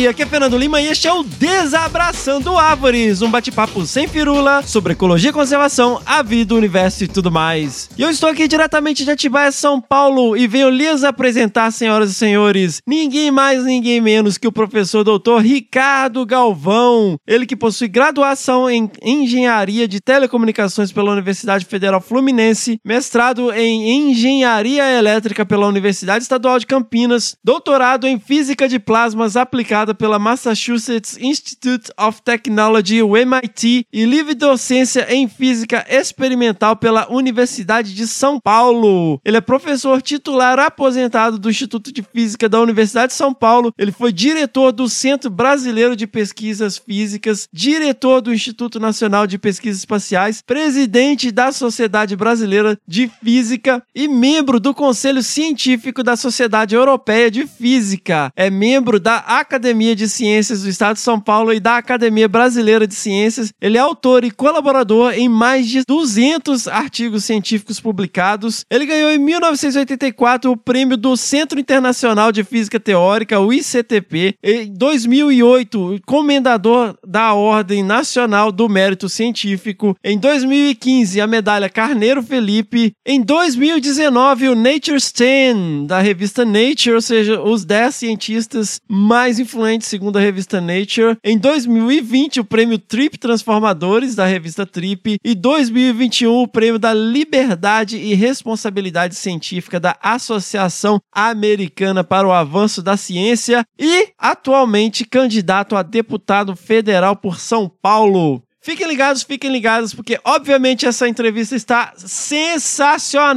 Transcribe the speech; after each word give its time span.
Howdy! 0.00 0.08
Aqui 0.08 0.22
é 0.22 0.26
Fernando 0.26 0.56
Lima 0.56 0.80
e 0.80 0.86
este 0.86 1.06
é 1.06 1.12
o 1.12 1.22
Desabraçando 1.22 2.56
Árvores, 2.56 3.22
um 3.22 3.30
bate-papo 3.30 3.84
sem 3.84 4.08
firula 4.08 4.62
sobre 4.62 4.92
ecologia 4.92 5.30
e 5.30 5.32
conservação, 5.32 6.00
a 6.06 6.22
vida, 6.22 6.54
o 6.54 6.56
universo 6.56 7.04
e 7.04 7.08
tudo 7.08 7.30
mais. 7.30 7.88
E 7.96 8.02
eu 8.02 8.10
estou 8.10 8.28
aqui 8.28 8.48
diretamente 8.48 9.04
de 9.04 9.10
Atibaia, 9.10 9.52
São 9.52 9.80
Paulo 9.80 10.36
e 10.36 10.46
venho 10.46 10.70
lhes 10.70 11.04
apresentar, 11.04 11.70
senhoras 11.70 12.10
e 12.10 12.14
senhores, 12.14 12.80
ninguém 12.86 13.30
mais, 13.30 13.64
ninguém 13.64 14.00
menos 14.00 14.38
que 14.38 14.48
o 14.48 14.52
professor 14.52 15.04
doutor 15.04 15.42
Ricardo 15.42 16.24
Galvão, 16.26 17.16
ele 17.26 17.46
que 17.46 17.56
possui 17.56 17.88
graduação 17.88 18.68
em 18.70 18.90
Engenharia 19.02 19.86
de 19.86 20.00
Telecomunicações 20.00 20.92
pela 20.92 21.12
Universidade 21.12 21.64
Federal 21.64 22.00
Fluminense, 22.00 22.80
mestrado 22.84 23.52
em 23.52 24.10
Engenharia 24.10 24.98
Elétrica 24.98 25.44
pela 25.44 25.66
Universidade 25.66 26.22
Estadual 26.22 26.58
de 26.58 26.66
Campinas, 26.66 27.36
doutorado 27.44 28.06
em 28.06 28.18
Física 28.18 28.68
de 28.68 28.78
Plasmas 28.78 29.36
aplicada 29.36 29.89
pela 29.94 30.18
Massachusetts 30.18 31.16
Institute 31.18 31.90
of 31.98 32.22
Technology, 32.22 33.02
o 33.02 33.16
MIT, 33.16 33.86
e 33.92 34.04
livre 34.04 34.34
docência 34.34 35.06
em 35.12 35.28
Física 35.28 35.84
Experimental 35.88 36.76
pela 36.76 37.10
Universidade 37.12 37.94
de 37.94 38.06
São 38.06 38.40
Paulo. 38.40 39.20
Ele 39.24 39.36
é 39.36 39.40
professor 39.40 40.00
titular 40.02 40.58
aposentado 40.58 41.38
do 41.38 41.50
Instituto 41.50 41.92
de 41.92 42.02
Física 42.02 42.48
da 42.48 42.60
Universidade 42.60 43.12
de 43.12 43.16
São 43.16 43.32
Paulo. 43.32 43.72
Ele 43.78 43.92
foi 43.92 44.12
diretor 44.12 44.72
do 44.72 44.88
Centro 44.88 45.30
Brasileiro 45.30 45.96
de 45.96 46.06
Pesquisas 46.06 46.78
Físicas, 46.78 47.48
diretor 47.52 48.20
do 48.20 48.32
Instituto 48.32 48.78
Nacional 48.78 49.26
de 49.26 49.38
Pesquisas 49.38 49.80
Espaciais, 49.80 50.42
presidente 50.42 51.30
da 51.30 51.52
Sociedade 51.52 52.16
Brasileira 52.16 52.78
de 52.86 53.10
Física 53.22 53.82
e 53.94 54.06
membro 54.08 54.60
do 54.60 54.74
Conselho 54.74 55.22
Científico 55.22 56.02
da 56.02 56.16
Sociedade 56.16 56.74
Europeia 56.74 57.30
de 57.30 57.46
Física. 57.46 58.32
É 58.36 58.50
membro 58.50 59.00
da 59.00 59.16
Academia 59.16 59.79
de 59.80 60.08
Ciências 60.08 60.62
do 60.62 60.68
Estado 60.68 60.94
de 60.94 61.00
São 61.00 61.18
Paulo 61.18 61.52
e 61.52 61.60
da 61.60 61.76
Academia 61.76 62.28
Brasileira 62.28 62.86
de 62.86 62.94
Ciências. 62.94 63.52
Ele 63.60 63.78
é 63.78 63.80
autor 63.80 64.24
e 64.24 64.30
colaborador 64.30 65.12
em 65.12 65.28
mais 65.28 65.66
de 65.68 65.82
200 65.86 66.68
artigos 66.68 67.24
científicos 67.24 67.80
publicados. 67.80 68.64
Ele 68.70 68.86
ganhou 68.86 69.10
em 69.10 69.18
1984 69.18 70.50
o 70.50 70.56
prêmio 70.56 70.96
do 70.96 71.16
Centro 71.16 71.58
Internacional 71.58 72.30
de 72.30 72.44
Física 72.44 72.78
Teórica, 72.78 73.40
o 73.40 73.52
ICTP. 73.52 74.34
Em 74.42 74.72
2008, 74.72 76.00
comendador 76.06 76.96
da 77.06 77.32
Ordem 77.34 77.82
Nacional 77.82 78.52
do 78.52 78.68
Mérito 78.68 79.08
Científico. 79.08 79.96
Em 80.04 80.18
2015, 80.18 81.20
a 81.20 81.26
medalha 81.26 81.68
Carneiro 81.68 82.22
Felipe. 82.22 82.92
Em 83.06 83.22
2019, 83.22 84.48
o 84.48 84.54
Nature 84.54 85.00
10 85.00 85.86
da 85.86 86.00
revista 86.00 86.44
Nature, 86.44 86.94
ou 86.94 87.00
seja, 87.00 87.40
os 87.40 87.64
10 87.64 87.94
cientistas 87.94 88.80
mais 88.88 89.38
influentes 89.38 89.69
segundo 89.78 90.16
a 90.16 90.20
revista 90.20 90.60
Nature. 90.60 91.18
Em 91.22 91.36
2020, 91.36 92.40
o 92.40 92.44
prêmio 92.44 92.78
Trip 92.78 93.18
Transformadores 93.18 94.14
da 94.14 94.24
revista 94.24 94.64
Trip 94.64 95.18
e 95.22 95.34
2021 95.34 96.42
o 96.42 96.48
prêmio 96.48 96.78
da 96.78 96.94
Liberdade 96.94 97.98
e 97.98 98.14
Responsabilidade 98.14 99.14
Científica 99.14 99.78
da 99.78 99.96
Associação 100.02 100.98
Americana 101.12 102.02
para 102.02 102.26
o 102.26 102.32
Avanço 102.32 102.82
da 102.82 102.96
Ciência 102.96 103.64
e 103.78 104.08
atualmente 104.18 105.04
candidato 105.04 105.76
a 105.76 105.82
deputado 105.82 106.56
federal 106.56 107.14
por 107.14 107.38
São 107.38 107.68
Paulo. 107.68 108.42
Fiquem 108.62 108.86
ligados, 108.86 109.22
fiquem 109.22 109.50
ligados, 109.50 109.94
porque 109.94 110.18
obviamente 110.24 110.84
essa 110.86 111.08
entrevista 111.08 111.56
está 111.56 111.92
sensacional. 111.96 113.36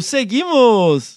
Seguimos! 0.00 1.16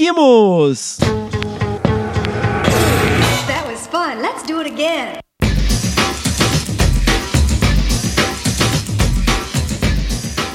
Seguimos! 0.00 0.96
That 3.46 3.66
was 3.66 3.86
fun. 3.86 4.22
Let's 4.22 4.42
do 4.44 4.58
it 4.60 4.66
again. 4.66 5.18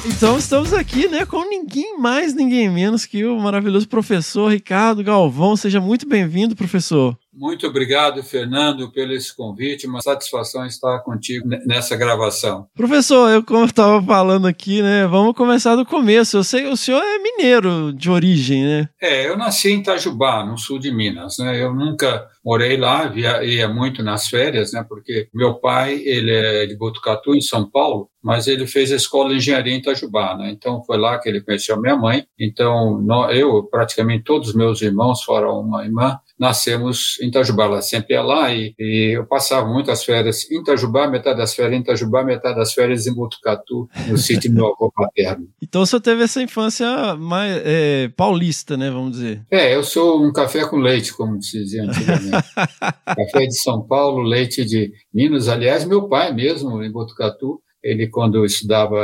Então 0.03 0.39
estamos 0.39 0.73
aqui, 0.73 1.07
né, 1.07 1.27
com 1.27 1.47
ninguém 1.47 1.95
mais, 1.99 2.33
ninguém 2.33 2.71
menos 2.71 3.05
que 3.05 3.23
o 3.23 3.39
maravilhoso 3.39 3.87
professor 3.87 4.51
Ricardo 4.51 5.03
Galvão. 5.03 5.55
Seja 5.55 5.79
muito 5.79 6.07
bem-vindo, 6.07 6.55
professor. 6.55 7.15
Muito 7.37 7.67
obrigado, 7.67 8.23
Fernando, 8.23 8.89
pelo 8.91 9.13
esse 9.13 9.35
convite. 9.35 9.87
Uma 9.87 10.01
satisfação 10.01 10.65
estar 10.65 10.99
contigo 10.99 11.47
nessa 11.65 11.95
gravação. 11.97 12.67
Professor, 12.73 13.29
eu 13.29 13.43
como 13.43 13.65
estava 13.65 14.01
falando 14.01 14.47
aqui, 14.47 14.81
né? 14.81 15.05
Vamos 15.05 15.35
começar 15.35 15.75
do 15.75 15.85
começo. 15.85 16.37
Eu 16.37 16.43
sei 16.43 16.61
que 16.63 16.69
o 16.69 16.77
senhor 16.77 17.01
é 17.03 17.19
mineiro 17.19 17.91
de 17.93 18.09
origem, 18.09 18.63
né? 18.63 18.89
É, 19.01 19.27
eu 19.27 19.37
nasci 19.37 19.71
em 19.71 19.79
Itajubá, 19.79 20.45
no 20.45 20.57
sul 20.57 20.79
de 20.79 20.91
Minas, 20.91 21.37
né? 21.37 21.61
Eu 21.61 21.75
nunca 21.75 22.25
morei 22.43 22.77
lá, 22.77 23.07
via, 23.07 23.43
ia 23.43 23.67
muito 23.67 24.01
nas 24.01 24.27
férias, 24.27 24.71
né? 24.71 24.85
Porque 24.87 25.27
meu 25.33 25.55
pai, 25.55 26.01
ele 26.05 26.31
é 26.31 26.65
de 26.65 26.77
Botucatu, 26.77 27.35
em 27.35 27.41
São 27.41 27.69
Paulo, 27.69 28.09
mas 28.23 28.47
ele 28.47 28.65
fez 28.65 28.91
a 28.91 28.95
escola 28.95 29.29
de 29.29 29.37
engenharia 29.37 29.73
em 29.73 29.79
Itajubá, 29.79 30.37
né? 30.37 30.51
Então 30.51 30.83
foi 30.83 30.97
lá 30.97 31.19
que 31.19 31.27
ele 31.27 31.41
conheceu 31.41 31.75
a 31.75 31.81
minha 31.81 31.95
mãe. 31.95 32.25
Então 32.39 33.05
eu, 33.31 33.63
praticamente 33.63 34.23
todos 34.23 34.49
os 34.49 34.55
meus 34.55 34.81
irmãos, 34.81 35.23
fora 35.23 35.51
uma 35.51 35.83
irmã, 35.83 36.17
nascemos 36.39 37.17
em 37.21 37.27
Itajubá. 37.27 37.65
Ela 37.65 37.81
sempre 37.81 38.13
ia 38.13 38.21
lá 38.21 38.53
e, 38.53 38.73
e, 38.79 39.17
eu 39.17 39.25
passava 39.25 39.67
muitas 39.67 40.03
férias 40.03 40.49
em 40.51 40.59
Itajubá, 40.59 41.07
metade 41.07 41.37
das 41.37 41.53
férias 41.53 41.79
em 41.79 41.81
Itajubá, 41.81 42.23
metade 42.23 42.55
das 42.55 42.73
férias 42.73 43.07
em 43.07 43.13
Botucatu, 43.13 43.89
no 44.07 44.17
sítio 44.17 44.49
do 44.49 44.55
meu 44.55 44.67
avô 44.67 44.91
paterno. 44.91 45.47
Então 45.75 45.85
senhor 45.85 46.01
teve 46.01 46.23
essa 46.23 46.41
infância 46.41 47.15
mais 47.15 47.61
é, 47.65 48.07
paulista, 48.15 48.77
né, 48.77 48.89
vamos 48.89 49.13
dizer? 49.13 49.45
É, 49.51 49.75
eu 49.75 49.83
sou 49.83 50.23
um 50.23 50.31
café 50.31 50.65
com 50.65 50.77
leite, 50.77 51.13
como 51.13 51.41
se 51.41 51.63
dizia 51.63 51.83
antigamente. 51.83 52.31
café 53.05 53.45
de 53.45 53.59
São 53.59 53.85
Paulo, 53.85 54.21
leite 54.21 54.63
de 54.63 54.91
Minas. 55.13 55.49
Aliás, 55.49 55.83
meu 55.85 56.07
pai 56.07 56.33
mesmo, 56.33 56.81
em 56.83 56.91
Botucatu, 56.91 57.59
ele, 57.85 58.07
quando 58.07 58.43
estudava 58.43 58.97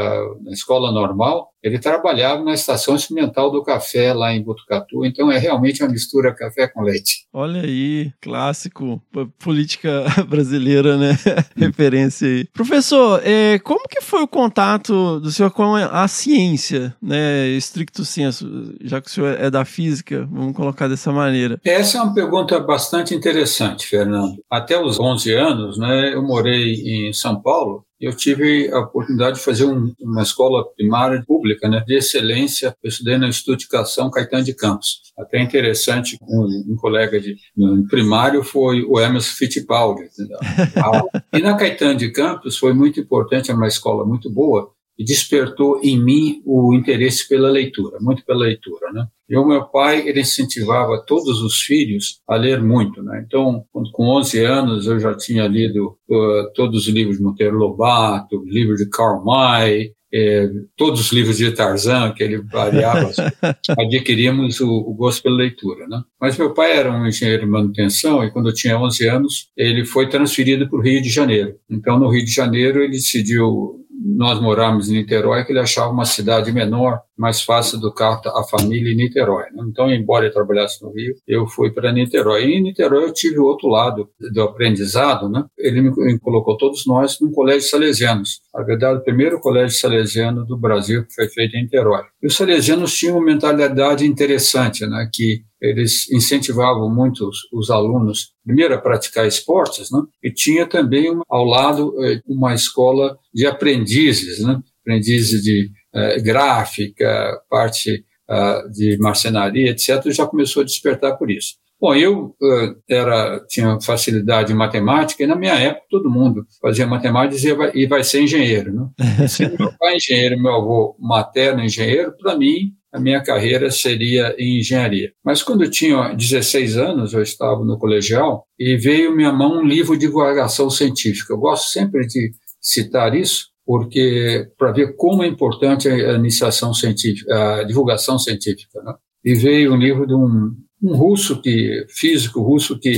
na 0.44 0.52
escola 0.52 0.92
normal, 0.92 1.52
ele 1.64 1.78
trabalhava 1.78 2.44
na 2.44 2.54
estação 2.54 2.96
experimental 2.96 3.52
do 3.52 3.64
café 3.64 4.12
lá 4.12 4.34
em 4.34 4.44
Botucatu, 4.44 5.06
então 5.06 5.32
é 5.32 5.38
realmente 5.38 5.84
uma 5.84 5.92
mistura 5.92 6.34
café 6.34 6.68
com 6.68 6.82
leite. 6.82 7.28
Olha 7.32 7.62
aí, 7.62 8.12
clássico, 8.20 9.00
política 9.38 10.04
brasileira, 10.28 10.98
né? 10.98 11.12
Referência 11.56 12.28
aí. 12.28 12.46
Professor, 12.46 13.22
é, 13.24 13.60
como 13.60 13.88
que 13.88 14.02
foi 14.02 14.24
o 14.24 14.28
contato 14.28 15.20
do 15.20 15.30
senhor 15.30 15.52
com 15.52 15.76
a 15.76 16.08
ciência, 16.08 16.96
né? 17.00 17.48
Estricto 17.50 18.04
senso, 18.04 18.76
já 18.82 19.00
que 19.00 19.08
o 19.08 19.12
senhor 19.12 19.40
é 19.40 19.52
da 19.52 19.64
física, 19.64 20.28
vamos 20.32 20.56
colocar 20.56 20.88
dessa 20.88 21.12
maneira. 21.12 21.62
Essa 21.64 22.00
é 22.00 22.02
uma 22.02 22.16
pergunta 22.16 22.60
bastante 22.60 23.14
interessante, 23.14 23.86
Fernando. 23.86 24.38
Até 24.50 24.82
os 24.82 25.00
11 25.00 25.34
anos, 25.34 25.78
né, 25.78 26.16
eu 26.16 26.24
morei 26.24 26.74
em 26.74 27.14
São 27.14 27.40
Paulo 27.40 27.86
eu 28.02 28.16
tive 28.16 28.72
a 28.72 28.80
oportunidade 28.80 29.38
de 29.38 29.44
fazer 29.44 29.66
um, 29.66 29.94
uma 30.02 30.24
escola 30.24 30.68
primária 30.74 31.24
pública, 31.26 31.70
né, 31.70 31.84
de 31.86 31.96
excelência. 31.96 32.76
Eu 32.84 32.90
estudei 32.90 33.18
no 33.18 33.28
Instituto 33.28 33.60
de 33.60 33.66
Educação 33.66 34.10
Caetano 34.10 34.44
de 34.44 34.56
Campos. 34.56 35.02
Até 35.18 35.42
interessante, 35.42 36.18
um, 36.22 36.74
um 36.74 36.76
colega 36.76 37.20
de 37.20 37.36
no 37.56 37.88
primário 37.88 38.44
foi 38.44 38.84
o 38.84 39.00
Emerson 39.00 39.36
Fittipaldi. 39.36 40.10
e 41.34 41.40
na 41.40 41.56
Caetano 41.56 41.96
de 41.96 42.12
Campos 42.12 42.58
foi 42.58 42.74
muito 42.74 43.00
importante, 43.00 43.52
é 43.52 43.54
uma 43.54 43.68
escola 43.68 44.06
muito 44.06 44.32
boa, 44.32 44.72
e 44.98 45.04
despertou 45.04 45.80
em 45.84 46.02
mim 46.02 46.42
o 46.46 46.74
interesse 46.74 47.28
pela 47.28 47.50
leitura, 47.50 47.98
muito 48.00 48.24
pela 48.26 48.40
leitura, 48.40 48.92
né? 48.92 49.08
E 49.32 49.38
o 49.38 49.46
meu 49.46 49.64
pai, 49.64 50.06
ele 50.06 50.20
incentivava 50.20 51.02
todos 51.08 51.42
os 51.42 51.62
filhos 51.62 52.20
a 52.28 52.36
ler 52.36 52.62
muito, 52.62 53.02
né? 53.02 53.24
Então, 53.26 53.64
com 53.94 54.10
11 54.18 54.44
anos, 54.44 54.88
eu 54.88 55.00
já 55.00 55.16
tinha 55.16 55.48
lido 55.48 55.98
uh, 56.10 56.52
todos 56.54 56.82
os 56.82 56.94
livros 56.94 57.16
de 57.16 57.24
Monteiro 57.24 57.56
Lobato, 57.56 58.44
livros 58.46 58.80
de 58.80 58.90
Karl 58.90 59.24
May, 59.24 59.94
eh, 60.14 60.50
todos 60.76 61.00
os 61.00 61.12
livros 61.14 61.38
de 61.38 61.50
Tarzan, 61.52 62.12
que 62.12 62.22
ele 62.22 62.40
variava, 62.40 63.10
adquirimos 63.80 64.60
o, 64.60 64.70
o, 64.70 64.94
gosto 64.94 65.24
pela 65.24 65.38
leitura, 65.38 65.88
né? 65.88 66.02
Mas 66.20 66.38
meu 66.38 66.54
pai 66.54 66.74
era 66.74 66.92
um 66.92 67.08
engenheiro 67.08 67.46
de 67.46 67.50
manutenção 67.50 68.22
e 68.22 68.32
quando 68.32 68.50
eu 68.50 68.54
tinha 68.54 68.78
11 68.78 69.08
anos, 69.08 69.50
ele 69.56 69.86
foi 69.86 70.10
transferido 70.10 70.70
para 70.70 70.78
o 70.78 70.82
Rio 70.82 71.02
de 71.02 71.10
Janeiro. 71.10 71.56
Então, 71.70 71.98
no 71.98 72.10
Rio 72.10 72.26
de 72.26 72.32
Janeiro, 72.32 72.80
ele 72.84 72.92
decidiu 72.92 73.81
nós 74.04 74.40
moramos 74.42 74.90
em 74.90 74.96
Niterói, 74.96 75.44
que 75.46 75.52
ele 75.52 75.60
achava 75.60 75.92
uma 75.92 76.06
cidade 76.06 76.52
menor, 76.52 77.02
mais 77.18 77.42
fácil 77.42 77.78
educar 77.78 78.20
a 78.26 78.44
família 78.44 78.92
em 78.92 78.96
Niterói. 78.96 79.46
Né? 79.54 79.64
Então, 79.70 79.92
embora 79.92 80.26
eu 80.26 80.34
trabalhasse 80.34 80.82
no 80.84 80.92
Rio, 80.92 81.14
eu 81.28 81.48
fui 81.48 81.72
para 81.72 81.92
Niterói. 81.92 82.46
E 82.46 82.56
em 82.56 82.64
Niterói 82.64 83.04
eu 83.04 83.14
tive 83.14 83.40
o 83.40 83.46
outro 83.46 83.68
lado 83.68 84.10
do 84.34 84.42
aprendizado, 84.42 85.30
né? 85.30 85.46
Ele 85.58 85.82
me 85.82 86.20
colocou 86.20 86.58
todos 86.58 86.86
nós 86.88 87.18
num 87.22 87.32
colégio 87.32 87.70
salesianos. 87.70 88.42
Na 88.54 88.64
verdade, 88.64 89.00
o 89.00 89.04
primeiro 89.04 89.40
colégio 89.40 89.78
salesiano 89.78 90.46
do 90.46 90.58
Brasil 90.58 91.06
que 91.06 91.14
foi 91.14 91.28
feito 91.30 91.56
em 91.56 91.64
Niterói. 91.64 92.04
E 92.22 92.28
os 92.28 92.36
salesianos 92.36 92.94
tinham 92.94 93.18
uma 93.18 93.26
mentalidade 93.26 94.06
interessante, 94.06 94.86
né? 94.88 95.08
Que 95.14 95.44
eles 95.62 96.10
incentivavam 96.12 96.90
muito 96.90 97.28
os, 97.28 97.38
os, 97.54 97.70
alunos, 97.70 98.34
primeiro, 98.44 98.74
a 98.74 98.82
praticar 98.82 99.28
esportes, 99.28 99.92
né? 99.92 100.02
e 100.24 100.32
tinha 100.32 100.66
também, 100.66 101.10
uma, 101.12 101.24
ao 101.30 101.46
lado, 101.46 101.94
eh, 102.04 102.20
uma 102.26 102.54
escola 102.56 103.18
de 103.34 103.46
aprendizes, 103.46 104.44
né? 104.44 104.60
aprendizes 104.82 105.44
de 105.44 105.70
uh, 105.94 106.24
gráfica, 106.24 107.40
parte 107.50 108.04
uh, 108.30 108.70
de 108.72 108.98
marcenaria, 108.98 109.70
etc., 109.70 110.10
já 110.12 110.26
começou 110.26 110.62
a 110.62 110.66
despertar 110.66 111.16
por 111.18 111.30
isso. 111.30 111.62
Bom, 111.80 111.96
eu 111.96 112.36
uh, 112.42 112.76
era, 112.88 113.40
tinha 113.48 113.80
facilidade 113.82 114.52
em 114.54 114.56
matemática, 114.56 115.24
e 115.24 115.28
na 115.28 115.36
minha 115.36 115.54
época 115.54 115.86
todo 115.90 116.12
mundo 116.12 116.46
fazia 116.62 116.86
matemática 116.88 117.34
e 117.34 117.38
dizia, 117.38 117.56
vai, 117.56 117.72
e 117.74 117.88
vai 117.88 118.04
ser 118.04 118.22
engenheiro. 118.22 118.74
Né? 118.74 118.90
Se 119.28 119.48
meu 119.48 119.72
pai 119.78 119.94
é 119.94 119.98
engenheiro, 119.98 120.42
meu 120.42 120.54
avô 120.54 120.96
materno 121.00 121.64
engenheiro, 121.64 122.16
para 122.18 122.36
mim, 122.36 122.72
a 122.94 123.00
minha 123.00 123.24
carreira 123.24 123.72
seria 123.72 124.36
em 124.38 124.60
engenharia. 124.60 125.12
Mas 125.24 125.42
quando 125.42 125.64
eu 125.64 125.72
tinha 125.72 126.14
16 126.14 126.78
anos, 126.78 127.14
eu 127.14 127.22
estava 127.22 127.64
no 127.64 127.80
colegial 127.80 128.46
e 128.60 128.76
veio 128.76 129.16
minha 129.16 129.32
mão 129.32 129.60
um 129.60 129.66
livro 129.66 129.94
de 129.98 130.06
divulgação 130.06 130.70
científica. 130.70 131.34
Eu 131.34 131.38
gosto 131.38 131.72
sempre 131.72 132.06
de 132.06 132.32
citar 132.60 133.16
isso, 133.16 133.48
porque 133.66 134.48
para 134.58 134.74
ver 134.74 134.96
como 134.98 135.24
é 135.24 135.28
importante 135.28 135.88
a 135.88 136.14
iniciação 136.14 136.74
científica, 136.74 137.60
a 137.60 137.64
divulgação 137.64 138.20
científica. 138.20 138.82
Né? 138.84 138.94
E 139.24 139.36
veio 139.36 139.74
um 139.74 139.78
livro 139.78 140.06
de 140.06 140.14
um, 140.14 140.52
um 140.84 140.96
russo 140.96 141.42
que 141.42 141.86
físico 141.90 142.42
russo 142.42 142.78
que 142.78 142.98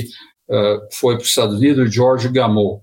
uh, 0.49 0.79
foi 0.91 1.15
para 1.15 1.23
os 1.23 1.29
Estados 1.29 1.57
Unidos, 1.57 1.93
George 1.93 2.29
Gamow. 2.29 2.81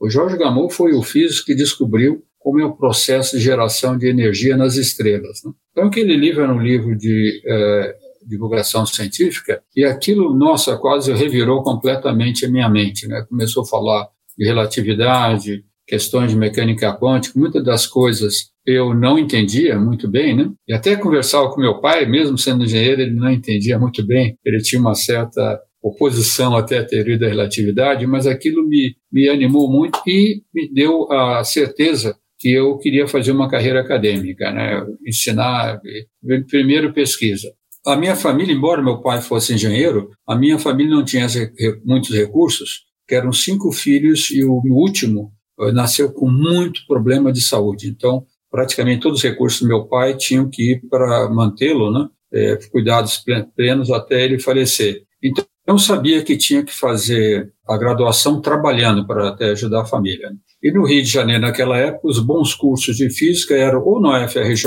O 0.00 0.10
George 0.10 0.36
Gamow 0.36 0.68
foi 0.68 0.92
o 0.92 1.02
físico 1.02 1.46
que 1.46 1.54
descobriu 1.54 2.24
como 2.38 2.60
é 2.60 2.64
o 2.64 2.76
processo 2.76 3.38
de 3.38 3.42
geração 3.42 3.96
de 3.96 4.06
energia 4.06 4.56
nas 4.56 4.76
estrelas. 4.76 5.40
Né? 5.44 5.52
Então, 5.74 5.88
aquele 5.88 6.16
livro 6.16 6.44
era 6.44 6.54
um 6.54 6.62
livro 6.62 6.96
de 6.96 7.42
é, 7.44 7.96
divulgação 8.24 8.86
científica 8.86 9.60
e 9.76 9.84
aquilo, 9.84 10.32
nossa, 10.32 10.76
quase 10.78 11.12
revirou 11.12 11.64
completamente 11.64 12.46
a 12.46 12.48
minha 12.48 12.68
mente. 12.68 13.08
Né? 13.08 13.26
Começou 13.28 13.64
a 13.64 13.66
falar 13.66 14.08
de 14.38 14.46
relatividade, 14.46 15.64
questões 15.84 16.30
de 16.30 16.36
mecânica 16.36 16.96
quântica, 16.96 17.38
muitas 17.38 17.64
das 17.64 17.88
coisas 17.88 18.52
eu 18.64 18.94
não 18.94 19.18
entendia 19.18 19.78
muito 19.78 20.08
bem, 20.08 20.34
né? 20.34 20.50
E 20.66 20.72
até 20.72 20.96
conversava 20.96 21.50
com 21.50 21.60
meu 21.60 21.80
pai, 21.80 22.06
mesmo 22.06 22.38
sendo 22.38 22.64
engenheiro, 22.64 23.02
ele 23.02 23.12
não 23.12 23.30
entendia 23.30 23.78
muito 23.78 24.06
bem. 24.06 24.38
Ele 24.42 24.56
tinha 24.62 24.80
uma 24.80 24.94
certa 24.94 25.60
oposição 25.82 26.56
até 26.56 26.78
à 26.78 26.86
teoria 26.86 27.18
da 27.18 27.28
relatividade, 27.28 28.06
mas 28.06 28.26
aquilo 28.26 28.66
me, 28.66 28.96
me 29.12 29.28
animou 29.28 29.70
muito 29.70 30.00
e 30.06 30.42
me 30.54 30.72
deu 30.72 31.12
a 31.12 31.44
certeza 31.44 32.16
que 32.44 32.52
eu 32.52 32.76
queria 32.76 33.08
fazer 33.08 33.32
uma 33.32 33.48
carreira 33.48 33.80
acadêmica, 33.80 34.50
né? 34.50 34.86
ensinar, 35.06 35.80
primeiro 36.46 36.92
pesquisa. 36.92 37.50
A 37.86 37.96
minha 37.96 38.14
família, 38.14 38.54
embora 38.54 38.82
meu 38.82 39.00
pai 39.00 39.22
fosse 39.22 39.54
engenheiro, 39.54 40.10
a 40.28 40.36
minha 40.36 40.58
família 40.58 40.94
não 40.94 41.02
tinha 41.02 41.26
muitos 41.86 42.10
recursos, 42.10 42.82
que 43.08 43.14
eram 43.14 43.32
cinco 43.32 43.72
filhos 43.72 44.30
e 44.30 44.44
o 44.44 44.60
último 44.68 45.32
eh, 45.58 45.72
nasceu 45.72 46.12
com 46.12 46.30
muito 46.30 46.86
problema 46.86 47.32
de 47.32 47.40
saúde. 47.40 47.88
Então, 47.88 48.26
praticamente 48.50 49.00
todos 49.00 49.20
os 49.20 49.24
recursos 49.24 49.62
do 49.62 49.68
meu 49.68 49.86
pai 49.86 50.14
tinham 50.14 50.46
que 50.50 50.72
ir 50.72 50.82
para 50.90 51.30
mantê-lo, 51.30 51.90
né? 51.90 52.10
É, 52.30 52.58
cuidados 52.70 53.24
plenos 53.56 53.90
até 53.90 54.22
ele 54.22 54.38
falecer. 54.38 55.02
Então, 55.22 55.46
eu 55.66 55.78
sabia 55.78 56.22
que 56.22 56.36
tinha 56.36 56.62
que 56.62 56.74
fazer 56.74 57.54
a 57.66 57.78
graduação 57.78 58.40
trabalhando 58.42 59.06
para 59.06 59.30
até 59.30 59.52
ajudar 59.52 59.80
a 59.80 59.86
família. 59.86 60.30
E 60.64 60.72
no 60.72 60.86
Rio 60.86 61.02
de 61.02 61.10
Janeiro, 61.10 61.42
naquela 61.42 61.76
época, 61.76 62.08
os 62.08 62.18
bons 62.18 62.54
cursos 62.54 62.96
de 62.96 63.10
física 63.10 63.54
eram 63.54 63.84
ou 63.84 64.00
na 64.00 64.24
UFRJ 64.24 64.66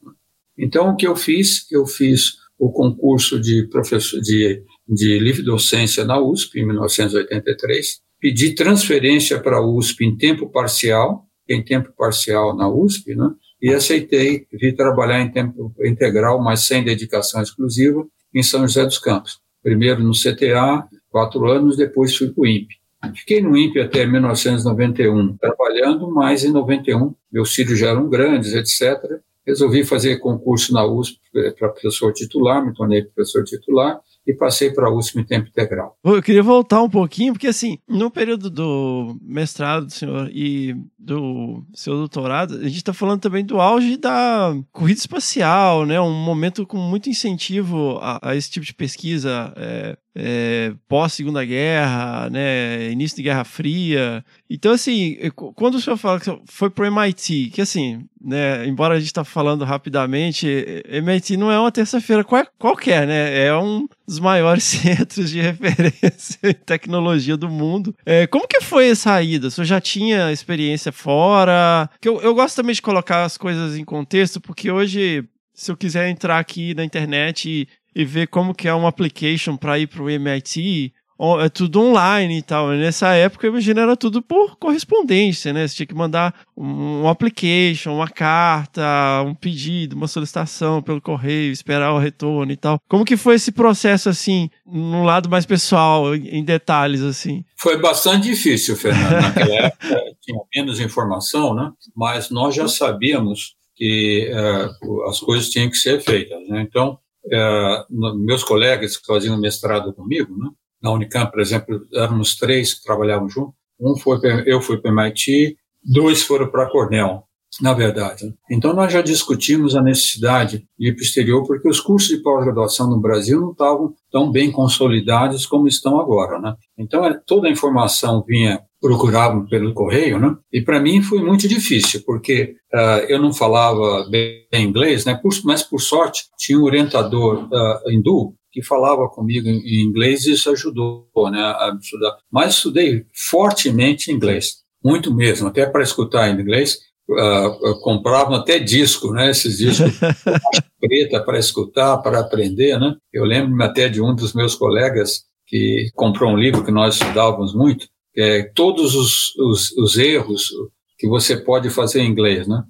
Então, 0.57 0.91
o 0.91 0.97
que 0.97 1.09
eu 1.09 1.17
fiz? 1.17 1.69
Eu 1.73 1.85
fiz 1.85 2.35
o 2.57 2.71
concurso 2.71 3.41
de 3.41 3.67
professor 3.67 4.21
de, 4.21 4.63
de 4.89 5.19
livre 5.19 5.43
docência 5.43 6.05
na 6.05 6.21
USP 6.21 6.61
em 6.61 6.67
1983, 6.67 8.01
pedi 8.21 8.55
transferência 8.55 9.41
para 9.41 9.57
a 9.57 9.67
USP 9.67 10.05
em 10.05 10.17
tempo 10.17 10.49
parcial 10.49 11.27
em 11.49 11.63
tempo 11.63 11.93
parcial 11.97 12.57
na 12.57 12.69
USP, 12.69 13.15
né? 13.15 13.31
E 13.61 13.73
aceitei 13.73 14.47
vir 14.53 14.75
trabalhar 14.75 15.21
em 15.21 15.31
tempo 15.31 15.73
integral, 15.85 16.43
mas 16.43 16.67
sem 16.67 16.83
dedicação 16.83 17.41
exclusiva, 17.43 18.05
em 18.35 18.43
São 18.43 18.67
José 18.67 18.85
dos 18.85 18.99
Campos. 18.99 19.41
Primeiro 19.63 20.03
no 20.03 20.13
CTA, 20.13 20.85
quatro 21.11 21.47
anos, 21.49 21.77
depois 21.77 22.17
fui 22.17 22.31
para 22.31 22.43
o 22.43 22.47
INPE. 22.47 22.83
Fiquei 23.15 23.41
no 23.41 23.57
INPE 23.57 23.81
até 23.81 24.07
1991, 24.07 25.37
trabalhando, 25.37 26.11
mas 26.11 26.45
em 26.45 26.53
91 26.53 27.15
meus 27.33 27.55
filhos 27.55 27.79
já 27.79 27.89
eram 27.89 28.09
grandes, 28.09 28.53
etc. 28.55 28.99
Resolvi 29.47 29.85
fazer 29.85 30.19
concurso 30.19 30.73
na 30.73 30.85
USP 30.85 31.19
para 31.59 31.69
professor 31.69 32.13
titular, 32.13 32.65
me 32.65 32.73
tornei 32.73 33.03
professor 33.03 33.45
titular, 33.45 34.01
e 34.27 34.33
passei 34.33 34.71
para 34.71 34.89
a 34.89 34.95
USP 34.95 35.21
em 35.21 35.25
tempo 35.25 35.49
integral. 35.49 35.97
Eu 36.05 36.23
queria 36.23 36.43
voltar 36.43 36.83
um 36.83 36.89
pouquinho, 36.89 37.33
porque 37.33 37.49
assim, 37.49 37.79
no 37.89 38.11
período 38.11 38.49
do 38.51 39.17
mestrado 39.21 39.87
do 39.87 39.93
senhor 39.93 40.31
e 40.33 40.77
do 40.99 41.65
seu 41.75 41.95
doutorado, 41.95 42.55
a 42.57 42.65
gente 42.65 42.77
está 42.77 42.93
falando 42.93 43.21
também 43.21 43.45
do 43.45 43.61
auge 43.61 43.97
da 43.97 44.55
corrida 44.71 45.01
espacial, 45.01 45.85
né? 45.85 46.01
Um 46.01 46.13
momento 46.13 46.67
com 46.67 46.77
muito 46.77 47.11
incentivo 47.11 47.99
a, 48.01 48.31
a 48.31 48.37
esse 48.37 48.51
tipo 48.51 48.65
de 48.65 48.75
pesquisa. 48.75 49.53
É, 49.57 49.97
é, 50.15 50.75
pós 50.89 51.13
Segunda 51.13 51.45
Guerra, 51.45 52.29
né, 52.31 52.91
início 52.91 53.17
de 53.17 53.23
Guerra 53.23 53.45
Fria. 53.45 54.25
Então, 54.49 54.73
assim, 54.73 55.17
quando 55.55 55.77
o 55.77 55.81
senhor 55.81 55.97
fala 55.97 56.21
que 56.21 56.31
foi 56.47 56.69
para 56.69 56.85
o 56.85 56.87
MIT, 56.87 57.51
que 57.53 57.61
assim, 57.61 58.05
né, 58.21 58.67
embora 58.67 58.95
a 58.95 58.99
gente 58.99 59.07
está 59.07 59.25
falando 59.25 59.65
rapidamente, 59.65 60.47
MIT 60.87 61.37
não 61.37 61.51
é 61.51 61.59
uma 61.59 61.73
terça-feira 61.73 62.25
qualquer, 62.59 63.07
né? 63.07 63.47
É 63.47 63.57
um 63.57 63.89
dos 64.07 64.19
maiores 64.19 64.65
centros 64.65 65.31
de 65.31 65.41
referência 65.41 66.39
em 66.45 66.55
tecnologia 66.55 67.37
do 67.37 67.49
mundo. 67.49 67.95
É, 68.05 68.27
como 68.27 68.47
que 68.47 68.61
foi 68.61 68.91
essa 68.91 69.21
ida? 69.23 69.49
O 69.49 69.51
senhor 69.51 69.65
já 69.65 69.81
tinha 69.81 70.31
experiência 70.31 70.93
fora? 70.93 71.89
Que 72.01 72.09
eu, 72.09 72.21
eu 72.21 72.35
gosto 72.35 72.57
também 72.57 72.75
de 72.75 72.83
colocar 72.83 73.25
as 73.25 73.37
coisas 73.39 73.77
em 73.77 73.85
contexto, 73.85 74.41
porque 74.41 74.71
hoje 74.71 75.25
se 75.55 75.71
eu 75.71 75.77
quiser 75.77 76.09
entrar 76.09 76.39
aqui 76.39 76.75
na 76.75 76.85
internet 76.85 77.69
e 77.95 78.05
ver 78.05 78.29
como 78.29 78.55
que 78.55 78.69
é 78.69 78.75
uma 78.75 78.89
application 78.89 79.57
para 79.57 79.79
ir 79.79 79.87
para 79.87 80.03
o 80.03 80.11
MIT, 80.11 80.93
é 81.41 81.49
tudo 81.49 81.81
online 81.81 82.39
e 82.39 82.43
tal. 82.43 82.75
E 82.75 82.79
nessa 82.79 83.15
época, 83.15 83.47
imagina, 83.47 83.83
era 83.83 83.97
tudo 83.97 84.21
por 84.21 84.57
correspondência, 84.57 85.53
né? 85.53 85.67
Você 85.67 85.77
tinha 85.77 85.87
que 85.87 85.95
mandar 85.95 86.35
um, 86.57 87.07
application, 87.09 87.95
uma 87.95 88.09
carta, 88.09 88.83
um 89.25 89.35
pedido, 89.35 89.95
uma 89.95 90.09
solicitação 90.09 90.83
pelo 90.83 91.01
correio, 91.01 91.53
esperar 91.53 91.93
o 91.93 91.99
retorno 91.99 92.51
e 92.51 92.57
tal. 92.57 92.81
Como 92.89 93.05
que 93.05 93.17
foi 93.17 93.37
esse 93.37 93.53
processo, 93.53 94.09
assim, 94.09 94.51
no 94.67 95.05
lado 95.05 95.29
mais 95.29 95.47
pessoal, 95.47 96.15
em 96.15 96.45
detalhes, 96.45 97.03
assim? 97.03 97.45
Foi 97.57 97.79
bastante 97.79 98.29
difícil, 98.29 98.77
Fernando. 98.77 99.13
Naquela 99.23 99.55
época 99.55 100.03
tinha 100.21 100.41
menos 100.57 100.81
informação, 100.81 101.55
né? 101.55 101.71
Mas 101.95 102.31
nós 102.31 102.55
já 102.55 102.67
sabíamos 102.67 103.55
que 103.77 104.31
uh, 104.33 105.09
as 105.09 105.21
coisas 105.21 105.49
tinham 105.49 105.71
que 105.71 105.77
ser 105.77 106.01
feitas, 106.01 106.39
né? 106.49 106.63
Então, 106.63 106.99
é, 107.31 107.85
meus 107.91 108.43
colegas 108.45 108.97
que 108.97 109.07
faziam 109.07 109.39
mestrado 109.39 109.93
comigo, 109.93 110.37
né? 110.37 110.51
na 110.83 110.91
Unicamp, 110.91 111.31
por 111.31 111.41
exemplo, 111.41 111.87
éramos 111.95 112.35
três 112.35 112.75
que 112.75 112.83
trabalhavam 112.83 113.29
juntos. 113.29 113.55
Um 113.81 113.97
foi, 113.97 114.19
eu 114.47 114.61
fui 114.61 114.79
para 114.79 114.91
MIT, 114.91 115.57
dois 115.83 116.23
foram 116.23 116.51
para 116.51 116.69
Cornell, 116.71 117.25
na 117.61 117.73
verdade. 117.73 118.27
Né? 118.27 118.33
Então, 118.51 118.73
nós 118.73 118.93
já 118.93 119.03
discutimos 119.03 119.77
a 119.77 119.83
necessidade 119.83 120.67
de 120.79 120.89
ir 120.89 120.95
para 120.95 121.01
o 121.01 121.05
exterior, 121.05 121.47
porque 121.47 121.69
os 121.69 121.81
cursos 121.81 122.09
de 122.09 122.23
pós-graduação 122.23 122.89
no 122.89 123.01
Brasil 123.01 123.41
não 123.41 123.53
estavam 123.53 123.95
tão 124.11 124.31
bem 124.31 124.51
consolidados 124.51 125.47
como 125.47 125.69
estão 125.69 126.01
agora. 126.01 126.39
Né? 126.39 126.55
Então, 126.79 127.05
é, 127.05 127.19
toda 127.27 127.49
a 127.49 127.51
informação 127.51 128.25
vinha 128.27 128.61
procuravam 128.83 129.47
pelo 129.47 129.73
correio, 129.73 130.19
né? 130.19 130.35
E 130.53 130.61
para 130.61 130.81
mim 130.81 131.01
foi 131.01 131.23
muito 131.23 131.47
difícil, 131.47 132.03
porque 132.05 132.57
uh, 132.75 133.07
eu 133.09 133.21
não 133.21 133.33
falava 133.33 134.09
bem 134.11 134.45
inglês, 134.55 135.05
né? 135.05 135.21
Mas 135.45 135.63
por 135.63 135.81
sorte 135.81 136.25
tinha 136.37 136.59
um 136.59 136.65
orientador 136.65 137.45
uh, 137.45 137.91
hindu 137.91 138.35
que 138.51 138.63
falava 138.63 139.09
comigo 139.09 139.49
em 139.49 139.83
inglês 139.83 140.27
e 140.27 140.33
isso 140.33 140.51
ajudou, 140.51 141.09
né, 141.31 141.41
a 141.41 141.75
estudar. 141.81 142.19
Mas 142.31 142.55
estudei 142.55 143.07
fortemente 143.31 144.13
inglês, 144.13 144.57
muito 144.85 145.15
mesmo, 145.15 145.49
até 145.49 145.65
para 145.65 145.83
escutar 145.83 146.29
em 146.29 146.39
inglês. 146.39 146.79
Uh, 147.13 147.81
compravam 147.81 148.35
até 148.35 148.59
disco, 148.59 149.13
né? 149.13 149.31
Esses 149.31 149.59
discos 149.59 149.93
preta 150.81 151.23
para 151.23 151.39
escutar, 151.39 151.99
para 151.99 152.21
aprender, 152.21 152.79
né? 152.79 152.95
Eu 153.13 153.25
lembro-me 153.25 153.65
até 153.65 153.89
de 153.89 154.01
um 154.01 154.15
dos 154.15 154.33
meus 154.33 154.55
colegas 154.55 155.25
que 155.47 155.91
comprou 155.95 156.33
um 156.33 156.37
livro 156.37 156.65
que 156.65 156.71
nós 156.71 156.95
estudávamos 156.95 157.55
muito, 157.55 157.87
é, 158.17 158.43
todos 158.55 158.95
os, 158.95 159.37
os, 159.37 159.73
os, 159.73 159.99
erros 159.99 160.51
que 160.99 161.07
você 161.07 161.37
pode 161.37 161.69
fazer 161.71 162.01
em 162.01 162.11
inglês, 162.11 162.47
né? 162.49 162.63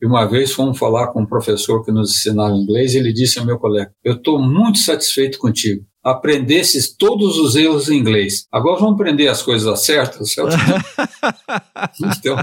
E 0.00 0.06
uma 0.06 0.24
vez 0.24 0.52
fomos 0.52 0.78
falar 0.78 1.08
com 1.08 1.22
um 1.22 1.26
professor 1.26 1.84
que 1.84 1.90
nos 1.90 2.10
ensinava 2.10 2.54
inglês 2.54 2.94
e 2.94 2.98
ele 2.98 3.12
disse 3.12 3.38
ao 3.38 3.46
meu 3.46 3.58
colega, 3.58 3.90
eu 4.04 4.14
estou 4.14 4.40
muito 4.40 4.78
satisfeito 4.78 5.38
contigo. 5.38 5.84
Aprendesses 6.10 6.94
todos 6.96 7.38
os 7.38 7.56
erros 7.56 7.88
em 7.88 7.98
inglês. 7.98 8.46
Agora 8.52 8.80
vamos 8.80 8.94
aprender 8.94 9.28
as 9.28 9.42
coisas 9.42 9.84
certas. 9.84 10.34
então, 12.16 12.36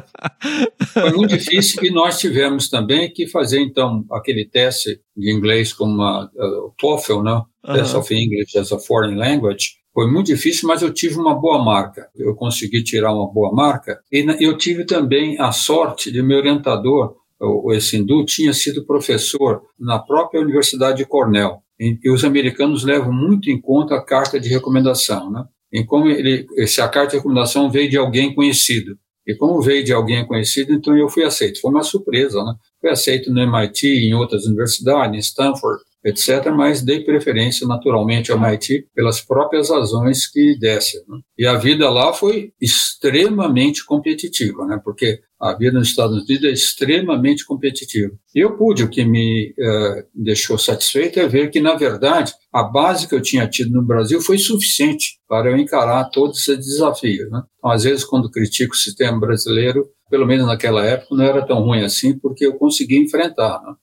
foi 0.94 1.12
muito 1.12 1.38
difícil 1.38 1.84
e 1.84 1.92
nós 1.92 2.20
tivemos 2.20 2.70
também 2.70 3.12
que 3.12 3.28
fazer, 3.28 3.62
então, 3.62 4.06
aquele 4.12 4.46
teste 4.46 5.00
de 5.16 5.32
inglês 5.32 5.74
como 5.74 6.02
a, 6.02 6.24
a 6.24 6.30
TOEFL, 6.78 7.22
né? 7.22 7.42
Uh. 7.68 7.74
Test 7.74 7.96
of 7.96 8.14
English 8.14 8.58
as 8.58 8.72
a 8.72 8.80
Foreign 8.80 9.18
Language, 9.18 9.76
foi 9.96 10.12
muito 10.12 10.28
difícil, 10.28 10.68
mas 10.68 10.82
eu 10.82 10.94
tive 10.94 11.16
uma 11.18 11.34
boa 11.34 11.64
marca. 11.64 12.10
Eu 12.14 12.36
consegui 12.36 12.84
tirar 12.84 13.14
uma 13.14 13.32
boa 13.32 13.54
marca. 13.54 14.02
E 14.12 14.26
eu 14.42 14.58
tive 14.58 14.86
também 14.86 15.40
a 15.40 15.54
sorte 15.54 16.12
de 16.12 16.22
meu 16.22 16.38
orientador, 16.38 17.16
o 17.40 17.72
Essindu, 17.74 18.26
tinha 18.26 18.54
sido 18.54 18.86
professor 18.86 19.62
na 19.80 19.98
própria 19.98 20.42
Universidade 20.42 20.98
de 20.98 21.06
Cornell. 21.06 21.62
E 21.80 22.10
os 22.10 22.24
americanos 22.24 22.84
levam 22.84 23.12
muito 23.12 23.50
em 23.50 23.60
conta 23.60 23.96
a 23.96 24.04
carta 24.04 24.40
de 24.40 24.48
recomendação, 24.50 25.30
né? 25.30 25.44
em 25.74 25.86
como 25.86 26.08
ele, 26.08 26.48
se 26.68 26.80
a 26.80 26.88
carta 26.88 27.12
de 27.12 27.18
recomendação 27.18 27.70
veio 27.70 27.90
de 27.90 27.98
alguém 27.98 28.34
conhecido. 28.34 28.98
E 29.28 29.36
como 29.36 29.62
veio 29.62 29.84
de 29.84 29.92
alguém 29.92 30.26
conhecido, 30.26 30.72
então 30.72 30.96
eu 30.96 31.10
fui 31.10 31.24
aceito. 31.24 31.60
Foi 31.60 31.72
uma 31.72 31.84
surpresa, 31.84 32.44
né? 32.44 32.54
Fui 32.80 32.90
aceito 32.90 33.32
no 33.34 33.42
MIT, 33.42 33.88
em 33.88 34.14
outras 34.14 34.46
universidades, 34.46 35.16
em 35.16 35.20
Stanford, 35.20 35.84
etc., 36.06 36.52
mas 36.56 36.84
dei 36.84 37.04
preferência 37.04 37.68
naturalmente 37.68 38.32
ao 38.32 38.38
MIT 38.38 38.88
pelas 38.94 39.20
próprias 39.20 39.72
razões 39.72 40.28
que 40.28 40.56
desse. 40.60 40.98
Né? 41.08 41.18
E 41.38 41.48
a 41.48 41.56
vida 41.56 41.90
lá 41.90 42.14
foi 42.14 42.52
extremamente 42.62 43.84
competitiva, 43.84 44.66
né? 44.68 44.80
porque 44.84 45.20
a 45.40 45.54
vida 45.54 45.78
nos 45.78 45.90
Estados 45.90 46.24
Unidos 46.24 46.46
é 46.46 46.52
extremamente 46.52 47.46
competitiva. 47.46 48.14
E 48.34 48.40
eu 48.40 48.56
pude, 48.56 48.84
o 48.84 48.90
que 48.90 49.04
me 49.04 49.54
uh, 49.60 50.04
deixou 50.14 50.58
satisfeito 50.58 51.20
é 51.20 51.28
ver 51.28 51.50
que, 51.50 51.60
na 51.60 51.76
verdade, 51.76 52.34
a 52.54 52.64
base 52.64 53.08
que 53.08 53.16
eu 53.16 53.22
tinha 53.22 53.48
tido 53.48 53.72
no 53.72 53.86
Brasil 53.86 54.22
foi 54.22 54.38
suficiente 54.38 55.20
para 55.28 55.50
eu 55.50 55.58
encarar 55.58 56.06
todos 56.06 56.40
esses 56.40 56.58
desafios. 56.66 57.30
Né? 57.30 57.42
Então, 57.58 57.72
às 57.72 57.84
vezes, 57.84 58.06
quando 58.06 58.32
critico 58.32 58.74
o 58.74 58.78
sistema 58.78 59.20
brasileiro, 59.20 59.88
pelo 60.10 60.26
menos 60.26 60.46
naquela 60.46 60.86
época, 60.86 61.16
não 61.16 61.26
era 61.26 61.46
tão 61.46 61.62
ruim 61.62 61.84
assim, 61.84 62.18
porque 62.18 62.46
eu 62.46 62.54
consegui 62.54 62.98
enfrentar. 62.98 63.62
Né? 63.62 63.74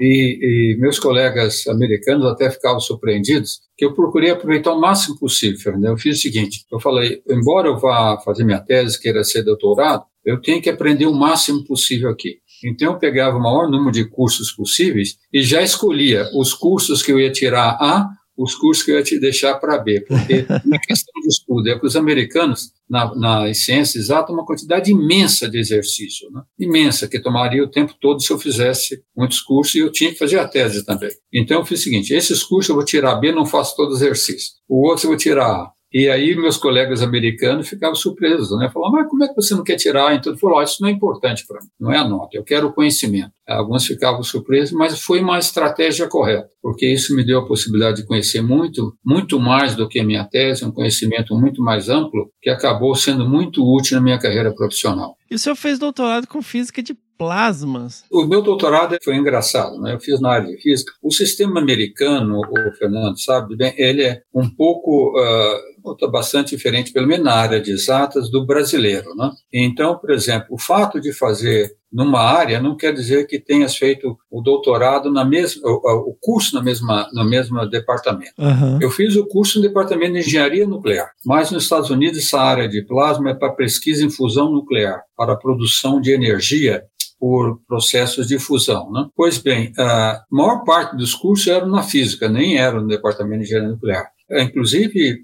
E, 0.00 0.74
e, 0.74 0.76
meus 0.78 0.98
colegas 0.98 1.66
americanos 1.66 2.26
até 2.26 2.50
ficavam 2.50 2.80
surpreendidos 2.80 3.60
que 3.76 3.84
eu 3.84 3.94
procurei 3.94 4.30
aproveitar 4.30 4.72
o 4.72 4.80
máximo 4.80 5.18
possível. 5.18 5.74
Eu 5.82 5.96
fiz 5.96 6.18
o 6.18 6.22
seguinte, 6.22 6.64
eu 6.70 6.80
falei, 6.80 7.22
embora 7.28 7.68
eu 7.68 7.78
vá 7.78 8.20
fazer 8.24 8.44
minha 8.44 8.60
tese, 8.60 9.00
queira 9.00 9.24
ser 9.24 9.42
doutorado, 9.42 10.04
eu 10.24 10.40
tenho 10.40 10.60
que 10.60 10.70
aprender 10.70 11.06
o 11.06 11.14
máximo 11.14 11.64
possível 11.64 12.10
aqui. 12.10 12.36
Então 12.64 12.92
eu 12.92 12.98
pegava 12.98 13.36
o 13.36 13.42
maior 13.42 13.68
número 13.68 13.90
de 13.90 14.08
cursos 14.08 14.52
possíveis 14.52 15.16
e 15.32 15.42
já 15.42 15.62
escolhia 15.62 16.28
os 16.34 16.54
cursos 16.54 17.02
que 17.02 17.10
eu 17.10 17.18
ia 17.18 17.32
tirar 17.32 17.76
A 17.80 18.08
os 18.42 18.54
cursos 18.54 18.84
que 18.84 18.90
eu 18.90 18.96
ia 18.96 19.02
te 19.02 19.18
deixar 19.18 19.54
para 19.54 19.78
B, 19.78 20.00
porque 20.00 20.44
na 20.64 20.78
questão 20.78 21.12
de 21.22 21.28
estudo 21.28 21.68
é 21.68 21.78
que 21.78 21.86
os 21.86 21.96
americanos, 21.96 22.72
na, 22.88 23.14
na 23.14 23.54
ciência 23.54 23.98
exata, 23.98 24.32
uma 24.32 24.44
quantidade 24.44 24.90
imensa 24.90 25.48
de 25.48 25.58
exercício, 25.58 26.30
né? 26.30 26.42
imensa, 26.58 27.08
que 27.08 27.20
tomaria 27.20 27.62
o 27.62 27.70
tempo 27.70 27.94
todo 28.00 28.20
se 28.20 28.32
eu 28.32 28.38
fizesse 28.38 29.02
muitos 29.16 29.40
cursos 29.40 29.74
e 29.74 29.78
eu 29.78 29.92
tinha 29.92 30.10
que 30.10 30.18
fazer 30.18 30.38
a 30.38 30.48
tese 30.48 30.84
também. 30.84 31.10
Então 31.32 31.58
eu 31.58 31.64
fiz 31.64 31.80
o 31.80 31.82
seguinte, 31.84 32.12
esses 32.12 32.42
cursos 32.42 32.68
eu 32.68 32.74
vou 32.74 32.84
tirar 32.84 33.16
B, 33.16 33.30
não 33.32 33.46
faço 33.46 33.76
todo 33.76 33.94
exercício. 33.94 34.52
O 34.68 34.88
outro 34.88 35.06
eu 35.06 35.10
vou 35.10 35.16
tirar 35.16 35.46
A. 35.46 35.72
E 35.92 36.08
aí 36.08 36.34
meus 36.34 36.56
colegas 36.56 37.02
americanos 37.02 37.68
ficavam 37.68 37.94
surpresos, 37.94 38.56
né? 38.58 38.70
Falaram, 38.72 38.92
mas 38.92 39.08
como 39.08 39.24
é 39.24 39.28
que 39.28 39.34
você 39.34 39.54
não 39.54 39.62
quer 39.62 39.76
tirar? 39.76 40.14
Então 40.14 40.32
ele 40.32 40.40
falou, 40.40 40.58
oh, 40.58 40.62
isso 40.62 40.78
não 40.80 40.88
é 40.88 40.92
importante 40.92 41.44
para 41.46 41.60
mim, 41.60 41.68
não 41.78 41.92
é 41.92 41.98
a 41.98 42.08
nota, 42.08 42.36
eu 42.36 42.44
quero 42.44 42.68
o 42.68 42.72
conhecimento. 42.72 43.30
Alguns 43.46 43.84
ficavam 43.84 44.22
surpresos, 44.22 44.72
mas 44.72 44.98
foi 45.00 45.20
uma 45.20 45.38
estratégia 45.38 46.08
correta, 46.08 46.48
porque 46.62 46.86
isso 46.86 47.14
me 47.14 47.24
deu 47.24 47.40
a 47.40 47.46
possibilidade 47.46 47.98
de 47.98 48.06
conhecer 48.06 48.40
muito, 48.40 48.96
muito 49.04 49.38
mais 49.38 49.74
do 49.74 49.88
que 49.88 50.00
a 50.00 50.04
minha 50.04 50.24
tese, 50.24 50.64
um 50.64 50.70
conhecimento 50.70 51.34
muito 51.34 51.62
mais 51.62 51.88
amplo, 51.88 52.30
que 52.40 52.48
acabou 52.48 52.94
sendo 52.94 53.28
muito 53.28 53.62
útil 53.62 53.96
na 53.96 54.02
minha 54.02 54.18
carreira 54.18 54.54
profissional. 54.54 55.16
E 55.30 55.34
o 55.34 55.38
senhor 55.38 55.56
fez 55.56 55.78
doutorado 55.78 56.26
com 56.26 56.40
física 56.40 56.82
de 56.82 56.96
plasmas. 57.22 58.04
O 58.10 58.24
meu 58.24 58.42
doutorado 58.42 58.96
foi 59.02 59.14
engraçado, 59.14 59.80
né? 59.80 59.94
Eu 59.94 60.00
fiz 60.00 60.20
na 60.20 60.30
área 60.30 60.48
de 60.48 60.60
física. 60.60 60.92
O 61.00 61.12
sistema 61.12 61.60
americano, 61.60 62.40
o 62.40 62.72
Fernando 62.76 63.18
sabe 63.20 63.56
bem, 63.56 63.72
ele 63.76 64.02
é 64.02 64.22
um 64.34 64.50
pouco 64.50 65.14
uh, 65.16 66.10
bastante 66.10 66.56
diferente, 66.56 66.92
pelo 66.92 67.06
menos 67.06 67.24
na 67.24 67.34
área 67.34 67.60
de 67.60 67.70
exatas, 67.70 68.30
do 68.30 68.44
brasileiro, 68.44 69.14
né? 69.14 69.30
Então, 69.52 69.96
por 69.96 70.10
exemplo, 70.10 70.48
o 70.50 70.58
fato 70.58 71.00
de 71.00 71.12
fazer 71.12 71.76
numa 71.92 72.20
área 72.20 72.60
não 72.60 72.74
quer 72.74 72.92
dizer 72.94 73.26
que 73.26 73.38
tenhas 73.38 73.76
feito 73.76 74.16
o 74.30 74.40
doutorado 74.40 75.12
na 75.12 75.24
mesma, 75.24 75.60
o, 75.68 76.10
o 76.10 76.16
curso 76.18 76.54
na 76.54 76.62
mesma, 76.62 77.06
no 77.12 77.24
mesmo 77.24 77.64
departamento. 77.66 78.32
Uhum. 78.38 78.78
Eu 78.80 78.90
fiz 78.90 79.14
o 79.14 79.26
curso 79.26 79.58
no 79.58 79.68
departamento 79.68 80.14
de 80.14 80.20
engenharia 80.20 80.66
nuclear, 80.66 81.10
mas 81.24 81.50
nos 81.50 81.64
Estados 81.64 81.90
Unidos 81.90 82.18
essa 82.18 82.40
área 82.40 82.68
de 82.68 82.82
plasma 82.82 83.30
é 83.30 83.34
para 83.34 83.52
pesquisa 83.52 84.04
em 84.04 84.10
fusão 84.10 84.50
nuclear, 84.50 85.02
para 85.14 85.34
a 85.34 85.36
produção 85.36 86.00
de 86.00 86.12
energia 86.12 86.82
por 87.22 87.60
processos 87.68 88.26
de 88.26 88.36
fusão. 88.36 88.90
Né? 88.90 89.06
Pois 89.14 89.38
bem, 89.38 89.72
a 89.78 90.24
maior 90.28 90.64
parte 90.64 90.96
dos 90.96 91.14
cursos 91.14 91.46
eram 91.46 91.68
na 91.68 91.84
física, 91.84 92.28
nem 92.28 92.58
eram 92.58 92.80
no 92.80 92.88
departamento 92.88 93.38
de 93.38 93.44
engenharia 93.44 93.68
nuclear. 93.68 94.10
É, 94.32 94.42
inclusive, 94.42 95.22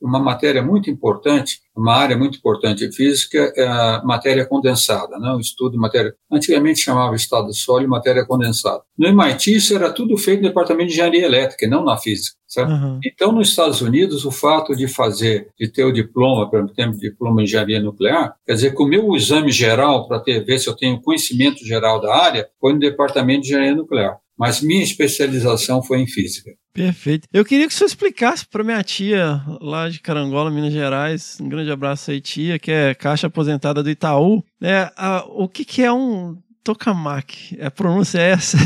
uma 0.00 0.18
matéria 0.18 0.62
muito 0.62 0.88
importante, 0.88 1.60
uma 1.76 1.94
área 1.94 2.16
muito 2.16 2.38
importante 2.38 2.88
de 2.88 2.96
física 2.96 3.52
é 3.54 3.66
a 3.66 4.02
matéria 4.02 4.46
condensada, 4.46 5.18
né? 5.18 5.32
o 5.32 5.40
estudo 5.40 5.72
de 5.72 5.78
matéria. 5.78 6.14
Antigamente 6.32 6.80
chamava 6.80 7.14
estado 7.14 7.52
sólido 7.52 7.90
matéria 7.90 8.24
condensada. 8.24 8.82
No 8.96 9.06
MIT, 9.08 9.54
isso 9.54 9.74
era 9.74 9.92
tudo 9.92 10.16
feito 10.16 10.42
no 10.42 10.48
departamento 10.48 10.88
de 10.88 10.94
engenharia 10.94 11.24
elétrica, 11.24 11.66
não 11.66 11.84
na 11.84 11.98
física. 11.98 12.36
Uhum. 12.58 12.98
Então, 13.04 13.32
nos 13.32 13.50
Estados 13.50 13.82
Unidos, 13.82 14.24
o 14.24 14.30
fato 14.30 14.74
de 14.74 14.88
fazer, 14.88 15.48
de 15.58 15.68
ter 15.68 15.84
o 15.84 15.92
diploma, 15.92 16.48
por 16.48 16.60
exemplo, 16.60 16.98
diploma 16.98 17.42
em 17.42 17.44
engenharia 17.44 17.80
nuclear, 17.80 18.34
quer 18.46 18.54
dizer 18.54 18.74
que 18.74 18.82
o 18.82 18.86
meu 18.86 19.14
exame 19.14 19.50
geral 19.50 20.08
para 20.08 20.22
ver 20.22 20.58
se 20.58 20.68
eu 20.68 20.74
tenho 20.74 21.00
conhecimento 21.02 21.64
geral 21.64 22.00
da 22.00 22.14
área 22.14 22.48
foi 22.58 22.72
no 22.72 22.78
departamento 22.78 23.42
de 23.42 23.48
engenharia 23.48 23.74
nuclear 23.74 24.18
mas 24.38 24.60
minha 24.60 24.82
especialização 24.82 25.82
foi 25.82 26.00
em 26.00 26.06
física. 26.06 26.50
Perfeito. 26.72 27.26
Eu 27.32 27.44
queria 27.44 27.66
que 27.66 27.72
você 27.72 27.84
explicasse 27.84 28.46
para 28.46 28.62
minha 28.62 28.82
tia 28.82 29.40
lá 29.60 29.88
de 29.88 30.00
Carangola, 30.00 30.50
Minas 30.50 30.72
Gerais, 30.72 31.38
um 31.40 31.48
grande 31.48 31.70
abraço 31.70 32.10
aí, 32.10 32.20
tia, 32.20 32.58
que 32.58 32.70
é 32.70 32.94
caixa 32.94 33.28
aposentada 33.28 33.82
do 33.82 33.90
Itaú, 33.90 34.44
né? 34.60 34.90
A, 34.96 35.24
o 35.26 35.48
que, 35.48 35.64
que 35.64 35.82
é 35.82 35.90
um 35.90 36.36
tokamak? 36.62 37.58
A 37.60 37.70
pronúncia 37.70 38.18
é 38.18 38.30
essa? 38.32 38.58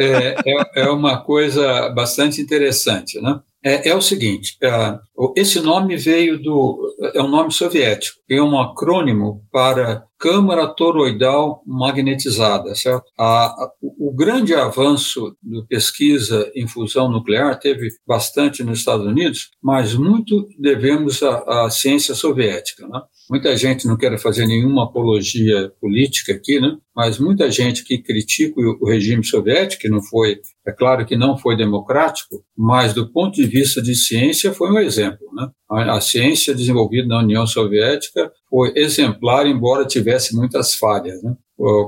é, 0.00 0.34
é, 0.44 0.82
é 0.82 0.88
uma 0.90 1.22
coisa 1.22 1.90
bastante 1.90 2.40
interessante, 2.40 3.20
né? 3.20 3.40
é, 3.62 3.90
é 3.90 3.94
o 3.94 4.00
seguinte: 4.00 4.56
é, 4.62 4.98
esse 5.36 5.60
nome 5.60 5.96
veio 5.96 6.40
do. 6.40 6.94
é 7.14 7.22
um 7.22 7.28
nome 7.28 7.52
soviético, 7.52 8.18
é 8.30 8.40
um 8.40 8.58
acrônimo 8.58 9.42
para 9.50 10.04
câmara 10.18 10.66
toroidal 10.66 11.62
magnetizada, 11.66 12.74
certo? 12.74 13.04
A, 13.18 13.46
a, 13.46 13.70
o 13.80 14.12
grande 14.14 14.54
avanço 14.54 15.36
da 15.42 15.62
pesquisa 15.68 16.50
em 16.54 16.66
fusão 16.66 17.10
nuclear 17.10 17.58
teve 17.58 17.88
bastante 18.06 18.64
nos 18.64 18.80
Estados 18.80 19.06
Unidos, 19.06 19.50
mas 19.62 19.94
muito 19.94 20.46
devemos 20.58 21.22
à, 21.22 21.70
ciência 21.70 22.14
soviética, 22.14 22.86
né? 22.86 23.00
Muita 23.30 23.54
gente 23.56 23.86
não 23.86 23.96
quer 23.96 24.18
fazer 24.18 24.46
nenhuma 24.46 24.84
apologia 24.84 25.70
política 25.80 26.32
aqui, 26.32 26.58
né? 26.58 26.78
mas 26.98 27.16
muita 27.16 27.48
gente 27.48 27.84
que 27.84 27.96
critica 27.98 28.60
o 28.60 28.84
regime 28.84 29.24
soviético, 29.24 29.82
que 29.82 29.88
não 29.88 30.02
foi, 30.02 30.40
é 30.66 30.72
claro 30.72 31.06
que 31.06 31.16
não 31.16 31.38
foi 31.38 31.56
democrático, 31.56 32.42
mas 32.56 32.92
do 32.92 33.12
ponto 33.12 33.36
de 33.36 33.46
vista 33.46 33.80
de 33.80 33.94
ciência 33.94 34.52
foi 34.52 34.68
um 34.68 34.80
exemplo. 34.80 35.07
Né? 35.10 35.48
A, 35.70 35.96
a 35.96 36.00
ciência 36.00 36.54
desenvolvida 36.54 37.06
na 37.08 37.18
União 37.18 37.46
Soviética 37.46 38.32
foi 38.48 38.72
exemplar, 38.76 39.46
embora 39.46 39.86
tivesse 39.86 40.34
muitas 40.36 40.74
falhas. 40.74 41.22
Né? 41.22 41.34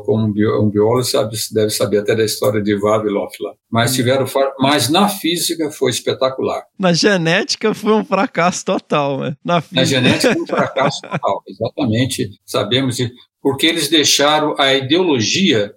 como 0.05 0.27
um 0.27 0.69
biólogo 0.69 1.05
sabe, 1.05 1.37
deve 1.53 1.71
saber 1.71 1.99
até 1.99 2.15
da 2.15 2.25
história 2.25 2.61
de 2.61 2.77
Vavilov 2.77 3.31
lá. 3.41 3.53
Mas 3.71 3.95
tiveram, 3.95 4.27
mas 4.59 4.89
na 4.89 5.09
física 5.09 5.71
foi 5.71 5.91
espetacular. 5.93 6.65
Na 6.77 6.93
genética 6.93 7.73
foi 7.73 7.93
um 7.93 8.05
fracasso 8.05 8.65
total, 8.65 9.21
né? 9.21 9.37
Na, 9.45 9.63
na 9.71 9.85
genética 9.85 10.33
foi 10.33 10.43
um 10.43 10.47
fracasso 10.47 11.01
total, 11.03 11.43
exatamente. 11.47 12.31
Sabemos 12.45 12.97
de, 12.97 13.13
porque 13.41 13.67
eles 13.67 13.89
deixaram 13.89 14.57
a 14.59 14.75
ideologia 14.75 15.73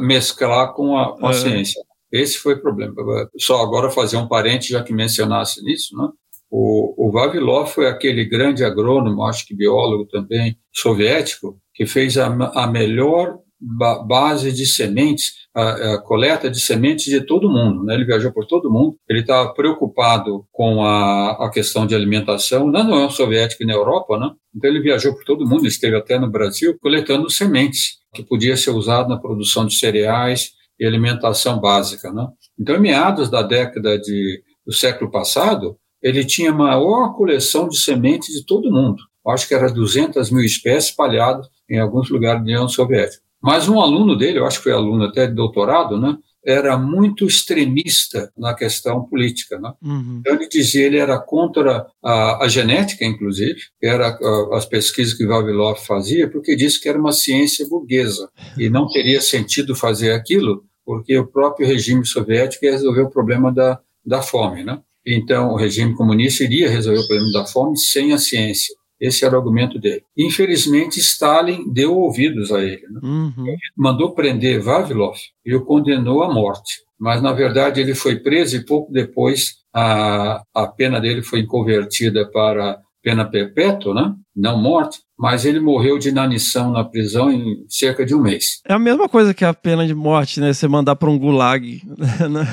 mesclar 0.00 0.74
com 0.74 0.98
a, 0.98 1.16
com 1.16 1.26
a 1.28 1.30
é. 1.30 1.34
ciência. 1.34 1.80
Esse 2.12 2.38
foi 2.38 2.54
o 2.54 2.62
problema. 2.62 2.94
Só 3.38 3.62
agora 3.62 3.90
fazer 3.90 4.16
um 4.16 4.28
parente, 4.28 4.70
já 4.72 4.82
que 4.82 4.92
mencionasse 4.92 5.62
nisso, 5.62 5.96
né? 5.96 6.08
O, 6.58 7.08
o 7.08 7.12
Vavilov 7.12 7.68
foi 7.68 7.86
aquele 7.86 8.24
grande 8.24 8.64
agrônomo, 8.64 9.24
acho 9.24 9.46
que 9.46 9.54
biólogo 9.54 10.06
também, 10.06 10.56
soviético, 10.72 11.60
que 11.74 11.84
fez 11.84 12.16
a, 12.16 12.28
a 12.28 12.66
melhor 12.66 13.40
ba 13.60 14.02
base 14.02 14.50
de 14.50 14.64
sementes, 14.64 15.32
a, 15.54 15.96
a, 15.96 15.98
coleta 16.00 16.48
de 16.48 16.58
sementes 16.58 17.04
de 17.04 17.20
todo 17.20 17.50
mundo. 17.50 17.84
Né? 17.84 17.92
Ele 17.92 18.06
viajou 18.06 18.32
por 18.32 18.46
todo 18.46 18.70
mundo, 18.70 18.96
ele 19.06 19.20
estava 19.20 19.52
preocupado 19.52 20.46
com 20.50 20.82
a, 20.82 21.32
a 21.44 21.50
questão 21.50 21.86
de 21.86 21.94
alimentação 21.94 22.66
na 22.70 22.80
União 22.80 23.10
Soviética 23.10 23.62
e 23.62 23.66
na 23.66 23.74
Europa, 23.74 24.18
né? 24.18 24.30
então 24.56 24.70
ele 24.70 24.80
viajou 24.80 25.12
por 25.12 25.24
todo 25.24 25.46
mundo, 25.46 25.66
esteve 25.66 25.94
até 25.94 26.18
no 26.18 26.30
Brasil, 26.30 26.78
coletando 26.80 27.28
sementes 27.28 27.98
que 28.14 28.24
podia 28.24 28.56
ser 28.56 28.70
usado 28.70 29.10
na 29.10 29.18
produção 29.18 29.66
de 29.66 29.76
cereais 29.76 30.52
e 30.80 30.86
alimentação 30.86 31.60
básica. 31.60 32.10
Né? 32.10 32.26
Então, 32.58 32.76
em 32.76 32.80
meados 32.80 33.28
da 33.28 33.42
década 33.42 33.98
de, 33.98 34.42
do 34.66 34.72
século 34.72 35.10
passado, 35.10 35.76
ele 36.06 36.24
tinha 36.24 36.52
a 36.52 36.54
maior 36.54 37.14
coleção 37.14 37.68
de 37.68 37.80
sementes 37.80 38.32
de 38.32 38.46
todo 38.46 38.70
mundo. 38.70 39.02
Acho 39.26 39.48
que 39.48 39.54
era 39.54 39.68
200 39.68 40.30
mil 40.30 40.44
espécies 40.44 40.90
espalhadas 40.90 41.48
em 41.68 41.80
alguns 41.80 42.08
lugares 42.08 42.38
da 42.38 42.44
União 42.44 42.68
Soviética. 42.68 43.20
Mas 43.42 43.68
um 43.68 43.80
aluno 43.80 44.16
dele, 44.16 44.38
eu 44.38 44.46
acho 44.46 44.58
que 44.58 44.64
foi 44.64 44.72
aluno 44.72 45.02
até 45.02 45.26
de 45.26 45.34
doutorado, 45.34 46.00
né, 46.00 46.16
era 46.44 46.78
muito 46.78 47.26
extremista 47.26 48.30
na 48.38 48.54
questão 48.54 49.02
política. 49.02 49.58
Né? 49.58 49.72
Uhum. 49.82 50.18
Então, 50.20 50.36
ele 50.36 50.48
dizia 50.48 50.86
ele 50.86 50.98
era 50.98 51.18
contra 51.18 51.84
a, 52.00 52.44
a 52.44 52.48
genética, 52.48 53.04
inclusive, 53.04 53.56
era 53.82 54.10
a, 54.10 54.56
as 54.56 54.64
pesquisas 54.64 55.12
que 55.12 55.26
Vavilov 55.26 55.80
fazia, 55.84 56.30
porque 56.30 56.54
disse 56.54 56.80
que 56.80 56.88
era 56.88 57.00
uma 57.00 57.10
ciência 57.10 57.66
burguesa 57.68 58.30
e 58.56 58.70
não 58.70 58.86
teria 58.86 59.20
sentido 59.20 59.74
fazer 59.74 60.12
aquilo, 60.12 60.64
porque 60.84 61.18
o 61.18 61.26
próprio 61.26 61.66
regime 61.66 62.06
soviético 62.06 62.64
ia 62.64 62.70
resolver 62.70 63.02
o 63.02 63.10
problema 63.10 63.52
da, 63.52 63.80
da 64.04 64.22
fome. 64.22 64.62
Né? 64.62 64.80
Então, 65.06 65.52
o 65.52 65.56
regime 65.56 65.94
comunista 65.94 66.42
iria 66.42 66.68
resolver 66.68 67.00
o 67.00 67.06
problema 67.06 67.32
da 67.32 67.46
fome 67.46 67.78
sem 67.78 68.12
a 68.12 68.18
ciência. 68.18 68.74
Esse 69.00 69.24
era 69.24 69.34
o 69.34 69.38
argumento 69.38 69.78
dele. 69.78 70.02
Infelizmente, 70.16 70.98
Stalin 70.98 71.70
deu 71.72 71.96
ouvidos 71.96 72.50
a 72.50 72.62
ele. 72.62 72.82
Né? 72.88 73.00
Uhum. 73.02 73.56
Mandou 73.76 74.14
prender 74.14 74.60
Vavilov 74.60 75.16
e 75.44 75.54
o 75.54 75.64
condenou 75.64 76.22
à 76.22 76.32
morte. 76.32 76.82
Mas, 76.98 77.20
na 77.22 77.32
verdade, 77.32 77.80
ele 77.80 77.94
foi 77.94 78.16
preso 78.16 78.56
e 78.56 78.64
pouco 78.64 78.90
depois 78.90 79.56
a, 79.72 80.42
a 80.54 80.66
pena 80.66 80.98
dele 80.98 81.22
foi 81.22 81.44
convertida 81.44 82.26
para 82.30 82.80
pena 83.06 83.24
perpétua, 83.24 83.94
né? 83.94 84.12
não 84.34 84.60
morte, 84.60 84.98
mas 85.16 85.44
ele 85.44 85.60
morreu 85.60 85.96
de 85.96 86.08
inanição 86.08 86.72
na 86.72 86.82
prisão 86.82 87.30
em 87.30 87.64
cerca 87.68 88.04
de 88.04 88.12
um 88.16 88.20
mês. 88.20 88.60
É 88.68 88.72
a 88.72 88.80
mesma 88.80 89.08
coisa 89.08 89.32
que 89.32 89.44
a 89.44 89.54
pena 89.54 89.86
de 89.86 89.94
morte, 89.94 90.40
né? 90.40 90.52
Você 90.52 90.66
mandar 90.66 90.96
para 90.96 91.08
um 91.08 91.16
gulag. 91.16 91.80
né? 91.86 92.44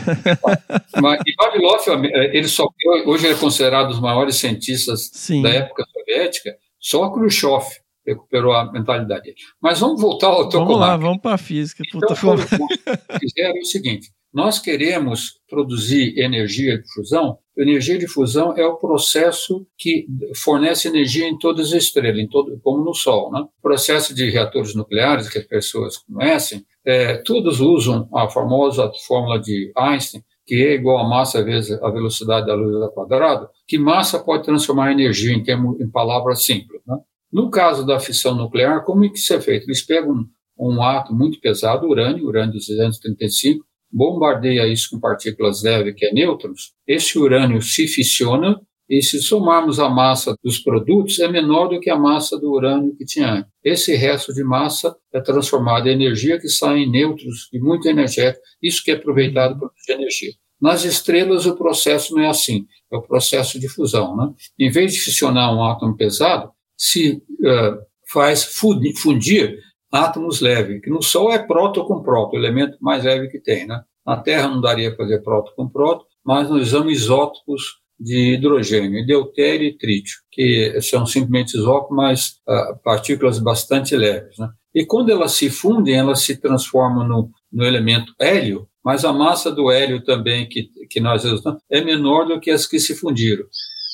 Mas, 1.01 1.19
e 1.25 1.33
Vavilov, 1.35 2.05
ele 2.31 2.47
só, 2.47 2.67
hoje 3.07 3.25
ele 3.25 3.33
é 3.33 3.37
considerado 3.37 3.87
um 3.87 3.89
dos 3.89 3.99
maiores 3.99 4.35
cientistas 4.35 5.09
Sim. 5.11 5.41
da 5.41 5.49
época 5.49 5.85
soviética, 5.91 6.55
só 6.79 7.09
Khrushchev 7.11 7.65
recuperou 8.05 8.53
a 8.53 8.71
mentalidade 8.71 9.23
dele. 9.23 9.35
Mas 9.59 9.79
vamos 9.79 9.99
voltar 9.99 10.27
ao 10.27 10.51
Vamos 10.51 10.77
lá, 10.77 10.91
Tokamak. 10.91 11.03
vamos 11.03 11.21
para 11.21 11.33
a 11.33 11.37
física. 11.39 11.81
Então, 11.83 11.99
Puta, 12.15 12.43
o 12.43 12.67
que 12.67 13.19
fizeram 13.19 13.57
é 13.57 13.59
o 13.59 13.65
seguinte: 13.65 14.11
nós 14.33 14.57
queremos 14.57 15.39
produzir 15.47 16.17
energia 16.19 16.77
de 16.77 16.91
fusão. 16.91 17.37
Energia 17.55 17.99
de 17.99 18.07
fusão 18.07 18.57
é 18.57 18.65
o 18.65 18.77
processo 18.77 19.65
que 19.77 20.07
fornece 20.35 20.87
energia 20.87 21.27
em 21.27 21.37
todas 21.37 21.67
as 21.67 21.83
estrelas, 21.83 22.17
em 22.17 22.27
todo, 22.27 22.59
como 22.63 22.83
no 22.83 22.95
Sol. 22.95 23.31
Né? 23.31 23.41
O 23.41 23.61
processo 23.61 24.13
de 24.15 24.29
reatores 24.31 24.73
nucleares 24.73 25.29
que 25.29 25.37
as 25.37 25.45
pessoas 25.45 25.97
conhecem, 25.99 26.65
é, 26.83 27.17
todos 27.17 27.61
usam 27.61 28.09
a 28.11 28.27
famosa 28.27 28.91
fórmula 29.07 29.39
de 29.39 29.71
Einstein, 29.77 30.23
que 30.47 30.55
é 30.55 30.73
igual 30.73 30.97
a 30.97 31.07
massa 31.07 31.43
vezes 31.43 31.79
a 31.81 31.89
velocidade 31.91 32.47
da 32.47 32.55
luz 32.55 32.75
ao 32.81 32.91
quadrado, 32.91 33.47
que 33.67 33.77
massa 33.77 34.19
pode 34.19 34.43
transformar 34.43 34.91
energia 34.91 35.31
em, 35.31 35.43
termos, 35.43 35.79
em 35.79 35.89
palavras 35.89 36.43
simples. 36.43 36.81
Né? 36.87 36.97
No 37.31 37.51
caso 37.51 37.85
da 37.85 37.99
fissão 37.99 38.35
nuclear, 38.35 38.83
como 38.83 39.05
é 39.05 39.09
que 39.09 39.17
isso 39.17 39.33
é 39.33 39.39
feito? 39.39 39.67
Eles 39.67 39.85
pegam 39.85 40.11
um, 40.11 40.27
um 40.73 40.83
átomo 40.83 41.19
muito 41.19 41.39
pesado, 41.39 41.87
urânio, 41.87 42.25
urânio 42.25 42.53
235, 42.53 43.63
bombardeia 43.93 44.67
isso 44.67 44.89
com 44.89 44.99
partículas 44.99 45.61
leves, 45.61 45.93
que 45.95 46.05
é 46.05 46.11
nêutrons, 46.11 46.73
esse 46.87 47.17
urânio 47.17 47.61
se 47.61 47.87
fissiona 47.87 48.59
e 48.89 49.01
se 49.01 49.21
somarmos 49.21 49.79
a 49.79 49.89
massa 49.89 50.35
dos 50.43 50.59
produtos, 50.59 51.19
é 51.19 51.27
menor 51.27 51.67
do 51.67 51.79
que 51.79 51.89
a 51.89 51.97
massa 51.97 52.37
do 52.37 52.51
urânio 52.51 52.95
que 52.95 53.05
tinha. 53.05 53.45
Esse 53.63 53.95
resto 53.95 54.33
de 54.33 54.43
massa 54.43 54.95
é 55.13 55.21
transformado 55.21 55.87
em 55.87 55.93
energia 55.93 56.39
que 56.39 56.49
sai 56.49 56.79
em 56.79 56.91
nêutrons 56.91 57.47
e 57.53 57.59
muito 57.59 57.87
energético, 57.87 58.43
isso 58.61 58.83
que 58.83 58.91
é 58.91 58.95
aproveitado 58.95 59.57
para 59.57 59.69
produzir 59.69 59.93
energia. 59.93 60.31
Nas 60.61 60.85
estrelas, 60.85 61.45
o 61.45 61.55
processo 61.55 62.15
não 62.15 62.23
é 62.23 62.27
assim, 62.27 62.65
é 62.91 62.95
o 62.97 63.01
processo 63.01 63.59
de 63.59 63.67
fusão. 63.67 64.15
Né? 64.15 64.29
Em 64.59 64.71
vez 64.71 64.93
de 64.93 64.99
fissionar 64.99 65.53
um 65.53 65.63
átomo 65.63 65.95
pesado, 65.95 66.51
se 66.77 67.13
uh, 67.15 67.77
faz 68.11 68.43
fundir 68.43 69.57
átomos 69.93 70.41
leves, 70.41 70.81
que 70.81 70.89
no 70.89 71.03
Sol 71.03 71.31
é 71.31 71.37
próton 71.37 71.85
com 71.85 72.01
próton, 72.01 72.37
elemento 72.37 72.77
mais 72.81 73.03
leve 73.03 73.27
que 73.27 73.39
tem. 73.39 73.67
Né? 73.67 73.79
Na 74.05 74.17
Terra 74.17 74.47
não 74.47 74.59
daria 74.59 74.89
para 74.89 75.05
fazer 75.05 75.21
próton 75.21 75.51
com 75.55 75.69
próton, 75.69 76.05
mas 76.25 76.49
nós 76.49 76.63
usamos 76.63 76.91
isótopos 76.91 77.83
de 77.99 78.33
hidrogênio, 78.33 79.05
deutério 79.05 79.67
e 79.67 79.77
trítio, 79.77 80.15
que 80.31 80.81
são 80.81 81.05
simplesmente 81.05 81.55
isótopos, 81.55 81.95
mas 81.95 82.29
uh, 82.47 82.75
partículas 82.83 83.37
bastante 83.37 83.95
leves. 83.95 84.35
Né? 84.39 84.49
E 84.73 84.83
quando 84.83 85.11
elas 85.11 85.33
se 85.33 85.49
fundem, 85.51 85.95
elas 85.95 86.21
se 86.21 86.37
transformam 86.41 87.07
no, 87.07 87.29
no 87.51 87.63
elemento 87.63 88.11
hélio, 88.19 88.67
mas 88.83 89.05
a 89.05 89.13
massa 89.13 89.51
do 89.51 89.69
hélio 89.69 90.03
também 90.03 90.49
que, 90.49 90.67
que 90.89 90.99
nós 90.99 91.23
usamos 91.23 91.61
é 91.69 91.81
menor 91.81 92.25
do 92.25 92.39
que 92.39 92.49
as 92.49 92.65
que 92.65 92.79
se 92.79 92.95
fundiram. 92.95 93.45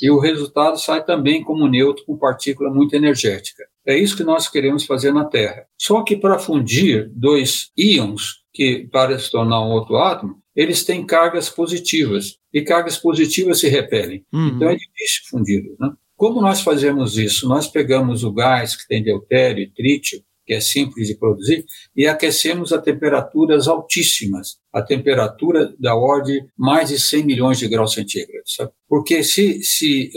E 0.02 0.10
o 0.10 0.20
resultado 0.20 0.80
sai 0.80 1.04
também 1.04 1.44
como 1.44 1.68
neutro 1.68 2.06
com 2.06 2.18
partícula 2.18 2.70
muito 2.70 2.96
energética. 2.96 3.64
É 3.86 3.98
isso 3.98 4.16
que 4.16 4.24
nós 4.24 4.48
queremos 4.48 4.86
fazer 4.86 5.14
na 5.14 5.26
Terra. 5.26 5.66
Só 5.78 6.04
que 6.04 6.16
para 6.16 6.40
fundir 6.40 7.10
dois 7.14 7.72
íons, 7.78 8.40
que 8.54 8.88
para 8.92 9.18
se 9.18 9.32
tornar 9.32 9.62
um 9.62 9.72
outro 9.72 9.98
átomo, 9.98 10.36
eles 10.56 10.84
têm 10.84 11.06
cargas 11.06 11.50
positivas. 11.50 12.38
E 12.54 12.62
cargas 12.62 12.98
positivas 12.98 13.60
se 13.60 13.68
repelem. 13.68 14.26
Uhum. 14.34 14.48
Então 14.48 14.70
é 14.70 14.76
difícil 14.76 15.24
fundi-los. 15.30 15.78
Né? 15.80 15.92
Como 16.16 16.42
nós 16.42 16.62
fazemos 16.62 17.18
isso? 17.18 17.48
Nós 17.48 17.68
pegamos 17.68 18.24
o 18.24 18.32
gás 18.34 18.76
que 18.76 18.88
tem 18.88 19.04
deutério 19.04 19.64
e 19.64 19.72
trítio, 19.72 20.22
que 20.50 20.56
é 20.56 20.60
simples 20.60 21.08
de 21.08 21.16
produzir, 21.16 21.64
e 21.96 22.08
aquecemos 22.08 22.74
a 22.74 22.82
temperaturas 22.82 23.68
altíssimas, 23.68 24.58
a 24.74 24.82
temperatura 24.82 25.72
da 25.80 25.94
ordem 25.94 26.42
mais 26.58 26.90
de 26.90 27.00
100 27.00 27.24
milhões 27.24 27.60
de 27.60 27.68
graus 27.68 27.94
centígrados. 27.94 28.56
Sabe? 28.56 28.72
Porque 28.88 29.24
se, 29.24 29.62
se 29.62 30.10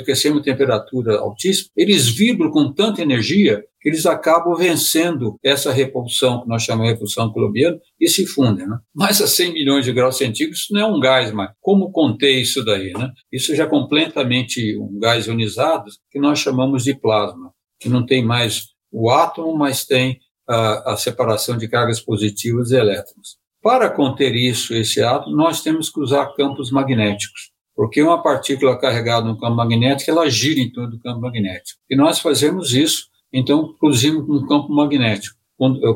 aquecemos 0.00 0.40
temperatura 0.40 1.18
altíssima, 1.18 1.68
eles 1.76 2.08
vibram 2.08 2.50
com 2.50 2.72
tanta 2.72 3.02
energia 3.02 3.62
que 3.78 3.90
eles 3.90 4.06
acabam 4.06 4.56
vencendo 4.56 5.38
essa 5.44 5.70
repulsão, 5.70 6.40
que 6.40 6.48
nós 6.48 6.62
chamamos 6.62 6.86
de 6.86 6.94
repulsão 6.94 7.30
colombiana, 7.30 7.78
e 8.00 8.08
se 8.08 8.26
fundem. 8.26 8.66
Né? 8.66 8.78
Mas 8.94 9.20
a 9.20 9.26
100 9.26 9.52
milhões 9.52 9.84
de 9.84 9.92
graus 9.92 10.16
centígrados, 10.16 10.60
isso 10.60 10.72
não 10.72 10.80
é 10.80 10.86
um 10.86 10.98
gás 10.98 11.30
mais. 11.30 11.50
Como 11.60 11.92
conter 11.92 12.40
isso 12.40 12.64
daí? 12.64 12.90
Né? 12.94 13.10
Isso 13.30 13.54
já 13.54 13.64
é 13.64 13.68
completamente 13.68 14.78
um 14.78 14.98
gás 14.98 15.26
ionizado, 15.26 15.90
que 16.10 16.18
nós 16.18 16.38
chamamos 16.38 16.84
de 16.84 16.98
plasma, 16.98 17.52
que 17.78 17.90
não 17.90 18.06
tem 18.06 18.24
mais 18.24 18.73
o 18.94 19.10
átomo, 19.10 19.56
mas 19.56 19.84
tem 19.84 20.20
a, 20.48 20.92
a 20.92 20.96
separação 20.96 21.58
de 21.58 21.66
cargas 21.66 22.00
positivas 22.00 22.70
e 22.70 22.76
elétrons. 22.76 23.36
Para 23.60 23.90
conter 23.90 24.36
isso, 24.36 24.72
esse 24.74 25.02
átomo, 25.02 25.34
nós 25.34 25.62
temos 25.62 25.90
que 25.90 25.98
usar 25.98 26.32
campos 26.36 26.70
magnéticos, 26.70 27.50
porque 27.74 28.00
uma 28.00 28.22
partícula 28.22 28.78
carregada 28.78 29.26
no 29.26 29.38
campo 29.38 29.56
magnético, 29.56 30.10
ela 30.10 30.30
gira 30.30 30.60
em 30.60 30.70
torno 30.70 30.92
do 30.92 31.00
campo 31.00 31.20
magnético. 31.20 31.80
E 31.90 31.96
nós 31.96 32.20
fazemos 32.20 32.72
isso, 32.72 33.08
então 33.32 33.74
produzimos 33.80 34.28
um 34.28 34.46
campo 34.46 34.72
magnético, 34.72 35.36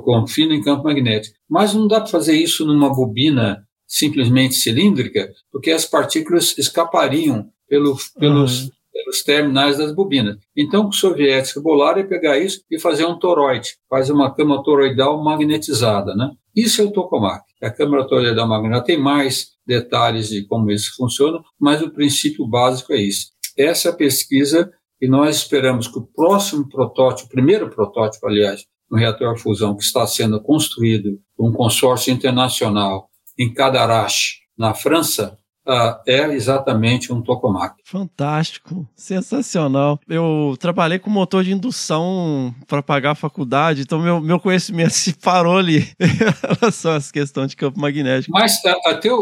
confina 0.02 0.54
em 0.54 0.62
campo 0.62 0.84
magnético. 0.84 1.36
Mas 1.48 1.72
não 1.74 1.86
dá 1.86 2.00
para 2.00 2.10
fazer 2.10 2.36
isso 2.36 2.66
numa 2.66 2.92
bobina 2.92 3.64
simplesmente 3.86 4.54
cilíndrica, 4.54 5.30
porque 5.52 5.70
as 5.70 5.84
partículas 5.84 6.56
escapariam 6.58 7.48
pelo, 7.68 7.96
pelos, 8.18 8.64
uhum 8.64 8.70
pelos 8.92 9.22
terminais 9.22 9.78
das 9.78 9.94
bobinas. 9.94 10.36
Então, 10.56 10.88
o 10.88 10.92
soviético 10.92 11.62
bolaram 11.62 12.00
é 12.00 12.04
pegar 12.04 12.38
isso 12.38 12.62
e 12.70 12.80
fazer 12.80 13.04
um 13.04 13.18
toroide, 13.18 13.76
faz 13.88 14.10
uma 14.10 14.34
câmara 14.34 14.62
toroidal 14.62 15.22
magnetizada, 15.22 16.14
né? 16.14 16.30
Isso 16.54 16.82
é 16.82 16.84
o 16.84 16.90
tokamak. 16.90 17.44
A 17.62 17.70
câmara 17.70 18.06
toroidal 18.06 18.48
magnetizada 18.48 18.86
tem 18.86 18.98
mais 19.00 19.48
detalhes 19.66 20.28
de 20.28 20.46
como 20.46 20.70
isso 20.70 20.94
funciona, 20.96 21.40
mas 21.60 21.82
o 21.82 21.90
princípio 21.90 22.46
básico 22.46 22.92
é 22.92 22.96
isso. 22.96 23.28
Essa 23.56 23.90
é 23.90 23.92
pesquisa 23.92 24.70
e 25.00 25.08
nós 25.08 25.36
esperamos 25.36 25.86
que 25.86 25.98
o 25.98 26.06
próximo 26.06 26.68
protótipo, 26.68 27.26
o 27.26 27.30
primeiro 27.30 27.70
protótipo, 27.70 28.26
aliás, 28.26 28.64
no 28.90 28.96
reator 28.96 29.38
fusão 29.38 29.76
que 29.76 29.84
está 29.84 30.06
sendo 30.06 30.40
construído 30.42 31.20
por 31.36 31.48
um 31.48 31.52
consórcio 31.52 32.12
internacional 32.12 33.08
em 33.38 33.52
Cadarache, 33.52 34.38
na 34.56 34.74
França, 34.74 35.38
Uh, 35.68 36.00
é 36.06 36.34
exatamente 36.34 37.12
um 37.12 37.20
tokamak. 37.20 37.74
Fantástico, 37.84 38.88
sensacional. 38.96 40.00
Eu 40.08 40.56
trabalhei 40.58 40.98
com 40.98 41.10
motor 41.10 41.44
de 41.44 41.52
indução 41.52 42.54
para 42.66 42.82
pagar 42.82 43.10
a 43.10 43.14
faculdade, 43.14 43.82
então 43.82 44.00
meu, 44.00 44.18
meu 44.18 44.40
conhecimento 44.40 44.92
se 44.92 45.12
parou 45.12 45.58
ali 45.58 45.86
em 46.00 46.06
relação 46.06 46.92
a 46.92 46.96
essa 46.96 47.12
questão 47.12 47.46
de 47.46 47.54
campo 47.54 47.78
magnético. 47.78 48.32
Mas 48.32 48.56
até 48.86 49.12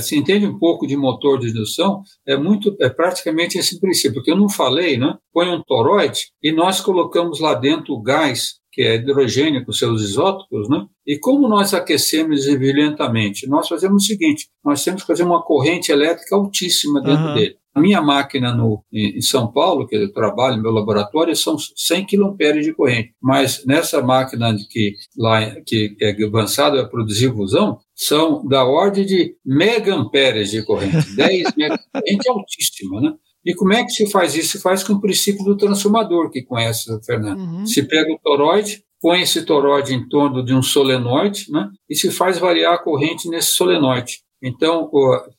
se 0.00 0.18
entende 0.18 0.46
um 0.46 0.58
pouco 0.58 0.86
de 0.86 0.96
motor 0.98 1.38
de 1.38 1.48
indução, 1.48 2.02
é 2.26 2.36
muito, 2.36 2.76
é 2.78 2.90
praticamente 2.90 3.56
esse 3.56 3.80
princípio, 3.80 4.16
porque 4.16 4.32
eu 4.32 4.36
não 4.36 4.50
falei, 4.50 4.98
né? 4.98 5.14
Põe 5.32 5.48
um 5.48 5.62
toroide 5.62 6.26
e 6.42 6.52
nós 6.52 6.80
colocamos 6.82 7.40
lá 7.40 7.54
dentro 7.54 7.94
o 7.94 8.02
gás 8.02 8.56
que 8.76 8.82
é 8.82 8.96
hidrogênio 8.96 9.64
com 9.64 9.72
seus 9.72 10.02
isótopos, 10.02 10.68
né? 10.68 10.84
E 11.06 11.18
como 11.18 11.48
nós 11.48 11.72
aquecemos 11.72 12.44
violentamente? 12.44 13.48
Nós 13.48 13.66
fazemos 13.66 14.04
o 14.04 14.06
seguinte: 14.06 14.48
nós 14.62 14.84
temos 14.84 15.00
que 15.00 15.06
fazer 15.06 15.22
uma 15.22 15.42
corrente 15.42 15.90
elétrica 15.90 16.36
altíssima 16.36 17.00
dentro 17.00 17.24
uhum. 17.24 17.34
dele. 17.34 17.56
A 17.74 17.80
minha 17.80 18.02
máquina 18.02 18.54
no, 18.54 18.82
em 18.92 19.20
São 19.20 19.50
Paulo, 19.50 19.86
que 19.86 19.96
eu 19.96 20.12
trabalho, 20.12 20.60
meu 20.60 20.70
laboratório, 20.70 21.34
são 21.36 21.56
100 21.58 22.06
kA 22.06 22.52
de 22.60 22.74
corrente. 22.74 23.12
Mas 23.20 23.64
nessa 23.66 24.02
máquina 24.02 24.54
que, 24.70 24.94
lá, 25.16 25.54
que 25.66 25.94
é 26.00 26.24
avançada 26.24 26.80
a 26.80 26.88
produzir 26.88 27.32
fusão, 27.32 27.78
são 27.94 28.46
da 28.46 28.64
ordem 28.64 29.04
de 29.04 29.36
mega 29.44 29.94
amperes 29.94 30.50
de 30.50 30.62
corrente. 30.64 30.96
10 31.16 31.54
mega 31.56 31.78
corrente 31.92 32.28
altíssima, 32.30 33.00
né? 33.00 33.14
E 33.46 33.54
como 33.54 33.72
é 33.72 33.84
que 33.84 33.90
se 33.90 34.10
faz 34.10 34.34
isso? 34.34 34.58
Se 34.58 34.60
faz 34.60 34.82
com 34.82 34.94
o 34.94 35.00
princípio 35.00 35.44
do 35.44 35.56
transformador, 35.56 36.30
que 36.30 36.42
conhece, 36.42 36.90
Fernando. 37.04 37.38
Uhum. 37.38 37.64
Se 37.64 37.84
pega 37.84 38.12
o 38.12 38.18
toroide, 38.18 38.82
põe 39.00 39.22
esse 39.22 39.44
toroide 39.44 39.94
em 39.94 40.08
torno 40.08 40.44
de 40.44 40.52
um 40.52 40.60
solenoide, 40.60 41.46
né? 41.50 41.70
E 41.88 41.94
se 41.94 42.10
faz 42.10 42.38
variar 42.38 42.74
a 42.74 42.78
corrente 42.78 43.28
nesse 43.28 43.50
solenoide. 43.50 44.18
Então, 44.42 44.90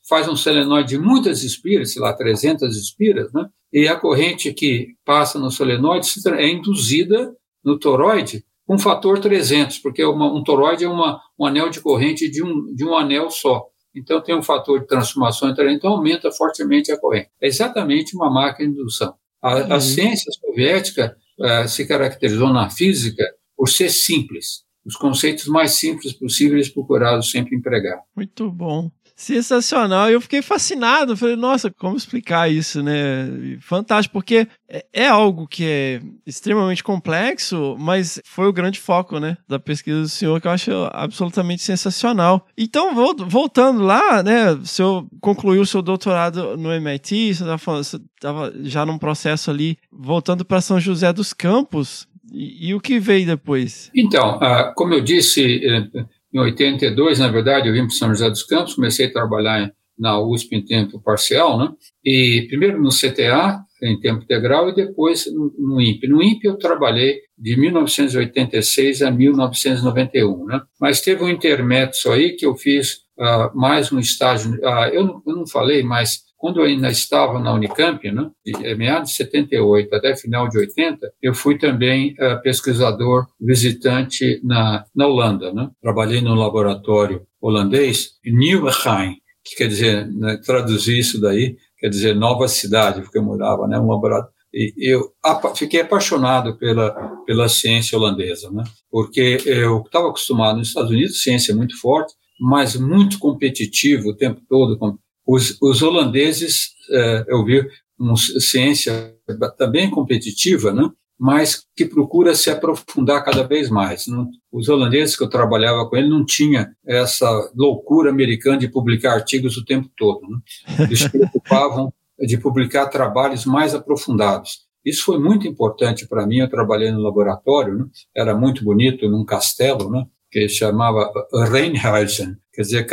faz 0.08 0.28
um 0.30 0.38
solenoide 0.38 0.90
de 0.90 0.98
muitas 0.98 1.44
espiras, 1.44 1.92
sei 1.92 2.02
lá, 2.02 2.14
300 2.14 2.78
espiras, 2.78 3.32
né? 3.34 3.46
E 3.74 3.90
a 3.90 3.96
corrente 3.98 4.54
que 4.54 4.96
passa 5.04 5.38
no 5.38 5.52
solenoide 5.52 6.08
é 6.38 6.48
induzida 6.48 7.36
no 7.62 7.78
toroide 7.78 8.46
com 8.66 8.76
um 8.76 8.80
fator 8.80 9.20
300, 9.20 9.80
porque 9.80 10.04
uma, 10.04 10.34
um 10.34 10.44
toroide 10.44 10.86
é 10.86 10.90
uma, 10.90 11.20
um 11.38 11.46
anel 11.46 11.70
de 11.70 11.82
corrente 11.82 12.30
de 12.32 12.42
um, 12.42 12.74
de 12.74 12.86
um 12.86 12.96
anel 12.96 13.30
só. 13.30 13.66
Então 14.00 14.22
tem 14.22 14.36
um 14.36 14.44
fator 14.44 14.80
de 14.80 14.88
transformação 14.88 15.50
entre 15.50 15.72
então 15.72 15.94
aumenta 15.94 16.32
fortemente 16.32 16.92
a 16.92 17.00
corrente. 17.00 17.30
É 17.42 17.48
exatamente 17.48 18.16
uma 18.16 18.30
máquina 18.30 18.72
de 18.72 18.80
indução. 18.80 19.14
A, 19.42 19.54
a 19.54 19.74
uhum. 19.76 19.82
ciência 19.82 20.32
soviética 20.32 21.16
uh, 21.40 21.68
se 21.68 21.88
caracterizou 21.88 22.52
na 22.52 22.70
física 22.70 23.24
por 23.56 23.70
ser 23.70 23.90
simples. 23.90 24.66
Os 24.86 24.96
conceitos 24.96 25.48
mais 25.48 25.72
simples 25.72 26.14
possíveis 26.14 26.70
procurados 26.70 27.30
sempre 27.30 27.56
empregar. 27.56 28.02
Muito 28.16 28.50
bom 28.50 28.90
sensacional. 29.18 30.10
Eu 30.12 30.22
fiquei 30.22 30.44
fascinado. 30.44 31.18
Falei, 31.18 31.36
nossa, 31.36 31.72
como 31.72 31.98
explicar 31.98 32.50
isso, 32.50 32.84
né? 32.84 33.58
Fantástico, 33.60 34.14
porque 34.14 34.48
é, 34.70 34.86
é 34.94 35.08
algo 35.08 35.48
que 35.48 35.66
é 35.66 36.02
extremamente 36.26 36.84
complexo, 36.84 37.76
mas 37.80 38.22
foi 38.24 38.48
o 38.48 38.54
grande 38.54 38.80
foco, 38.80 39.20
né, 39.20 39.36
da 39.48 39.58
pesquisa 39.58 40.02
do 40.02 40.10
senhor, 40.10 40.40
que 40.40 40.48
eu 40.48 40.52
acho 40.52 40.72
absolutamente 40.92 41.64
sensacional. 41.64 42.46
Então, 42.56 42.94
voltando 43.28 43.82
lá, 43.82 44.22
né, 44.22 44.52
o 44.52 44.66
senhor 44.66 45.08
concluiu 45.20 45.62
o 45.62 45.66
seu 45.66 45.82
doutorado 45.82 46.56
no 46.56 46.72
MIT, 46.72 47.34
você 47.34 47.98
estava 48.16 48.54
já 48.62 48.86
num 48.86 48.98
processo 48.98 49.50
ali, 49.50 49.78
voltando 49.92 50.46
para 50.46 50.62
São 50.62 50.80
José 50.80 51.12
dos 51.12 51.34
Campos, 51.34 52.08
e, 52.32 52.68
e, 52.68 52.76
o 52.76 52.82
que 52.82 53.00
veio 53.00 53.26
depois? 53.26 53.90
Então, 53.96 54.38
uh, 54.38 54.74
como 54.76 54.94
eu 54.94 55.02
disse, 55.02 55.66
eh, 55.66 55.88
em 56.34 56.40
82, 56.40 57.20
na 57.20 57.30
verdade, 57.30 57.68
eu 57.68 57.74
vim 57.74 57.88
para 57.88 57.96
São 57.96 58.10
José 58.10 58.30
dos 58.30 58.44
Campos, 58.44 58.76
comecei 58.76 59.08
a 59.08 59.12
trabalhar 59.12 59.72
na 59.98 60.20
USP 60.20 60.56
em 60.56 60.64
tempo 60.64 61.02
parcial, 61.02 61.58
né? 61.58 61.70
E 62.06 62.46
primeiro 62.48 62.82
no 62.82 62.90
CTA, 62.90 63.60
em 63.82 64.00
tempo 64.00 64.24
integral, 64.24 64.70
e 64.70 64.76
depois 64.76 65.26
no, 65.34 65.54
no 65.58 65.82
INPE. 65.82 66.08
No 66.08 66.22
INPE 66.22 66.48
eu 66.48 66.58
trabalhei 66.58 67.20
de 67.38 67.60
1986 67.60 69.02
a 69.02 69.12
1991, 69.12 70.46
né? 70.46 70.62
Mas 70.80 71.02
teve 71.02 71.24
um 71.24 71.30
intermédio 71.30 72.12
aí 72.12 72.36
que 72.36 72.46
eu 72.46 72.56
fiz 72.56 72.98
uh, 73.18 73.58
mais 73.58 73.92
um 73.92 74.00
estágio. 74.00 74.54
Uh, 74.54 74.90
eu, 74.92 75.04
não, 75.04 75.22
eu 75.26 75.36
não 75.36 75.48
falei, 75.48 75.84
mas 75.84 76.27
quando 76.38 76.60
eu 76.60 76.66
ainda 76.66 76.88
estava 76.90 77.40
na 77.40 77.54
Unicamp, 77.54 78.12
né, 78.12 78.30
de 78.46 78.76
meados 78.76 79.10
de 79.10 79.16
78 79.16 79.94
até 79.94 80.16
final 80.16 80.48
de 80.48 80.58
80, 80.60 81.12
eu 81.22 81.34
fui 81.34 81.58
também 81.58 82.14
uh, 82.14 82.42
pesquisador 82.42 83.26
visitante 83.40 84.40
na, 84.44 84.86
na 84.96 85.08
Holanda. 85.08 85.52
Né? 85.52 85.70
Trabalhei 85.82 86.22
no 86.22 86.36
laboratório 86.36 87.26
holandês, 87.42 88.12
Nieuwegein, 88.26 89.16
que 89.44 89.56
quer 89.56 89.68
dizer, 89.68 90.08
né, 90.08 90.38
traduzir 90.46 91.00
isso 91.00 91.20
daí, 91.20 91.56
quer 91.80 91.90
dizer 91.90 92.16
nova 92.16 92.48
cidade, 92.48 93.02
porque 93.02 93.18
eu 93.18 93.24
morava, 93.24 93.68
né, 93.68 93.80
um 93.80 93.90
laboratório. 93.90 94.36
E 94.54 94.92
eu 94.92 95.12
fiquei 95.56 95.82
apaixonado 95.82 96.58
pela, 96.58 96.92
pela 97.26 97.50
ciência 97.50 97.98
holandesa, 97.98 98.50
né? 98.50 98.64
porque 98.90 99.38
eu 99.46 99.82
estava 99.82 100.08
acostumado 100.08 100.58
nos 100.58 100.70
Estados 100.70 100.90
Unidos, 100.90 101.22
ciência 101.22 101.54
muito 101.54 101.80
forte, 101.80 102.14
mas 102.40 102.76
muito 102.76 103.20
competitivo 103.20 104.10
o 104.10 104.16
tempo 104.16 104.42
todo, 104.48 104.78
os, 105.28 105.58
os 105.62 105.82
holandeses, 105.82 106.70
é, 106.90 107.26
eu 107.28 107.44
vi 107.44 107.68
uma 108.00 108.16
ciência 108.16 109.14
também 109.58 109.90
competitiva, 109.90 110.72
né? 110.72 110.90
mas 111.20 111.66
que 111.76 111.86
procura 111.86 112.36
se 112.36 112.50
aprofundar 112.50 113.24
cada 113.26 113.44
vez 113.44 113.70
mais. 113.70 114.06
Os 114.52 114.70
holandeses 114.70 115.18
que 115.18 115.24
eu 115.24 115.30
trabalhava 115.30 115.90
com 115.90 115.98
ele 115.98 116.10
não 116.10 116.24
tinha 116.24 116.72
essa 116.86 117.28
loucura 117.56 118.12
americana 118.12 118.58
de 118.58 118.70
publicar 118.70 119.14
artigos 119.14 119.58
o 119.58 119.66
tempo 119.66 119.90
todo. 119.98 120.22
Né? 120.22 120.38
Eles 120.86 121.00
se 121.00 121.10
preocupavam 121.10 121.92
de 122.20 122.38
publicar 122.38 122.86
trabalhos 122.88 123.46
mais 123.46 123.74
aprofundados. 123.74 124.68
Isso 124.86 125.04
foi 125.04 125.20
muito 125.20 125.48
importante 125.48 126.08
para 126.08 126.26
mim. 126.26 126.38
Eu 126.38 126.50
trabalhei 126.50 126.92
no 126.92 127.02
laboratório, 127.02 127.78
né? 127.78 127.86
era 128.16 128.38
muito 128.38 128.64
bonito, 128.64 129.10
num 129.10 129.26
castelo, 129.26 129.90
né? 129.90 130.06
Que 130.38 130.48
chamava 130.48 131.12
Reinhausen, 131.52 132.36
quer 132.54 132.62
dizer, 132.62 132.88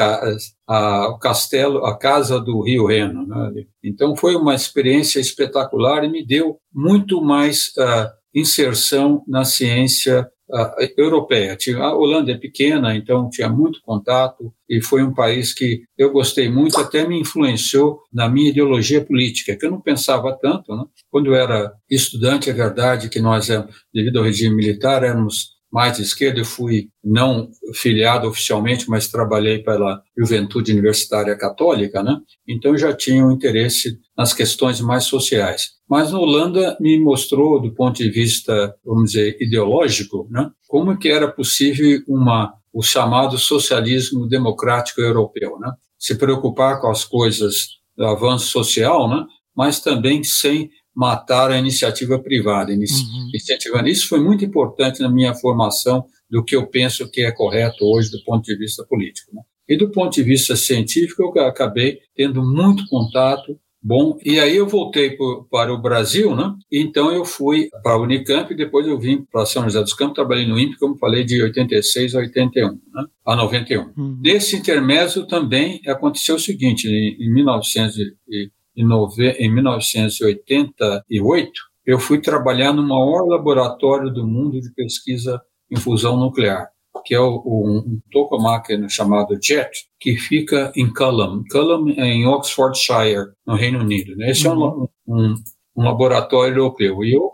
a, 0.67 1.09
o 1.11 1.19
castelo, 1.19 1.85
a 1.85 1.99
casa 1.99 2.41
do 2.41 2.63
Rio 2.63 2.87
Reno. 2.87 3.27
Né? 3.27 3.65
Então 3.85 4.17
foi 4.17 4.35
uma 4.35 4.55
experiência 4.55 5.21
espetacular 5.21 6.05
e 6.05 6.11
me 6.11 6.27
deu 6.27 6.57
muito 6.73 7.23
mais 7.23 7.69
uh, 7.77 8.09
inserção 8.35 9.23
na 9.29 9.45
ciência 9.45 10.27
uh, 10.51 10.89
europeia. 10.97 11.59
A 11.79 11.95
Holanda 11.95 12.33
é 12.33 12.39
pequena, 12.39 12.97
então 12.97 13.29
tinha 13.29 13.51
muito 13.51 13.81
contato 13.83 14.51
e 14.69 14.81
foi 14.83 15.03
um 15.03 15.13
país 15.13 15.53
que 15.53 15.83
eu 15.99 16.11
gostei 16.11 16.49
muito, 16.49 16.81
até 16.81 17.07
me 17.07 17.21
influenciou 17.21 18.01
na 18.11 18.27
minha 18.27 18.49
ideologia 18.49 19.05
política, 19.05 19.55
que 19.55 19.67
eu 19.67 19.71
não 19.71 19.83
pensava 19.83 20.33
tanto. 20.41 20.75
Né? 20.75 20.85
Quando 21.11 21.27
eu 21.27 21.35
era 21.35 21.75
estudante, 21.91 22.49
é 22.49 22.55
verdade 22.55 23.11
que 23.11 23.21
nós, 23.21 23.51
eh, 23.51 23.67
devido 23.93 24.19
ao 24.19 24.25
regime 24.25 24.57
militar, 24.57 25.05
éramos 25.05 25.54
mais 25.75 25.97
de 25.97 26.05
esquerda, 26.05 26.39
eu 26.39 26.45
fui 26.45 26.89
não 27.03 27.51
filiado 27.75 28.29
oficialmente, 28.29 28.89
mas 28.89 29.09
trabalhei 29.09 29.59
pela 29.59 30.01
Juventude 30.17 30.71
Universitária 30.71 31.37
Católica, 31.37 32.01
né? 32.01 32.17
Então 32.49 32.79
já 32.79 32.95
tinha 32.95 33.27
um 33.27 33.33
interesse 33.33 33.99
nas 34.17 34.33
questões 34.33 34.81
mais 34.81 35.03
sociais. 35.03 35.71
Mas 35.91 36.13
na 36.13 36.21
Holanda 36.21 36.77
me 36.81 36.97
mostrou, 37.01 37.61
do 37.61 37.75
ponto 37.75 37.97
de 37.97 38.09
vista, 38.09 38.73
vamos 38.85 39.11
dizer, 39.11 39.37
ideológico, 39.41 40.29
né? 40.31 40.49
Como 40.69 40.97
que 40.97 41.09
era 41.09 41.27
possível 41.27 42.01
uma 42.07 42.55
o 42.73 42.81
chamado 42.81 43.37
socialismo 43.37 44.29
democrático 44.29 45.01
europeu, 45.01 45.59
né? 45.59 45.73
Se 45.99 46.17
preocupar 46.17 46.81
com 46.81 46.89
as 46.89 47.05
coisas 47.05 47.67
do 47.97 48.07
avanço 48.07 48.47
social, 48.47 49.09
né? 49.09 49.25
Mas 49.57 49.81
também 49.81 50.23
sem 50.23 50.71
matar 50.95 51.51
a 51.51 51.59
iniciativa 51.59 52.19
privada, 52.19 52.73
uhum. 52.73 53.31
incentivando. 53.35 53.89
Isso 53.89 54.09
foi 54.09 54.21
muito 54.21 54.45
importante 54.45 55.01
na 55.01 55.11
minha 55.11 55.35
formação 55.35 56.05
do 56.31 56.45
que 56.45 56.55
eu 56.55 56.67
penso 56.67 57.11
que 57.11 57.23
é 57.23 57.33
correto 57.33 57.85
hoje 57.85 58.11
do 58.11 58.23
ponto 58.25 58.45
de 58.45 58.57
vista 58.57 58.85
político. 58.85 59.35
Né? 59.35 59.43
E 59.69 59.77
do 59.77 59.91
ponto 59.91 60.15
de 60.15 60.23
vista 60.23 60.55
científico, 60.57 61.23
eu 61.23 61.47
acabei 61.47 61.99
tendo 62.15 62.43
muito 62.43 62.87
contato 62.89 63.59
bom. 63.85 64.19
E 64.25 64.41
aí 64.41 64.57
eu 64.57 64.67
voltei 64.67 65.17
para 65.51 65.73
o 65.73 65.81
Brasil, 65.81 66.35
né? 66.35 66.55
Então 66.73 67.13
eu 67.13 67.25
fui 67.25 67.69
para 67.83 67.93
a 67.93 68.01
Unicamp 68.01 68.51
e 68.53 68.57
depois 68.57 68.87
eu 68.87 68.99
vim 68.99 69.23
para 69.31 69.45
São 69.45 69.65
José 69.65 69.81
dos 69.81 69.93
Campos, 69.93 70.15
trabalhei 70.15 70.47
no 70.47 70.59
INPE, 70.59 70.79
como 70.79 70.97
falei, 70.97 71.23
de 71.23 71.43
86 71.43 72.15
a 72.15 72.19
81, 72.21 72.71
né? 72.71 73.05
a 73.27 73.37
91. 73.37 73.93
Uhum. 73.97 74.19
Nesse 74.23 74.57
intermédio 74.57 75.27
também 75.27 75.83
aconteceu 75.87 76.37
o 76.37 76.41
seguinte, 76.41 76.89
em, 76.89 77.23
em 77.23 77.33
1900 77.33 77.99
e, 77.99 78.51
em, 78.77 78.87
nove... 78.87 79.31
em 79.33 79.53
1988, 79.53 81.53
eu 81.87 81.99
fui 81.99 82.21
trabalhar 82.21 82.73
no 82.73 82.83
maior 82.83 83.27
laboratório 83.27 84.11
do 84.11 84.27
mundo 84.27 84.61
de 84.61 84.73
pesquisa 84.75 85.41
em 85.71 85.77
fusão 85.77 86.17
nuclear, 86.17 86.69
que 87.05 87.15
é 87.15 87.21
o, 87.21 87.43
um 87.45 88.01
tokamak 88.11 88.69
chamado 88.89 89.39
JET, 89.43 89.71
que 90.01 90.17
fica 90.17 90.73
em 90.77 90.91
Culham. 90.93 91.43
Culham 91.51 91.91
é 91.97 92.07
em 92.07 92.27
Oxfordshire, 92.27 93.33
no 93.47 93.55
Reino 93.55 93.81
Unido. 93.81 94.17
Né? 94.17 94.31
Esse 94.31 94.49
uhum. 94.49 94.55
é 94.55 94.57
um, 94.57 94.71
uhum. 94.71 94.89
um, 95.07 95.35
um 95.77 95.85
laboratório 95.85 96.57
europeu. 96.57 97.05
E 97.05 97.15
eu, 97.15 97.31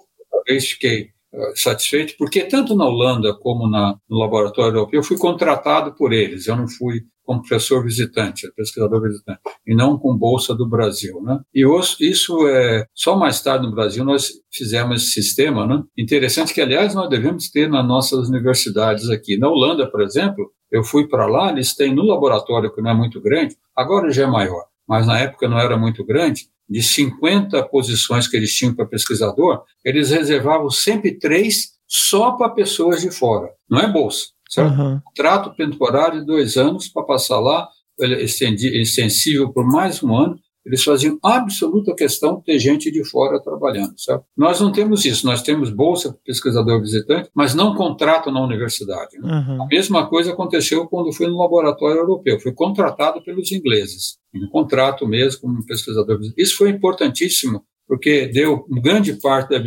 fiquei 0.60 1.10
satisfeito, 1.54 2.14
porque 2.18 2.44
tanto 2.44 2.74
na 2.74 2.86
Holanda 2.86 3.34
como 3.34 3.68
na, 3.68 3.96
no 4.08 4.18
laboratório 4.18 4.76
europeu, 4.76 5.00
eu 5.00 5.04
fui 5.04 5.16
contratado 5.16 5.94
por 5.94 6.12
eles. 6.12 6.46
Eu 6.46 6.56
não 6.56 6.68
fui 6.68 7.02
como 7.30 7.42
professor 7.42 7.84
visitante, 7.84 8.50
pesquisador 8.56 9.02
visitante, 9.02 9.38
e 9.64 9.72
não 9.72 9.96
com 9.96 10.18
bolsa 10.18 10.52
do 10.52 10.68
Brasil, 10.68 11.22
né? 11.22 11.38
E 11.54 11.64
isso 12.00 12.48
é 12.48 12.84
só 12.92 13.16
mais 13.16 13.40
tarde 13.40 13.66
no 13.66 13.72
Brasil 13.72 14.04
nós 14.04 14.32
fizemos 14.52 15.00
esse 15.00 15.12
sistema, 15.12 15.64
né? 15.64 15.80
Interessante 15.96 16.52
que 16.52 16.60
aliás 16.60 16.92
nós 16.92 17.08
devemos 17.08 17.48
ter 17.48 17.68
nas 17.68 17.86
nossas 17.86 18.28
universidades 18.28 19.08
aqui. 19.10 19.38
Na 19.38 19.48
Holanda, 19.48 19.88
por 19.88 20.00
exemplo, 20.00 20.50
eu 20.72 20.82
fui 20.82 21.06
para 21.06 21.26
lá, 21.26 21.52
eles 21.52 21.72
têm 21.72 21.94
no 21.94 22.02
laboratório 22.02 22.74
que 22.74 22.82
não 22.82 22.90
é 22.90 22.94
muito 22.94 23.20
grande, 23.20 23.56
agora 23.76 24.10
já 24.10 24.24
é 24.24 24.26
maior, 24.26 24.64
mas 24.88 25.06
na 25.06 25.20
época 25.20 25.48
não 25.48 25.60
era 25.60 25.76
muito 25.76 26.04
grande, 26.04 26.48
de 26.70 26.82
50 26.82 27.62
posições 27.64 28.28
que 28.28 28.36
eles 28.36 28.54
tinham 28.54 28.74
para 28.74 28.86
pesquisador, 28.86 29.64
eles 29.84 30.10
reservavam 30.10 30.70
sempre 30.70 31.18
três 31.18 31.72
só 31.88 32.32
para 32.32 32.50
pessoas 32.50 33.00
de 33.02 33.10
fora, 33.10 33.50
não 33.68 33.80
é 33.80 33.92
bolsa 33.92 34.28
certo? 34.50 34.76
Uhum. 34.80 35.00
Contrato 35.04 35.54
temporário 35.54 36.20
de 36.20 36.26
dois 36.26 36.56
anos 36.56 36.88
para 36.88 37.04
passar 37.04 37.38
lá, 37.38 37.68
ele 37.98 38.16
é 38.16 38.22
extensível 38.24 39.52
por 39.52 39.64
mais 39.64 40.02
um 40.02 40.14
ano. 40.14 40.36
Eles 40.64 40.84
faziam 40.84 41.18
absoluta 41.22 41.94
questão 41.94 42.36
de 42.36 42.44
ter 42.44 42.58
gente 42.58 42.90
de 42.90 43.04
fora 43.08 43.42
trabalhando, 43.42 43.98
certo? 43.98 44.24
Nós 44.36 44.60
não 44.60 44.70
temos 44.70 45.04
isso, 45.04 45.26
nós 45.26 45.42
temos 45.42 45.70
bolsa 45.70 46.10
para 46.10 46.20
pesquisador 46.24 46.80
visitante, 46.80 47.30
mas 47.34 47.54
não 47.54 47.74
contrato 47.74 48.30
na 48.30 48.42
universidade. 48.44 49.18
Né? 49.18 49.44
Uhum. 49.48 49.62
A 49.62 49.66
mesma 49.66 50.08
coisa 50.08 50.32
aconteceu 50.32 50.86
quando 50.86 51.12
fui 51.12 51.26
no 51.26 51.38
laboratório 51.38 52.00
europeu, 52.00 52.38
fui 52.40 52.52
contratado 52.52 53.22
pelos 53.22 53.50
ingleses, 53.52 54.18
em 54.34 54.46
contrato 54.50 55.06
mesmo 55.06 55.40
como 55.40 55.66
pesquisador 55.66 56.18
visitante. 56.18 56.42
Isso 56.42 56.56
foi 56.56 56.70
importantíssimo 56.70 57.64
porque 57.90 58.28
deu 58.28 58.64
grande 58.80 59.14
parte 59.14 59.50
da 59.50 59.58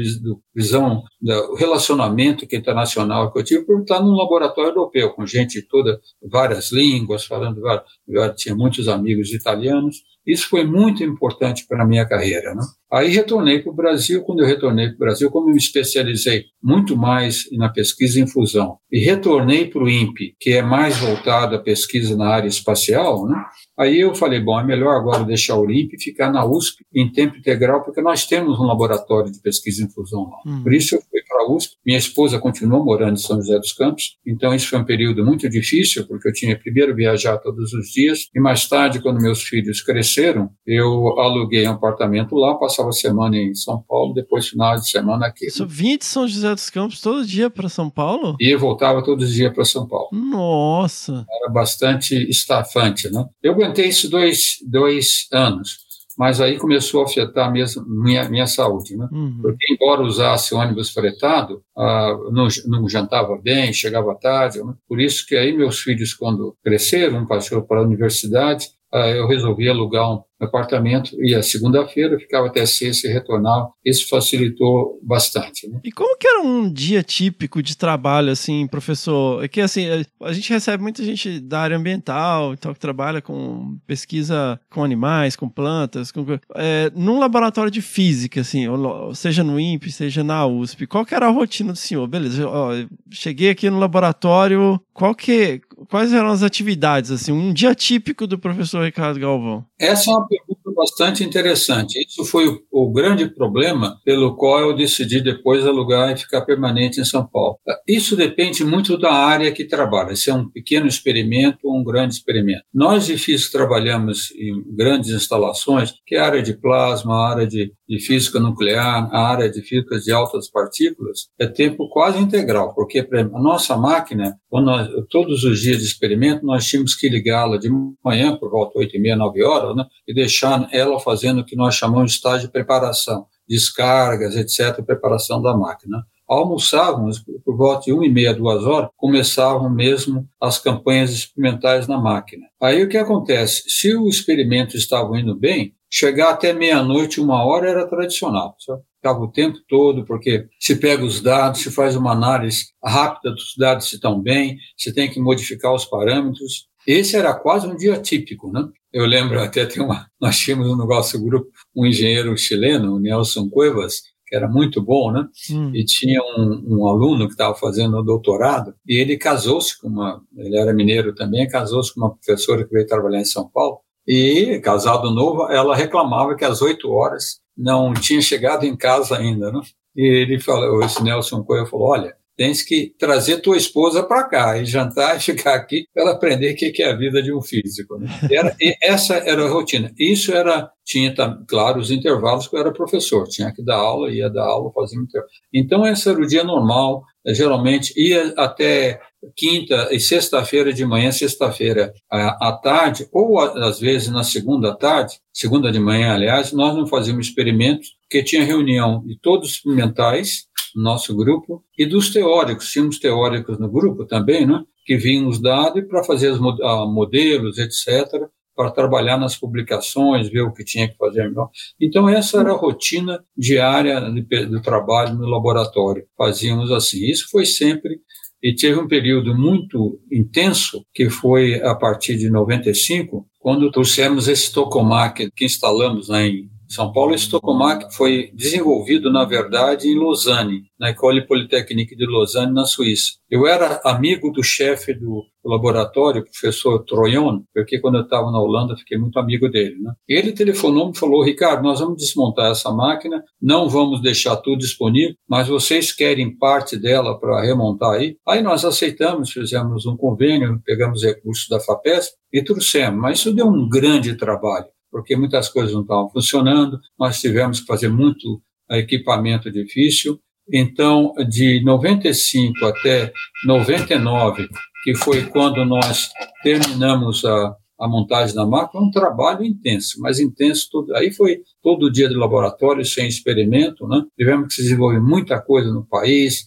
visão 0.55 1.03
do 1.21 1.55
relacionamento 1.55 2.47
que 2.47 2.55
internacional 2.55 3.29
que 3.33 3.37
eu 3.37 3.43
tive 3.43 3.65
por 3.65 3.81
estar 3.81 3.99
num 3.99 4.15
laboratório 4.15 4.69
europeu, 4.69 5.09
com 5.09 5.25
gente 5.25 5.61
toda, 5.61 5.99
várias 6.31 6.71
línguas, 6.71 7.25
falando 7.25 7.59
várias, 7.59 7.83
eu 8.07 8.33
tinha 8.33 8.55
muitos 8.55 8.87
amigos 8.87 9.33
italianos, 9.33 9.97
Isso 10.25 10.49
foi 10.49 10.65
muito 10.65 11.03
importante 11.03 11.65
para 11.67 11.83
a 11.83 11.85
minha 11.85 12.07
carreira. 12.07 12.53
Né? 12.55 12.63
Aí 12.93 13.09
retornei 13.09 13.59
para 13.59 13.71
o 13.71 13.75
Brasil. 13.75 14.21
Quando 14.21 14.41
eu 14.41 14.45
retornei 14.45 14.87
para 14.89 14.95
o 14.95 14.99
Brasil, 14.99 15.31
como 15.31 15.49
eu 15.49 15.53
me 15.53 15.57
especializei 15.57 16.45
muito 16.61 16.95
mais 16.95 17.45
na 17.51 17.67
pesquisa 17.67 18.19
em 18.19 18.27
fusão 18.27 18.77
e 18.91 18.99
retornei 18.99 19.65
para 19.65 19.83
o 19.83 19.89
INPE, 19.89 20.35
que 20.39 20.51
é 20.51 20.61
mais 20.61 20.97
voltado 20.97 21.55
à 21.55 21.59
pesquisa 21.59 22.15
na 22.15 22.27
área 22.27 22.47
espacial, 22.47 23.27
né? 23.27 23.35
Aí 23.77 23.99
eu 23.99 24.13
falei, 24.13 24.39
bom, 24.39 24.59
é 24.59 24.63
melhor 24.63 24.95
agora 24.95 25.23
deixar 25.23 25.57
o 25.57 25.69
INPE 25.69 25.95
e 25.95 26.03
ficar 26.03 26.31
na 26.31 26.45
USP 26.45 26.85
em 26.93 27.11
tempo 27.11 27.35
integral, 27.35 27.83
porque 27.83 28.01
nós 28.01 28.27
temos 28.27 28.59
um 28.59 28.63
laboratório 28.63 29.31
de 29.31 29.41
pesquisa 29.41 29.83
em 29.83 29.89
fusão 29.89 30.29
lá. 30.29 30.37
Hum. 30.45 30.61
Por 30.61 30.71
isso 30.71 30.95
eu 30.95 31.01
fui 31.01 31.21
para 31.27 31.41
a 31.41 31.51
USP. 31.51 31.75
Minha 31.83 31.97
esposa 31.97 32.37
continuou 32.37 32.85
morando 32.85 33.13
em 33.13 33.17
São 33.17 33.37
José 33.37 33.57
dos 33.57 33.73
Campos, 33.73 34.17
então 34.25 34.53
isso 34.53 34.69
foi 34.69 34.77
um 34.77 34.85
período 34.85 35.25
muito 35.25 35.49
difícil, 35.49 36.05
porque 36.05 36.29
eu 36.29 36.33
tinha 36.33 36.57
primeiro 36.57 36.95
viajar 36.95 37.39
todos 37.39 37.73
os 37.73 37.87
dias 37.87 38.29
e 38.35 38.39
mais 38.39 38.69
tarde, 38.69 39.01
quando 39.01 39.19
meus 39.19 39.41
filhos 39.41 39.81
cresceram, 39.81 40.51
eu 40.67 41.19
aluguei 41.19 41.67
um 41.67 41.71
apartamento 41.71 42.35
lá, 42.35 42.53
passava 42.53 42.82
a 42.89 42.93
semana 42.93 43.37
em 43.37 43.53
São 43.55 43.83
Paulo, 43.87 44.13
depois 44.13 44.47
final 44.47 44.75
de 44.75 44.89
semana 44.89 45.27
aqui. 45.27 45.49
Você 45.49 45.65
vinha 45.65 45.97
de 45.97 46.05
São 46.05 46.27
José 46.27 46.53
dos 46.53 46.69
Campos 46.69 47.01
todo 47.01 47.25
dia 47.25 47.49
para 47.49 47.69
São 47.69 47.89
Paulo? 47.89 48.35
E 48.39 48.55
voltava 48.55 49.03
todos 49.03 49.29
os 49.29 49.33
dias 49.33 49.53
para 49.53 49.65
São 49.65 49.87
Paulo. 49.87 50.09
Nossa! 50.11 51.25
Era 51.41 51.51
bastante 51.51 52.15
estafante, 52.29 53.09
né? 53.11 53.25
Eu 53.41 53.53
aguentei 53.53 53.87
isso 53.87 54.09
dois, 54.09 54.57
dois 54.65 55.27
anos 55.31 55.83
mas 56.17 56.39
aí 56.39 56.57
começou 56.57 57.01
a 57.01 57.05
afetar 57.05 57.51
mesmo 57.51 57.83
minha, 57.87 58.27
minha 58.29 58.47
saúde, 58.47 58.95
né? 58.95 59.07
Uhum. 59.11 59.39
Porque, 59.41 59.73
embora 59.73 60.01
usasse 60.01 60.53
ônibus 60.53 60.91
fretado, 60.91 61.61
ah, 61.77 62.17
não, 62.31 62.47
não 62.67 62.89
jantava 62.89 63.37
bem, 63.37 63.73
chegava 63.73 64.15
tarde, 64.15 64.63
né? 64.63 64.73
por 64.87 64.99
isso 64.99 65.25
que 65.25 65.35
aí 65.35 65.55
meus 65.55 65.79
filhos, 65.79 66.13
quando 66.13 66.55
cresceram, 66.63 67.25
passou 67.25 67.61
para 67.63 67.79
a 67.79 67.83
universidade, 67.83 68.67
ah, 68.93 69.07
eu 69.09 69.27
resolvi 69.27 69.67
alugar 69.67 70.11
um 70.11 70.21
apartamento, 70.45 71.15
ia 71.23 71.41
segunda-feira, 71.43 72.19
ficava 72.19 72.47
até 72.47 72.65
sexta 72.65 73.07
e 73.07 73.11
retornava. 73.11 73.69
Isso 73.85 74.07
facilitou 74.07 74.99
bastante. 75.03 75.67
Né? 75.67 75.79
E 75.83 75.91
como 75.91 76.17
que 76.17 76.27
era 76.27 76.41
um 76.41 76.71
dia 76.71 77.03
típico 77.03 77.61
de 77.61 77.77
trabalho, 77.77 78.31
assim, 78.31 78.67
professor? 78.67 79.43
É 79.43 79.47
que, 79.47 79.61
assim, 79.61 79.87
a 80.21 80.33
gente 80.33 80.51
recebe 80.51 80.81
muita 80.81 81.03
gente 81.03 81.39
da 81.39 81.59
área 81.59 81.77
ambiental, 81.77 82.53
então, 82.53 82.73
que 82.73 82.79
trabalha 82.79 83.21
com 83.21 83.77
pesquisa 83.85 84.59
com 84.71 84.83
animais, 84.83 85.35
com 85.35 85.49
plantas, 85.49 86.11
com... 86.11 86.25
É, 86.55 86.91
num 86.95 87.19
laboratório 87.19 87.71
de 87.71 87.81
física, 87.81 88.41
assim, 88.41 88.65
seja 89.13 89.43
no 89.43 89.59
INPE, 89.59 89.91
seja 89.91 90.23
na 90.23 90.45
USP, 90.45 90.87
qual 90.87 91.05
que 91.05 91.15
era 91.15 91.27
a 91.27 91.31
rotina 91.31 91.73
do 91.73 91.77
senhor? 91.77 92.07
Beleza, 92.07 92.47
ó, 92.47 92.71
cheguei 93.11 93.49
aqui 93.49 93.69
no 93.69 93.79
laboratório, 93.79 94.79
qual 94.93 95.15
que, 95.15 95.61
quais 95.89 96.13
eram 96.13 96.29
as 96.29 96.43
atividades, 96.43 97.11
assim, 97.11 97.31
um 97.31 97.53
dia 97.53 97.73
típico 97.75 98.25
do 98.25 98.37
professor 98.37 98.83
Ricardo 98.83 99.19
Galvão? 99.19 99.65
Essa 99.79 100.09
é 100.09 100.13
uma 100.13 100.27
pergunta 100.27 100.62
bastante 100.73 101.23
interessante. 101.23 101.99
Isso 101.99 102.25
foi 102.25 102.47
o, 102.47 102.61
o, 102.71 102.91
grande 102.91 103.27
problema 103.27 103.97
pelo 104.03 104.35
qual 104.35 104.59
eu 104.59 104.75
decidi 104.75 105.21
depois 105.21 105.65
alugar 105.65 106.11
e 106.11 106.17
ficar 106.17 106.41
permanente 106.41 106.99
em 106.99 107.05
São 107.05 107.25
Paulo. 107.25 107.57
Isso 107.87 108.15
depende 108.15 108.63
muito 108.63 108.97
da 108.97 109.13
área 109.13 109.51
que 109.51 109.65
trabalha, 109.65 110.15
se 110.15 110.29
é 110.29 110.33
um 110.33 110.49
pequeno 110.49 110.87
experimento 110.87 111.59
ou 111.63 111.79
um 111.79 111.83
grande 111.83 112.15
experimento. 112.15 112.63
Nós 112.73 113.05
de 113.05 113.17
física 113.17 113.57
trabalhamos 113.57 114.31
em 114.31 114.63
grandes 114.75 115.11
instalações, 115.11 115.93
que 116.05 116.15
é 116.15 116.19
a 116.19 116.25
área 116.25 116.41
de 116.41 116.53
plasma, 116.53 117.13
a 117.13 117.31
área 117.31 117.47
de, 117.47 117.71
de 117.87 117.99
física 117.99 118.39
nuclear, 118.39 119.09
a 119.11 119.27
área 119.27 119.49
de 119.49 119.61
física 119.61 119.99
de 119.99 120.11
altas 120.11 120.49
partículas, 120.49 121.27
é 121.39 121.47
tempo 121.47 121.89
quase 121.89 122.19
integral, 122.19 122.73
porque 122.73 122.99
a 122.99 123.39
nossa 123.39 123.77
máquina, 123.77 124.35
nós, 124.51 124.89
todos 125.09 125.43
os 125.43 125.61
dias 125.61 125.79
de 125.79 125.85
experimento, 125.85 126.45
nós 126.45 126.65
tínhamos 126.65 126.95
que 126.95 127.09
ligá-la 127.09 127.57
de 127.57 127.69
manhã 128.03 128.35
por 128.37 128.49
volta 128.49 128.79
de 128.79 128.85
8 128.85 128.97
e 128.97 128.99
meia, 128.99 129.15
9 129.15 129.43
horas, 129.43 129.75
né, 129.75 129.85
e 130.07 130.13
deixar 130.13 130.62
ela 130.71 130.99
fazendo 130.99 131.41
o 131.41 131.45
que 131.45 131.55
nós 131.55 131.75
chamamos 131.75 132.11
de 132.11 132.17
estágio 132.17 132.47
de 132.47 132.51
preparação, 132.51 133.25
descargas, 133.47 134.35
etc., 134.35 134.83
preparação 134.85 135.41
da 135.41 135.55
máquina. 135.55 136.05
Almoçávamos, 136.27 137.23
por 137.43 137.57
volta 137.57 137.85
de 137.85 137.93
uma 137.93 138.05
e 138.05 138.09
meia, 138.09 138.33
duas 138.33 138.63
horas, 138.63 138.89
começavam 138.95 139.69
mesmo 139.69 140.27
as 140.41 140.57
campanhas 140.57 141.11
experimentais 141.11 141.87
na 141.87 141.99
máquina. 141.99 142.47
Aí 142.61 142.81
o 142.81 142.89
que 142.89 142.97
acontece? 142.97 143.63
Se 143.67 143.95
o 143.95 144.07
experimento 144.07 144.77
estava 144.77 145.19
indo 145.19 145.35
bem, 145.35 145.75
chegar 145.91 146.31
até 146.31 146.53
meia-noite, 146.53 147.21
uma 147.21 147.45
hora 147.45 147.69
era 147.69 147.87
tradicional. 147.87 148.55
Ficava 148.95 149.19
o 149.19 149.31
tempo 149.31 149.59
todo, 149.67 150.05
porque 150.05 150.47
se 150.59 150.77
pega 150.77 151.03
os 151.03 151.21
dados, 151.21 151.61
se 151.61 151.69
faz 151.69 151.95
uma 151.95 152.13
análise 152.13 152.67
rápida 152.83 153.31
dos 153.31 153.53
dados 153.57 153.89
se 153.89 153.95
estão 153.95 154.19
bem, 154.19 154.57
se 154.75 154.93
tem 154.93 155.11
que 155.11 155.19
modificar 155.19 155.73
os 155.73 155.85
parâmetros. 155.85 156.67
Esse 156.87 157.15
era 157.15 157.33
quase 157.33 157.67
um 157.67 157.75
dia 157.75 157.99
típico, 157.99 158.51
né? 158.51 158.67
Eu 158.93 159.05
lembro 159.05 159.41
até 159.41 159.65
tem 159.65 159.81
uma, 159.81 160.07
nós 160.21 160.37
tínhamos 160.37 160.67
no 160.67 160.85
nosso 160.85 161.19
grupo 161.21 161.49
um 161.75 161.85
engenheiro 161.85 162.37
chileno, 162.37 162.95
o 162.95 162.99
Nelson 162.99 163.49
Cuevas, 163.49 164.03
que 164.27 164.35
era 164.35 164.47
muito 164.47 164.81
bom, 164.81 165.11
né? 165.11 165.27
Hum. 165.51 165.71
E 165.73 165.83
tinha 165.83 166.21
um, 166.21 166.63
um 166.67 166.87
aluno 166.87 167.25
que 167.25 167.33
estava 167.33 167.55
fazendo 167.55 167.97
o 167.97 168.03
doutorado 168.03 168.75
e 168.87 169.01
ele 169.01 169.17
casou-se 169.17 169.79
com 169.81 169.87
uma, 169.87 170.21
ele 170.37 170.55
era 170.57 170.73
mineiro 170.73 171.13
também, 171.15 171.47
casou-se 171.47 171.93
com 171.93 172.01
uma 172.01 172.15
professora 172.15 172.63
que 172.63 172.71
veio 172.71 172.85
trabalhar 172.85 173.19
em 173.19 173.25
São 173.25 173.49
Paulo. 173.49 173.79
E 174.07 174.59
casado 174.63 175.09
novo, 175.09 175.51
ela 175.51 175.75
reclamava 175.75 176.35
que 176.35 176.45
às 176.45 176.61
oito 176.61 176.91
horas 176.91 177.39
não 177.57 177.93
tinha 177.93 178.21
chegado 178.21 178.65
em 178.65 178.75
casa 178.75 179.17
ainda, 179.17 179.51
né? 179.51 179.61
E 179.95 180.03
ele 180.03 180.39
falou, 180.39 180.83
esse 180.83 181.01
Nelson 181.03 181.43
Coelho 181.43 181.67
falou, 181.67 181.89
olha, 181.89 182.15
tens 182.37 182.63
que 182.63 182.93
trazer 182.97 183.41
tua 183.41 183.57
esposa 183.57 184.03
para 184.03 184.23
cá 184.23 184.57
e 184.57 184.65
jantar 184.65 185.17
e 185.17 185.19
ficar 185.23 185.55
aqui 185.55 185.85
para 185.93 186.03
ela 186.03 186.11
aprender 186.13 186.53
o 186.53 186.55
que 186.55 186.81
é 186.81 186.91
a 186.91 186.95
vida 186.95 187.21
de 187.21 187.33
um 187.33 187.41
físico. 187.41 187.97
Né? 187.97 188.07
Era, 188.31 188.55
essa 188.81 189.15
era 189.15 189.45
a 189.45 189.49
rotina. 189.49 189.91
Isso 189.97 190.33
era 190.33 190.71
tinha, 190.85 191.13
claro, 191.47 191.79
os 191.79 191.91
intervalos 191.91 192.47
que 192.47 192.55
eu 192.55 192.59
era 192.59 192.71
professor, 192.71 193.27
tinha 193.27 193.53
que 193.53 193.63
dar 193.63 193.77
aula, 193.77 194.11
ia 194.11 194.29
dar 194.29 194.43
aula, 194.43 194.71
fazia 194.73 194.99
intervalo. 194.99 195.31
Então, 195.53 195.85
esse 195.85 196.09
era 196.09 196.19
o 196.19 196.27
dia 196.27 196.43
normal, 196.43 197.03
geralmente 197.27 197.93
ia 197.95 198.33
até 198.37 198.99
quinta 199.35 199.87
e 199.91 199.99
sexta-feira 199.99 200.73
de 200.73 200.85
manhã, 200.85 201.11
sexta-feira 201.11 201.93
à 202.09 202.51
tarde, 202.51 203.07
ou 203.13 203.39
às 203.39 203.79
vezes 203.79 204.09
na 204.09 204.23
segunda 204.23 204.75
tarde, 204.75 205.19
segunda 205.31 205.71
de 205.71 205.79
manhã, 205.79 206.13
aliás, 206.13 206.51
nós 206.51 206.75
não 206.75 206.85
fazíamos 206.85 207.27
experimentos, 207.27 207.95
porque 208.13 208.21
tinha 208.21 208.43
reunião 208.43 209.03
de 209.03 209.17
todos 209.19 209.49
os 209.49 209.55
experimentais, 209.55 210.45
no 210.75 210.83
nosso 210.83 211.15
grupo, 211.15 211.63
e 211.75 211.83
dos 211.83 212.13
teóricos, 212.13 212.69
tínhamos 212.69 212.99
teóricos 212.99 213.57
no 213.57 213.67
grupo 213.67 214.05
também, 214.05 214.45
né, 214.45 214.63
que 214.85 214.95
vinham 214.95 215.27
os 215.27 215.41
dados 215.41 215.83
para 215.87 216.03
fazer 216.03 216.29
os 216.29 216.39
ah, 216.61 216.85
modelos, 216.85 217.57
etc., 217.57 218.07
para 218.55 218.69
trabalhar 218.69 219.17
nas 219.17 219.35
publicações, 219.35 220.29
ver 220.29 220.41
o 220.41 220.53
que 220.53 220.63
tinha 220.63 220.87
que 220.87 220.95
fazer 220.95 221.27
melhor. 221.27 221.49
Então, 221.81 222.07
essa 222.07 222.39
era 222.39 222.51
a 222.51 222.55
rotina 222.55 223.19
diária 223.35 223.99
do 223.99 224.61
trabalho 224.61 225.15
no 225.15 225.25
laboratório. 225.25 226.05
Fazíamos 226.15 226.71
assim. 226.71 227.03
Isso 227.03 227.29
foi 227.31 227.47
sempre. 227.47 227.99
E 228.43 228.53
teve 228.53 228.79
um 228.79 228.87
período 228.87 229.35
muito 229.35 229.99
intenso, 230.11 230.85
que 230.93 231.09
foi 231.09 231.59
a 231.63 231.73
partir 231.73 232.15
de 232.15 232.29
95, 232.29 233.25
quando 233.39 233.71
trouxemos 233.71 234.27
esse 234.27 234.53
tokamak 234.53 235.31
que 235.35 235.45
instalamos 235.45 236.09
lá 236.09 236.21
em 236.21 236.52
são 236.73 236.91
Paulo, 236.91 237.13
esse 237.13 237.29
tokamak 237.29 237.93
foi 237.95 238.31
desenvolvido, 238.33 239.11
na 239.11 239.23
verdade, 239.25 239.87
em 239.87 239.97
Lausanne, 239.97 240.63
na 240.79 240.89
École 240.89 241.27
Polytechnique 241.27 241.95
de 241.95 242.05
Lausanne, 242.05 242.51
na 242.51 242.65
Suíça. 242.65 243.11
Eu 243.29 243.45
era 243.45 243.79
amigo 243.85 244.31
do 244.31 244.41
chefe 244.43 244.93
do 244.93 245.23
laboratório, 245.45 246.23
professor 246.23 246.83
Troyon, 246.83 247.41
porque 247.53 247.79
quando 247.79 247.95
eu 247.95 248.03
estava 248.03 248.31
na 248.31 248.39
Holanda, 248.39 248.75
fiquei 248.75 248.97
muito 248.97 249.19
amigo 249.19 249.49
dele. 249.49 249.75
Né? 249.79 249.93
Ele 250.07 250.31
telefonou 250.31 250.91
e 250.91 250.97
falou, 250.97 251.23
Ricardo, 251.23 251.61
nós 251.61 251.79
vamos 251.79 251.97
desmontar 251.97 252.51
essa 252.51 252.71
máquina, 252.71 253.23
não 253.41 253.69
vamos 253.69 254.01
deixar 254.01 254.35
tudo 254.37 254.59
disponível, 254.59 255.15
mas 255.29 255.47
vocês 255.47 255.91
querem 255.91 256.35
parte 256.35 256.77
dela 256.77 257.19
para 257.19 257.41
remontar 257.41 257.91
aí? 257.91 258.17
Aí 258.27 258.41
nós 258.41 258.65
aceitamos, 258.65 259.31
fizemos 259.31 259.85
um 259.85 259.95
convênio, 259.95 260.59
pegamos 260.65 261.03
recursos 261.03 261.47
da 261.49 261.59
FAPESP 261.59 262.15
e 262.31 262.43
trouxemos, 262.43 262.99
mas 262.99 263.19
isso 263.19 263.33
deu 263.33 263.47
um 263.47 263.69
grande 263.69 264.15
trabalho 264.15 264.65
porque 264.93 265.15
muitas 265.15 265.49
coisas 265.49 265.73
não 265.73 265.81
estavam 265.81 266.07
funcionando, 266.11 266.79
nós 266.99 267.19
tivemos 267.19 267.59
que 267.59 267.65
fazer 267.65 267.89
muito 267.89 268.39
equipamento 268.69 269.51
difícil. 269.51 270.19
Então, 270.51 271.13
de 271.27 271.63
95 271.63 272.63
até 272.63 273.11
99, 273.43 274.47
que 274.83 274.93
foi 274.93 275.23
quando 275.23 275.65
nós 275.65 276.11
terminamos 276.43 277.25
a, 277.25 277.55
a 277.79 277.87
montagem 277.87 278.35
da 278.35 278.45
máquina, 278.45 278.83
um 278.83 278.91
trabalho 278.91 279.43
intenso, 279.43 279.99
mas 279.99 280.19
intenso 280.19 280.67
todo. 280.71 280.95
Aí 280.95 281.11
foi 281.11 281.39
todo 281.63 281.91
dia 281.91 282.07
de 282.07 282.13
laboratório, 282.13 282.85
sem 282.85 283.07
experimento, 283.07 283.87
né? 283.87 284.03
Tivemos 284.15 284.53
que 284.53 284.61
desenvolver 284.61 284.99
muita 284.99 285.41
coisa 285.41 285.73
no 285.73 285.87
país, 285.87 286.45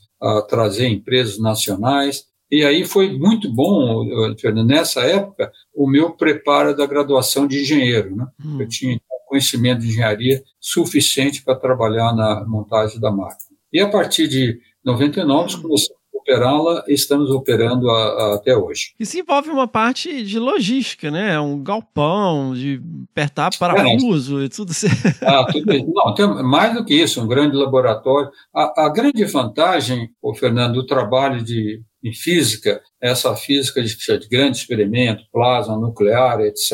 trazer 0.48 0.86
empresas 0.86 1.40
nacionais, 1.40 2.24
e 2.50 2.64
aí 2.64 2.84
foi 2.84 3.18
muito 3.18 3.52
bom, 3.52 4.04
Fernando, 4.38 4.68
nessa 4.68 5.00
época, 5.00 5.50
o 5.76 5.88
meu 5.88 6.10
preparo 6.10 6.74
da 6.74 6.86
graduação 6.86 7.46
de 7.46 7.60
engenheiro. 7.60 8.16
Né? 8.16 8.26
Hum. 8.44 8.60
Eu 8.60 8.68
tinha 8.68 8.98
conhecimento 9.28 9.80
de 9.80 9.88
engenharia 9.88 10.42
suficiente 10.60 11.42
para 11.42 11.56
trabalhar 11.56 12.14
na 12.14 12.44
montagem 12.46 12.98
da 12.98 13.10
máquina. 13.10 13.56
E 13.72 13.80
a 13.80 13.88
partir 13.88 14.28
de 14.28 14.58
99, 14.84 15.60
começamos 15.60 15.96
operá-la 16.26 16.82
e 16.88 16.94
estamos 16.94 17.30
operando 17.30 17.88
a, 17.88 18.04
a, 18.04 18.34
até 18.34 18.56
hoje. 18.56 18.92
Isso 18.98 19.16
envolve 19.18 19.48
uma 19.48 19.68
parte 19.68 20.24
de 20.24 20.38
logística, 20.38 21.10
né? 21.10 21.38
Um 21.38 21.62
galpão, 21.62 22.52
de 22.52 22.82
apertar 23.12 23.50
parafuso 23.56 24.40
é, 24.40 24.44
e 24.44 24.48
tudo 24.48 24.72
isso. 24.72 24.86
Ah, 25.22 25.46
tudo 25.50 25.72
isso. 25.72 25.86
Não, 25.94 26.14
tem 26.14 26.26
mais 26.42 26.74
do 26.74 26.84
que 26.84 26.94
isso, 26.94 27.22
um 27.22 27.28
grande 27.28 27.56
laboratório. 27.56 28.30
A, 28.52 28.86
a 28.86 28.88
grande 28.88 29.24
vantagem, 29.24 30.10
o 30.20 30.34
Fernando, 30.34 30.74
do 30.74 30.86
trabalho 30.86 31.42
de, 31.42 31.80
em 32.06 32.12
física, 32.12 32.80
essa 33.02 33.34
física 33.34 33.82
de, 33.82 33.96
de 33.96 34.28
grande 34.28 34.58
experimento, 34.58 35.24
plasma 35.32 35.76
nuclear, 35.76 36.40
etc., 36.40 36.72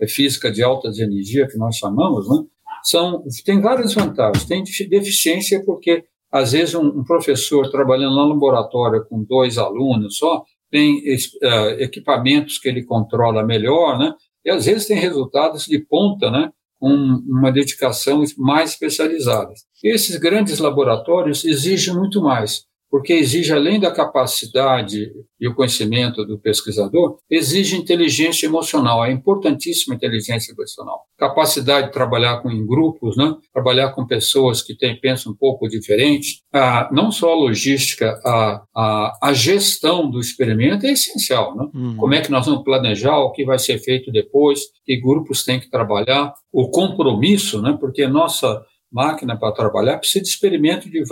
é 0.00 0.06
física 0.06 0.50
de 0.50 0.62
altas 0.62 0.98
energia, 0.98 1.48
que 1.48 1.58
nós 1.58 1.76
chamamos, 1.76 2.28
né? 2.28 2.44
São, 2.84 3.24
tem 3.44 3.60
várias 3.60 3.94
vantagens. 3.94 4.44
Tem 4.44 4.62
deficiência 4.88 5.64
porque, 5.64 6.04
às 6.30 6.52
vezes, 6.52 6.74
um, 6.74 6.86
um 6.86 7.04
professor 7.04 7.70
trabalhando 7.70 8.14
no 8.14 8.28
laboratório 8.28 9.04
com 9.08 9.24
dois 9.24 9.58
alunos 9.58 10.16
só, 10.16 10.44
tem 10.70 10.98
uh, 10.98 11.68
equipamentos 11.78 12.58
que 12.58 12.68
ele 12.68 12.84
controla 12.84 13.44
melhor, 13.44 13.98
né? 13.98 14.14
E, 14.44 14.50
às 14.50 14.66
vezes, 14.66 14.86
tem 14.86 14.96
resultados 14.96 15.66
de 15.66 15.78
ponta, 15.78 16.30
né? 16.30 16.50
Com 16.80 16.88
uma 16.88 17.52
dedicação 17.52 18.22
mais 18.38 18.70
especializada. 18.70 19.52
Esses 19.84 20.16
grandes 20.16 20.58
laboratórios 20.58 21.44
exigem 21.44 21.94
muito 21.94 22.20
mais 22.20 22.64
porque 22.92 23.14
exige, 23.14 23.54
além 23.54 23.80
da 23.80 23.90
capacidade 23.90 25.10
e 25.40 25.48
o 25.48 25.54
conhecimento 25.54 26.26
do 26.26 26.38
pesquisador, 26.38 27.16
exige 27.30 27.74
inteligência 27.74 28.44
emocional, 28.44 29.02
é 29.02 29.10
importantíssima 29.10 29.94
a 29.94 29.96
inteligência 29.96 30.52
emocional. 30.52 31.00
Capacidade 31.16 31.86
de 31.86 31.92
trabalhar 31.94 32.42
com, 32.42 32.50
em 32.50 32.66
grupos, 32.66 33.16
né? 33.16 33.34
trabalhar 33.50 33.92
com 33.92 34.06
pessoas 34.06 34.60
que 34.60 34.76
têm, 34.76 35.00
pensam 35.00 35.32
um 35.32 35.34
pouco 35.34 35.70
diferente. 35.70 36.42
Ah, 36.52 36.90
não 36.92 37.10
só 37.10 37.32
a 37.32 37.34
logística, 37.34 38.20
a, 38.26 38.62
a, 38.76 39.18
a, 39.22 39.32
gestão 39.32 40.10
do 40.10 40.20
experimento 40.20 40.84
é 40.84 40.92
essencial. 40.92 41.56
Né? 41.56 41.66
Uhum. 41.74 41.96
Como 41.96 42.12
é 42.12 42.20
que 42.20 42.30
nós 42.30 42.44
vamos 42.44 42.62
planejar 42.62 43.16
o 43.16 43.32
que 43.32 43.46
vai 43.46 43.58
ser 43.58 43.78
feito 43.78 44.12
depois, 44.12 44.64
que 44.84 45.00
grupos 45.00 45.46
têm 45.46 45.58
que 45.58 45.70
trabalhar, 45.70 46.34
o 46.52 46.68
compromisso, 46.68 47.62
né? 47.62 47.74
porque 47.80 48.06
nossa 48.06 48.62
máquina 48.92 49.38
para 49.38 49.52
trabalhar, 49.52 49.98
precisa 49.98 50.22
de 50.22 50.28
experimento 50.28 50.90
de 50.90 51.02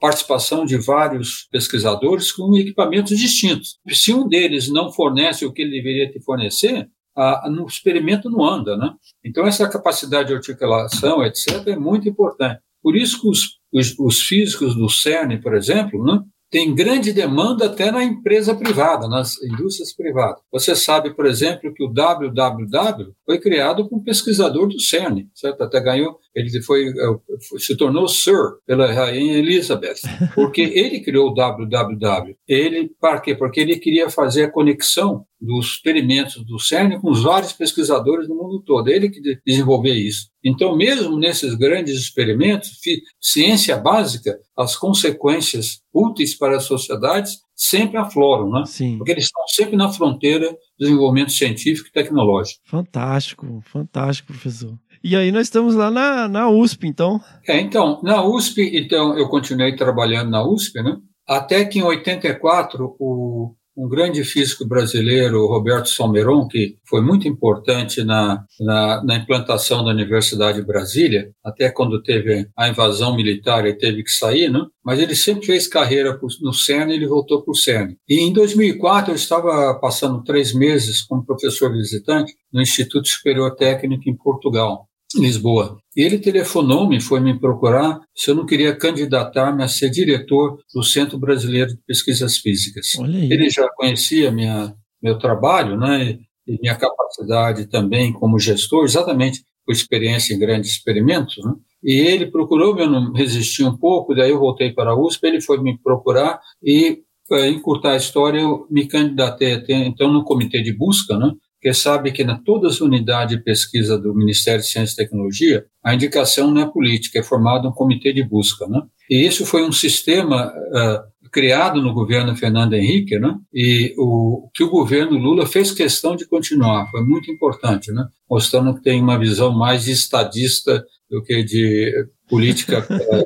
participação 0.00 0.64
de 0.64 0.76
vários 0.78 1.46
pesquisadores 1.50 2.32
com 2.32 2.56
equipamentos 2.56 3.16
distintos. 3.18 3.78
Se 3.90 4.12
um 4.12 4.26
deles 4.26 4.68
não 4.68 4.92
fornece 4.92 5.44
o 5.44 5.52
que 5.52 5.62
ele 5.62 5.70
deveria 5.70 6.10
te 6.10 6.20
fornecer, 6.20 6.88
a, 7.14 7.50
no 7.50 7.66
experimento 7.66 8.30
não 8.30 8.42
anda, 8.42 8.76
né? 8.76 8.90
Então 9.24 9.46
essa 9.46 9.68
capacidade 9.68 10.28
de 10.28 10.34
articulação, 10.34 11.22
etc, 11.24 11.66
é 11.66 11.76
muito 11.76 12.08
importante. 12.08 12.60
Por 12.82 12.96
isso 12.96 13.20
que 13.20 13.28
os, 13.28 13.58
os, 13.72 13.98
os 13.98 14.22
físicos 14.22 14.74
do 14.74 14.88
CERN, 14.88 15.40
por 15.40 15.54
exemplo, 15.54 16.02
né, 16.04 16.20
tem 16.52 16.74
grande 16.74 17.14
demanda 17.14 17.64
até 17.64 17.90
na 17.90 18.04
empresa 18.04 18.54
privada, 18.54 19.08
nas 19.08 19.42
indústrias 19.42 19.94
privadas. 19.96 20.42
Você 20.52 20.76
sabe, 20.76 21.14
por 21.14 21.24
exemplo, 21.24 21.72
que 21.72 21.82
o 21.82 21.88
www 21.88 23.14
foi 23.24 23.40
criado 23.40 23.88
por 23.88 23.96
um 23.96 24.04
pesquisador 24.04 24.68
do 24.68 24.78
CERN, 24.78 25.26
certo? 25.34 25.62
Até 25.62 25.80
ganhou, 25.80 26.18
ele 26.34 26.62
foi, 26.62 26.88
é, 26.88 27.58
se 27.58 27.76
tornou 27.76 28.08
Sir 28.08 28.56
pela 28.66 28.92
rainha 28.92 29.38
Elizabeth, 29.38 30.00
porque 30.34 30.62
ele 30.62 31.00
criou 31.00 31.30
o 31.30 31.34
www. 31.34 32.36
Ele, 32.48 32.90
para 33.00 33.20
quê? 33.20 33.34
Porque 33.34 33.60
ele 33.60 33.76
queria 33.76 34.08
fazer 34.08 34.44
a 34.44 34.50
conexão 34.50 35.24
dos 35.40 35.72
experimentos 35.72 36.44
do 36.44 36.58
CERN 36.58 37.00
com 37.00 37.10
os 37.10 37.22
vários 37.22 37.52
pesquisadores 37.52 38.28
do 38.28 38.34
mundo 38.34 38.62
todo. 38.64 38.88
Ele 38.88 39.10
que 39.10 39.20
desenvolveu 39.44 39.94
isso. 39.94 40.28
Então, 40.44 40.76
mesmo 40.76 41.18
nesses 41.18 41.54
grandes 41.54 41.96
experimentos, 41.96 42.78
ciência 43.20 43.76
básica, 43.76 44.38
as 44.56 44.76
consequências 44.76 45.80
úteis 45.92 46.36
para 46.36 46.56
as 46.56 46.64
sociedades 46.64 47.38
sempre 47.54 47.96
afloram, 47.96 48.50
né? 48.50 48.64
Sim. 48.66 48.98
Porque 48.98 49.12
eles 49.12 49.24
estão 49.24 49.46
sempre 49.48 49.76
na 49.76 49.92
fronteira 49.92 50.50
do 50.50 50.86
desenvolvimento 50.86 51.32
científico 51.32 51.88
e 51.88 51.92
tecnológico. 51.92 52.60
Fantástico, 52.64 53.62
fantástico, 53.66 54.32
professor. 54.32 54.78
E 55.02 55.16
aí 55.16 55.32
nós 55.32 55.42
estamos 55.42 55.74
lá 55.74 55.90
na, 55.90 56.28
na 56.28 56.48
USP, 56.48 56.86
então? 56.86 57.20
É, 57.48 57.60
então, 57.60 58.00
na 58.02 58.24
USP, 58.24 58.70
então, 58.74 59.18
eu 59.18 59.28
continuei 59.28 59.74
trabalhando 59.74 60.30
na 60.30 60.46
USP, 60.46 60.82
né? 60.82 60.96
Até 61.26 61.64
que 61.64 61.78
em 61.78 61.82
84, 61.82 62.96
o 62.98 63.54
um 63.76 63.88
grande 63.88 64.22
físico 64.24 64.66
brasileiro, 64.66 65.46
Roberto 65.46 65.88
Salmeron, 65.88 66.46
que 66.46 66.76
foi 66.86 67.00
muito 67.00 67.26
importante 67.26 68.04
na, 68.04 68.44
na, 68.60 69.02
na, 69.04 69.16
implantação 69.16 69.84
da 69.84 69.90
Universidade 69.90 70.60
de 70.60 70.66
Brasília, 70.66 71.30
até 71.44 71.70
quando 71.70 72.02
teve 72.02 72.48
a 72.56 72.68
invasão 72.68 73.16
militar 73.16 73.66
e 73.66 73.76
teve 73.76 74.02
que 74.02 74.10
sair, 74.10 74.50
né? 74.50 74.60
mas 74.84 75.00
ele 75.00 75.16
sempre 75.16 75.46
fez 75.46 75.66
carreira 75.66 76.18
no 76.42 76.52
CERN 76.52 76.90
e 76.90 76.96
ele 76.96 77.06
voltou 77.06 77.42
para 77.42 77.52
o 77.52 77.56
CERN. 77.56 77.96
E 78.08 78.20
em 78.20 78.32
2004 78.32 79.12
eu 79.12 79.16
estava 79.16 79.78
passando 79.80 80.22
três 80.22 80.52
meses 80.52 81.02
como 81.02 81.24
professor 81.24 81.72
visitante 81.72 82.34
no 82.52 82.60
Instituto 82.60 83.08
Superior 83.08 83.54
Técnico 83.54 84.08
em 84.08 84.16
Portugal. 84.16 84.86
Lisboa. 85.20 85.78
E 85.96 86.02
ele 86.02 86.18
telefonou-me, 86.18 87.00
foi 87.00 87.20
me 87.20 87.38
procurar 87.38 88.00
se 88.14 88.30
eu 88.30 88.34
não 88.34 88.46
queria 88.46 88.74
candidatar-me 88.74 89.62
a 89.62 89.68
ser 89.68 89.90
diretor 89.90 90.58
do 90.74 90.82
Centro 90.82 91.18
Brasileiro 91.18 91.70
de 91.70 91.78
Pesquisas 91.86 92.38
Físicas. 92.38 92.94
Ele 93.32 93.50
já 93.50 93.68
conhecia 93.76 94.30
minha, 94.30 94.74
meu 95.02 95.18
trabalho, 95.18 95.76
né, 95.76 96.18
e 96.46 96.58
minha 96.60 96.74
capacidade 96.74 97.66
também 97.66 98.12
como 98.12 98.38
gestor, 98.38 98.84
exatamente 98.84 99.44
por 99.64 99.72
experiência 99.72 100.34
em 100.34 100.38
grandes 100.38 100.70
experimentos, 100.70 101.36
né? 101.44 101.52
E 101.84 102.00
ele 102.00 102.30
procurou, 102.30 102.78
eu 102.78 102.88
não 102.88 103.12
resisti 103.12 103.64
um 103.64 103.76
pouco, 103.76 104.14
daí 104.14 104.30
eu 104.30 104.38
voltei 104.38 104.72
para 104.72 104.90
a 104.90 104.96
USP, 104.98 105.26
ele 105.26 105.40
foi 105.40 105.60
me 105.60 105.78
procurar 105.78 106.40
e, 106.62 107.00
para 107.28 107.48
encurtar 107.48 107.92
a 107.92 107.96
história, 107.96 108.40
eu 108.40 108.66
me 108.70 108.86
candidatei 108.86 109.54
até, 109.54 109.74
então 109.74 110.12
no 110.12 110.24
comitê 110.24 110.62
de 110.62 110.72
busca, 110.72 111.16
né? 111.16 111.32
Porque 111.62 111.74
sabe 111.74 112.10
que 112.10 112.24
na 112.24 112.36
todas 112.36 112.74
as 112.74 112.80
unidades 112.80 113.36
de 113.36 113.44
pesquisa 113.44 113.96
do 113.96 114.12
Ministério 114.12 114.60
de 114.60 114.66
Ciência 114.66 114.94
e 114.94 114.96
Tecnologia, 114.96 115.64
a 115.84 115.94
indicação 115.94 116.50
não 116.50 116.60
é 116.60 116.66
política, 116.66 117.20
é 117.20 117.22
formado 117.22 117.68
um 117.68 117.72
comitê 117.72 118.12
de 118.12 118.24
busca, 118.24 118.66
né? 118.66 118.82
E 119.08 119.24
isso 119.24 119.46
foi 119.46 119.62
um 119.62 119.70
sistema 119.70 120.48
uh, 120.48 121.30
criado 121.30 121.80
no 121.80 121.94
governo 121.94 122.34
Fernando 122.34 122.74
Henrique, 122.74 123.16
né? 123.16 123.36
E 123.54 123.94
o 123.96 124.50
que 124.52 124.64
o 124.64 124.70
governo 124.70 125.16
Lula 125.16 125.46
fez 125.46 125.70
questão 125.70 126.16
de 126.16 126.26
continuar, 126.26 126.90
foi 126.90 127.04
muito 127.04 127.30
importante, 127.30 127.92
né? 127.92 128.08
Mostrando 128.28 128.74
que 128.74 128.82
tem 128.82 129.00
uma 129.00 129.16
visão 129.16 129.56
mais 129.56 129.86
estadista 129.86 130.84
do 131.08 131.22
que 131.22 131.44
de 131.44 131.94
política 132.28 132.84
uh, 132.90 133.24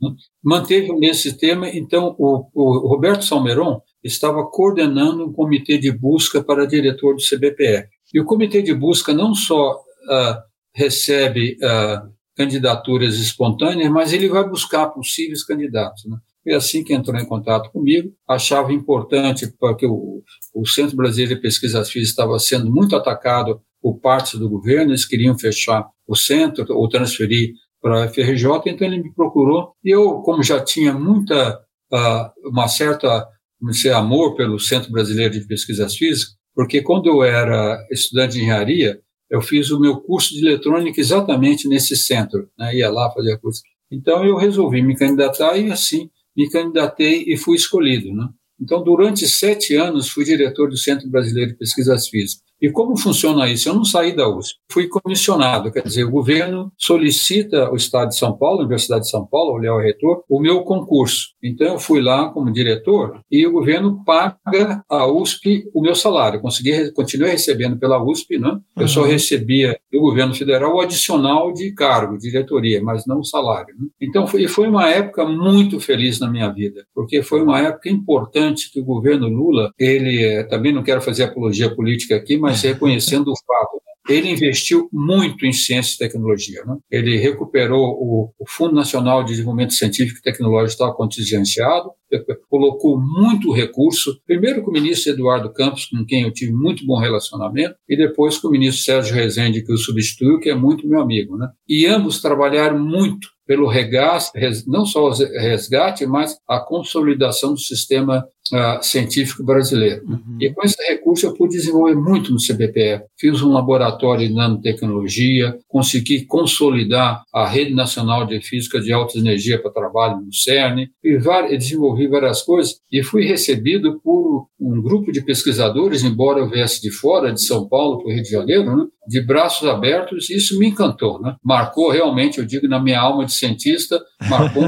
né? 0.00 0.14
Manteve 0.40 0.92
o 0.92 0.98
mesmo 1.00 1.16
sistema, 1.16 1.68
então 1.68 2.14
o, 2.16 2.46
o 2.54 2.88
Roberto 2.88 3.24
Salmeron 3.24 3.80
estava 4.02 4.44
coordenando 4.46 5.24
um 5.24 5.32
comitê 5.32 5.78
de 5.78 5.90
busca 5.90 6.42
para 6.42 6.66
diretor 6.66 7.14
do 7.14 7.22
CBPE. 7.22 7.86
E 8.12 8.20
o 8.20 8.24
comitê 8.24 8.62
de 8.62 8.74
busca 8.74 9.12
não 9.12 9.34
só 9.34 9.74
uh, 9.74 10.36
recebe 10.74 11.56
uh, 11.62 12.12
candidaturas 12.36 13.16
espontâneas, 13.16 13.90
mas 13.90 14.12
ele 14.12 14.28
vai 14.28 14.48
buscar 14.48 14.86
possíveis 14.88 15.44
candidatos. 15.44 16.04
Né? 16.06 16.16
Foi 16.42 16.54
assim 16.54 16.82
que 16.82 16.92
entrou 16.92 17.18
em 17.18 17.26
contato 17.26 17.70
comigo, 17.70 18.12
achava 18.28 18.72
importante, 18.72 19.46
porque 19.58 19.86
o, 19.86 20.22
o 20.54 20.66
Centro 20.66 20.96
Brasileiro 20.96 21.36
de 21.36 21.40
Pesquisas 21.40 21.88
Físicas 21.88 22.10
estava 22.10 22.38
sendo 22.38 22.70
muito 22.70 22.96
atacado 22.96 23.60
por 23.80 23.98
partes 23.98 24.38
do 24.38 24.48
governo, 24.48 24.92
eles 24.92 25.04
queriam 25.04 25.38
fechar 25.38 25.86
o 26.06 26.16
centro 26.16 26.64
ou 26.70 26.88
transferir 26.88 27.52
para 27.80 28.04
a 28.04 28.08
FRJ, 28.08 28.46
então 28.66 28.86
ele 28.86 29.02
me 29.02 29.12
procurou, 29.12 29.72
e 29.84 29.90
eu, 29.90 30.20
como 30.20 30.42
já 30.42 30.60
tinha 30.60 30.92
muita, 30.92 31.60
uh, 31.92 32.48
uma 32.48 32.68
certa 32.68 33.26
comecei 33.62 33.92
amor 33.92 34.34
pelo 34.34 34.58
Centro 34.58 34.90
Brasileiro 34.90 35.34
de 35.34 35.46
Pesquisas 35.46 35.94
Físicas, 35.94 36.34
porque 36.52 36.82
quando 36.82 37.08
eu 37.08 37.22
era 37.22 37.78
estudante 37.92 38.32
de 38.32 38.40
engenharia, 38.40 39.00
eu 39.30 39.40
fiz 39.40 39.70
o 39.70 39.78
meu 39.78 40.00
curso 40.00 40.34
de 40.34 40.44
eletrônica 40.44 41.00
exatamente 41.00 41.68
nesse 41.68 41.96
centro, 41.96 42.50
né? 42.58 42.74
ia 42.74 42.90
lá 42.90 43.08
fazer 43.12 43.38
curso. 43.38 43.62
Então 43.90 44.24
eu 44.24 44.36
resolvi 44.36 44.82
me 44.82 44.96
candidatar 44.96 45.56
e 45.56 45.70
assim 45.70 46.10
me 46.36 46.50
candidatei 46.50 47.24
e 47.28 47.36
fui 47.36 47.54
escolhido. 47.54 48.12
Né? 48.12 48.26
Então, 48.60 48.82
durante 48.82 49.28
sete 49.28 49.76
anos, 49.76 50.08
fui 50.08 50.24
diretor 50.24 50.68
do 50.68 50.76
Centro 50.76 51.08
Brasileiro 51.08 51.52
de 51.52 51.58
Pesquisas 51.58 52.08
Físicas. 52.08 52.42
E 52.62 52.70
como 52.70 52.96
funciona 52.96 53.50
isso? 53.50 53.68
Eu 53.68 53.74
não 53.74 53.84
saí 53.84 54.14
da 54.14 54.28
USP, 54.28 54.54
fui 54.70 54.86
comissionado, 54.86 55.72
quer 55.72 55.82
dizer, 55.82 56.04
o 56.04 56.10
governo 56.12 56.70
solicita 56.78 57.66
ao 57.66 57.74
Estado 57.74 58.10
de 58.10 58.16
São 58.16 58.38
Paulo, 58.38 58.58
a 58.58 58.60
Universidade 58.60 59.02
de 59.02 59.10
São 59.10 59.26
Paulo, 59.26 59.54
o 59.54 59.58
Léo 59.58 59.78
Reitor, 59.78 60.22
o 60.30 60.38
meu 60.38 60.62
concurso. 60.62 61.30
Então 61.42 61.66
eu 61.66 61.78
fui 61.80 62.00
lá 62.00 62.30
como 62.30 62.52
diretor 62.52 63.20
e 63.28 63.44
o 63.44 63.50
governo 63.50 64.04
paga 64.04 64.84
a 64.88 65.06
USP 65.06 65.64
o 65.74 65.82
meu 65.82 65.96
salário. 65.96 66.40
consegui, 66.40 66.92
continuei 66.92 67.32
recebendo 67.32 67.76
pela 67.78 68.00
USP, 68.00 68.38
né? 68.38 68.60
Eu 68.76 68.82
uhum. 68.82 68.88
só 68.88 69.02
recebia 69.02 69.76
do 69.92 69.98
governo 69.98 70.32
federal 70.32 70.76
o 70.76 70.80
adicional 70.80 71.52
de 71.52 71.72
cargo, 71.72 72.16
diretoria, 72.16 72.80
mas 72.80 73.06
não 73.06 73.18
o 73.18 73.24
salário. 73.24 73.74
Né? 73.76 73.88
Então 74.00 74.26
foi, 74.28 74.46
foi 74.46 74.68
uma 74.68 74.88
época 74.88 75.24
muito 75.24 75.80
feliz 75.80 76.20
na 76.20 76.30
minha 76.30 76.48
vida, 76.48 76.84
porque 76.94 77.22
foi 77.22 77.42
uma 77.42 77.58
época 77.58 77.90
importante 77.90 78.70
que 78.70 78.80
o 78.80 78.84
governo 78.84 79.26
Lula, 79.26 79.72
ele 79.76 80.22
eh, 80.22 80.44
também 80.44 80.72
não 80.72 80.84
quero 80.84 81.02
fazer 81.02 81.24
apologia 81.24 81.74
política 81.74 82.14
aqui, 82.14 82.36
mas 82.36 82.51
mas 82.52 82.62
reconhecendo 82.62 83.28
o 83.28 83.34
fato. 83.46 83.74
Né? 83.74 84.16
Ele 84.16 84.30
investiu 84.30 84.88
muito 84.92 85.46
em 85.46 85.52
ciência 85.52 85.94
e 85.94 85.98
tecnologia. 85.98 86.64
Né? 86.64 86.76
Ele 86.90 87.16
recuperou 87.16 87.80
o, 87.80 88.32
o, 88.38 88.48
Fundo 88.48 88.74
Nacional 88.74 89.22
de 89.22 89.30
Desenvolvimento 89.30 89.74
Científico 89.74 90.18
e 90.18 90.22
Tecnológico 90.22 90.72
estava 90.72 90.94
contingenciado, 90.94 91.90
colocou 92.48 93.00
muito 93.00 93.52
recurso, 93.52 94.18
primeiro 94.26 94.62
com 94.62 94.70
o 94.70 94.72
ministro 94.72 95.12
Eduardo 95.12 95.52
Campos, 95.52 95.86
com 95.86 96.04
quem 96.04 96.22
eu 96.22 96.32
tive 96.32 96.52
muito 96.52 96.84
bom 96.86 96.98
relacionamento, 96.98 97.74
e 97.88 97.96
depois 97.96 98.38
com 98.38 98.48
o 98.48 98.50
ministro 98.50 98.84
Sérgio 98.84 99.14
Rezende, 99.14 99.64
que 99.64 99.72
o 99.72 99.76
substituiu, 99.76 100.38
que 100.38 100.50
é 100.50 100.54
muito 100.54 100.86
meu 100.86 101.00
amigo. 101.00 101.36
Né? 101.36 101.48
E 101.68 101.86
ambos 101.86 102.20
trabalharam 102.20 102.78
muito 102.78 103.28
pelo 103.46 103.66
resgate, 103.66 104.30
não 104.66 104.86
só 104.86 105.08
o 105.08 105.12
resgate, 105.12 106.06
mas 106.06 106.36
a 106.48 106.60
consolidação 106.60 107.52
do 107.52 107.58
sistema 107.58 108.24
uh, 108.52 108.82
científico 108.82 109.44
brasileiro. 109.44 110.02
Uhum. 110.06 110.38
E 110.40 110.50
com 110.52 110.62
esse 110.62 110.80
recurso 110.88 111.26
eu 111.26 111.34
pude 111.34 111.56
desenvolver 111.56 111.94
muito 111.94 112.32
no 112.32 112.38
CBPF. 112.38 113.04
Fiz 113.18 113.42
um 113.42 113.52
laboratório 113.52 114.26
de 114.26 114.34
nanotecnologia, 114.34 115.58
consegui 115.68 116.24
consolidar 116.24 117.22
a 117.34 117.46
Rede 117.46 117.74
Nacional 117.74 118.26
de 118.26 118.40
Física 118.40 118.80
de 118.80 118.92
Alta 118.92 119.18
Energia 119.18 119.60
para 119.60 119.70
trabalho 119.70 120.20
no 120.20 120.32
CERN, 120.32 120.88
e 121.04 121.58
desenvolvi 121.58 122.01
várias 122.08 122.42
coisas 122.42 122.76
e 122.90 123.02
fui 123.02 123.24
recebido 123.24 124.00
por 124.00 124.46
um 124.60 124.82
grupo 124.82 125.10
de 125.10 125.24
pesquisadores, 125.24 126.02
embora 126.02 126.40
eu 126.40 126.48
viesse 126.48 126.80
de 126.80 126.90
fora, 126.90 127.32
de 127.32 127.42
São 127.42 127.68
Paulo 127.68 127.98
para 127.98 128.08
o 128.08 128.14
Rio 128.14 128.22
de 128.22 128.30
Janeiro, 128.30 128.76
né? 128.76 128.84
de 129.08 129.20
braços 129.20 129.68
abertos, 129.68 130.30
e 130.30 130.36
isso 130.36 130.58
me 130.58 130.68
encantou. 130.68 131.20
Né? 131.20 131.34
Marcou 131.44 131.90
realmente, 131.90 132.38
eu 132.38 132.46
digo, 132.46 132.68
na 132.68 132.80
minha 132.80 133.00
alma 133.00 133.24
de 133.24 133.32
cientista, 133.32 134.00
marcou 134.28 134.64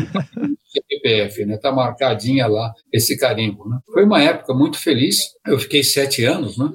CPF, 0.75 1.45
né? 1.47 1.55
Está 1.55 1.71
marcadinha 1.71 2.47
lá 2.47 2.73
esse 2.93 3.17
carimbo. 3.17 3.69
Né? 3.69 3.79
Foi 3.93 4.05
uma 4.05 4.23
época 4.23 4.53
muito 4.53 4.79
feliz. 4.79 5.31
Eu 5.47 5.59
fiquei 5.59 5.83
sete 5.83 6.25
anos, 6.25 6.59
né? 6.59 6.69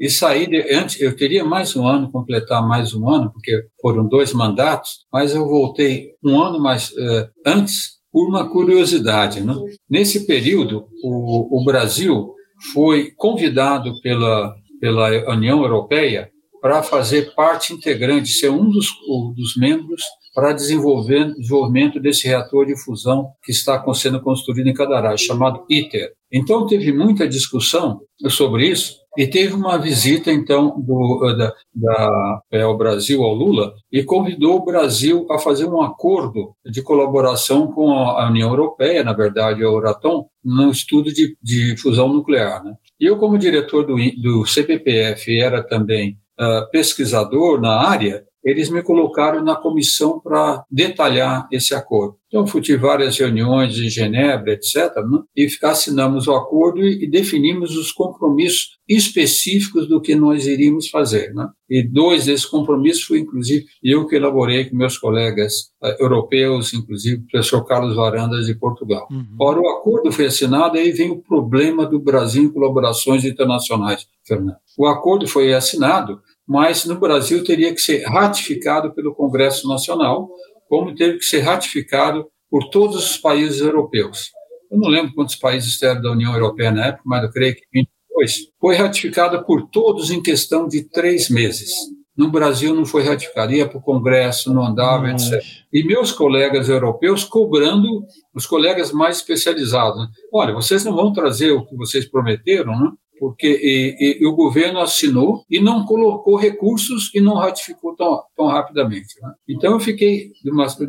E 0.00 0.10
saí 0.10 0.48
de, 0.48 0.74
antes, 0.74 1.00
eu 1.00 1.14
teria 1.14 1.44
mais 1.44 1.76
um 1.76 1.86
ano, 1.86 2.10
completar 2.10 2.66
mais 2.66 2.92
um 2.94 3.08
ano, 3.08 3.30
porque 3.32 3.64
foram 3.80 4.08
dois 4.08 4.32
mandatos, 4.32 5.06
mas 5.12 5.34
eu 5.34 5.46
voltei 5.46 6.10
um 6.22 6.40
ano 6.42 6.60
mais 6.60 6.90
uh, 6.90 7.28
antes 7.46 7.94
por 8.14 8.28
uma 8.28 8.48
curiosidade. 8.48 9.40
Né? 9.40 9.52
Nesse 9.90 10.24
período, 10.24 10.86
o, 11.02 11.60
o 11.60 11.64
Brasil 11.64 12.32
foi 12.72 13.10
convidado 13.16 14.00
pela, 14.00 14.54
pela 14.80 15.34
União 15.34 15.60
Europeia 15.60 16.30
para 16.62 16.80
fazer 16.80 17.34
parte 17.34 17.72
integrante, 17.72 18.28
ser 18.28 18.50
um 18.50 18.70
dos, 18.70 18.86
dos 19.34 19.56
membros 19.56 20.00
para 20.32 20.52
desenvolver, 20.52 21.34
desenvolvimento 21.34 21.98
desse 21.98 22.28
reator 22.28 22.66
de 22.66 22.80
fusão 22.84 23.32
que 23.42 23.50
está 23.50 23.84
sendo 23.92 24.20
construído 24.22 24.68
em 24.68 24.74
Cadarache, 24.74 25.26
chamado 25.26 25.64
ITER. 25.68 26.12
Então, 26.34 26.66
teve 26.66 26.92
muita 26.92 27.28
discussão 27.28 28.00
sobre 28.28 28.66
isso, 28.68 29.04
e 29.16 29.26
teve 29.28 29.54
uma 29.54 29.78
visita, 29.78 30.32
então, 30.32 30.80
do, 30.80 31.32
da, 31.36 31.54
da 31.72 32.40
é, 32.50 32.62
ao 32.62 32.76
Brasil, 32.76 33.22
ao 33.22 33.32
Lula, 33.32 33.72
e 33.92 34.02
convidou 34.02 34.56
o 34.56 34.64
Brasil 34.64 35.24
a 35.30 35.38
fazer 35.38 35.66
um 35.66 35.80
acordo 35.80 36.52
de 36.64 36.82
colaboração 36.82 37.70
com 37.70 37.92
a 37.92 38.28
União 38.28 38.50
Europeia, 38.50 39.04
na 39.04 39.12
verdade, 39.12 39.62
a 39.62 39.66
Euratom, 39.66 40.26
no 40.44 40.70
estudo 40.70 41.12
de, 41.12 41.36
de 41.40 41.76
fusão 41.76 42.12
nuclear. 42.12 42.64
Né? 42.64 42.74
Eu, 42.98 43.16
como 43.16 43.38
diretor 43.38 43.86
do, 43.86 43.94
do 44.20 44.44
CPPF, 44.44 45.40
era 45.40 45.62
também 45.62 46.18
uh, 46.40 46.68
pesquisador 46.72 47.60
na 47.60 47.76
área, 47.88 48.24
eles 48.44 48.68
me 48.68 48.82
colocaram 48.82 49.42
na 49.42 49.56
comissão 49.56 50.20
para 50.20 50.64
detalhar 50.70 51.48
esse 51.50 51.74
acordo. 51.74 52.16
Então, 52.34 52.48
fui 52.48 52.60
várias 52.76 53.16
reuniões 53.16 53.78
em 53.78 53.88
Genebra, 53.88 54.54
etc., 54.54 54.92
né? 55.08 55.20
e 55.36 55.46
assinamos 55.62 56.26
o 56.26 56.34
acordo 56.34 56.82
e, 56.82 57.08
definimos 57.08 57.76
os 57.76 57.92
compromissos 57.92 58.70
específicos 58.88 59.88
do 59.88 60.00
que 60.00 60.16
nós 60.16 60.44
iríamos 60.44 60.88
fazer. 60.88 61.32
Né? 61.32 61.48
E 61.70 61.82
dois 61.82 62.26
desses 62.26 62.44
compromissos 62.44 63.04
foi, 63.04 63.20
inclusive, 63.20 63.64
eu 63.80 64.04
que 64.06 64.16
elaborei 64.16 64.64
com 64.64 64.76
meus 64.76 64.98
colegas 64.98 65.70
uh, 65.80 65.94
europeus, 66.00 66.74
inclusive 66.74 67.22
o 67.22 67.26
professor 67.28 67.64
Carlos 67.64 67.94
Varandas 67.94 68.46
de 68.46 68.54
Portugal. 68.56 69.06
Uhum. 69.12 69.36
Ora, 69.40 69.60
o 69.60 69.68
acordo 69.68 70.10
foi 70.10 70.26
assinado, 70.26 70.76
aí 70.76 70.90
vem 70.90 71.12
o 71.12 71.22
problema 71.22 71.86
do 71.86 72.00
Brasil 72.00 72.42
em 72.42 72.52
colaborações 72.52 73.24
internacionais, 73.24 74.08
Fernando. 74.26 74.56
O 74.76 74.86
acordo 74.86 75.28
foi 75.28 75.54
assinado, 75.54 76.20
mas 76.46 76.84
no 76.84 76.98
Brasil 76.98 77.42
teria 77.42 77.72
que 77.74 77.80
ser 77.80 78.04
ratificado 78.04 78.94
pelo 78.94 79.14
Congresso 79.14 79.66
Nacional, 79.66 80.28
como 80.68 80.94
teve 80.94 81.18
que 81.18 81.24
ser 81.24 81.40
ratificado 81.40 82.26
por 82.50 82.68
todos 82.70 82.96
os 82.96 83.16
países 83.16 83.60
europeus. 83.60 84.30
Eu 84.70 84.78
não 84.78 84.88
lembro 84.88 85.14
quantos 85.14 85.36
países 85.36 85.80
eram 85.82 86.02
da 86.02 86.12
União 86.12 86.32
Europeia 86.32 86.70
na 86.70 86.86
época, 86.86 87.02
mas 87.06 87.22
eu 87.22 87.30
creio 87.30 87.54
que 87.54 87.62
22. 87.72 88.52
Foi 88.60 88.74
ratificado 88.76 89.44
por 89.44 89.68
todos 89.68 90.10
em 90.10 90.22
questão 90.22 90.66
de 90.68 90.88
três 90.88 91.28
meses. 91.28 91.72
No 92.16 92.30
Brasil 92.30 92.72
não 92.72 92.86
foi 92.86 93.02
ratificado, 93.02 93.52
ia 93.52 93.68
para 93.68 93.78
o 93.78 93.82
Congresso, 93.82 94.54
não 94.54 94.64
andava, 94.64 95.10
etc. 95.10 95.42
E 95.72 95.82
meus 95.84 96.12
colegas 96.12 96.68
europeus 96.68 97.24
cobrando, 97.24 98.04
os 98.32 98.46
colegas 98.46 98.92
mais 98.92 99.16
especializados. 99.16 100.00
Né? 100.00 100.08
Olha, 100.32 100.54
vocês 100.54 100.84
não 100.84 100.94
vão 100.94 101.12
trazer 101.12 101.50
o 101.50 101.66
que 101.66 101.74
vocês 101.76 102.08
prometeram, 102.08 102.78
né? 102.78 102.92
Porque 103.18 103.46
e, 103.46 104.22
e, 104.22 104.26
o 104.26 104.34
governo 104.34 104.80
assinou 104.80 105.44
e 105.50 105.60
não 105.60 105.84
colocou 105.84 106.36
recursos 106.36 107.10
e 107.14 107.20
não 107.20 107.34
ratificou 107.34 107.94
tão, 107.94 108.22
tão 108.36 108.46
rapidamente. 108.46 109.20
Né? 109.20 109.32
Então 109.48 109.72
eu 109.72 109.80
fiquei, 109.80 110.32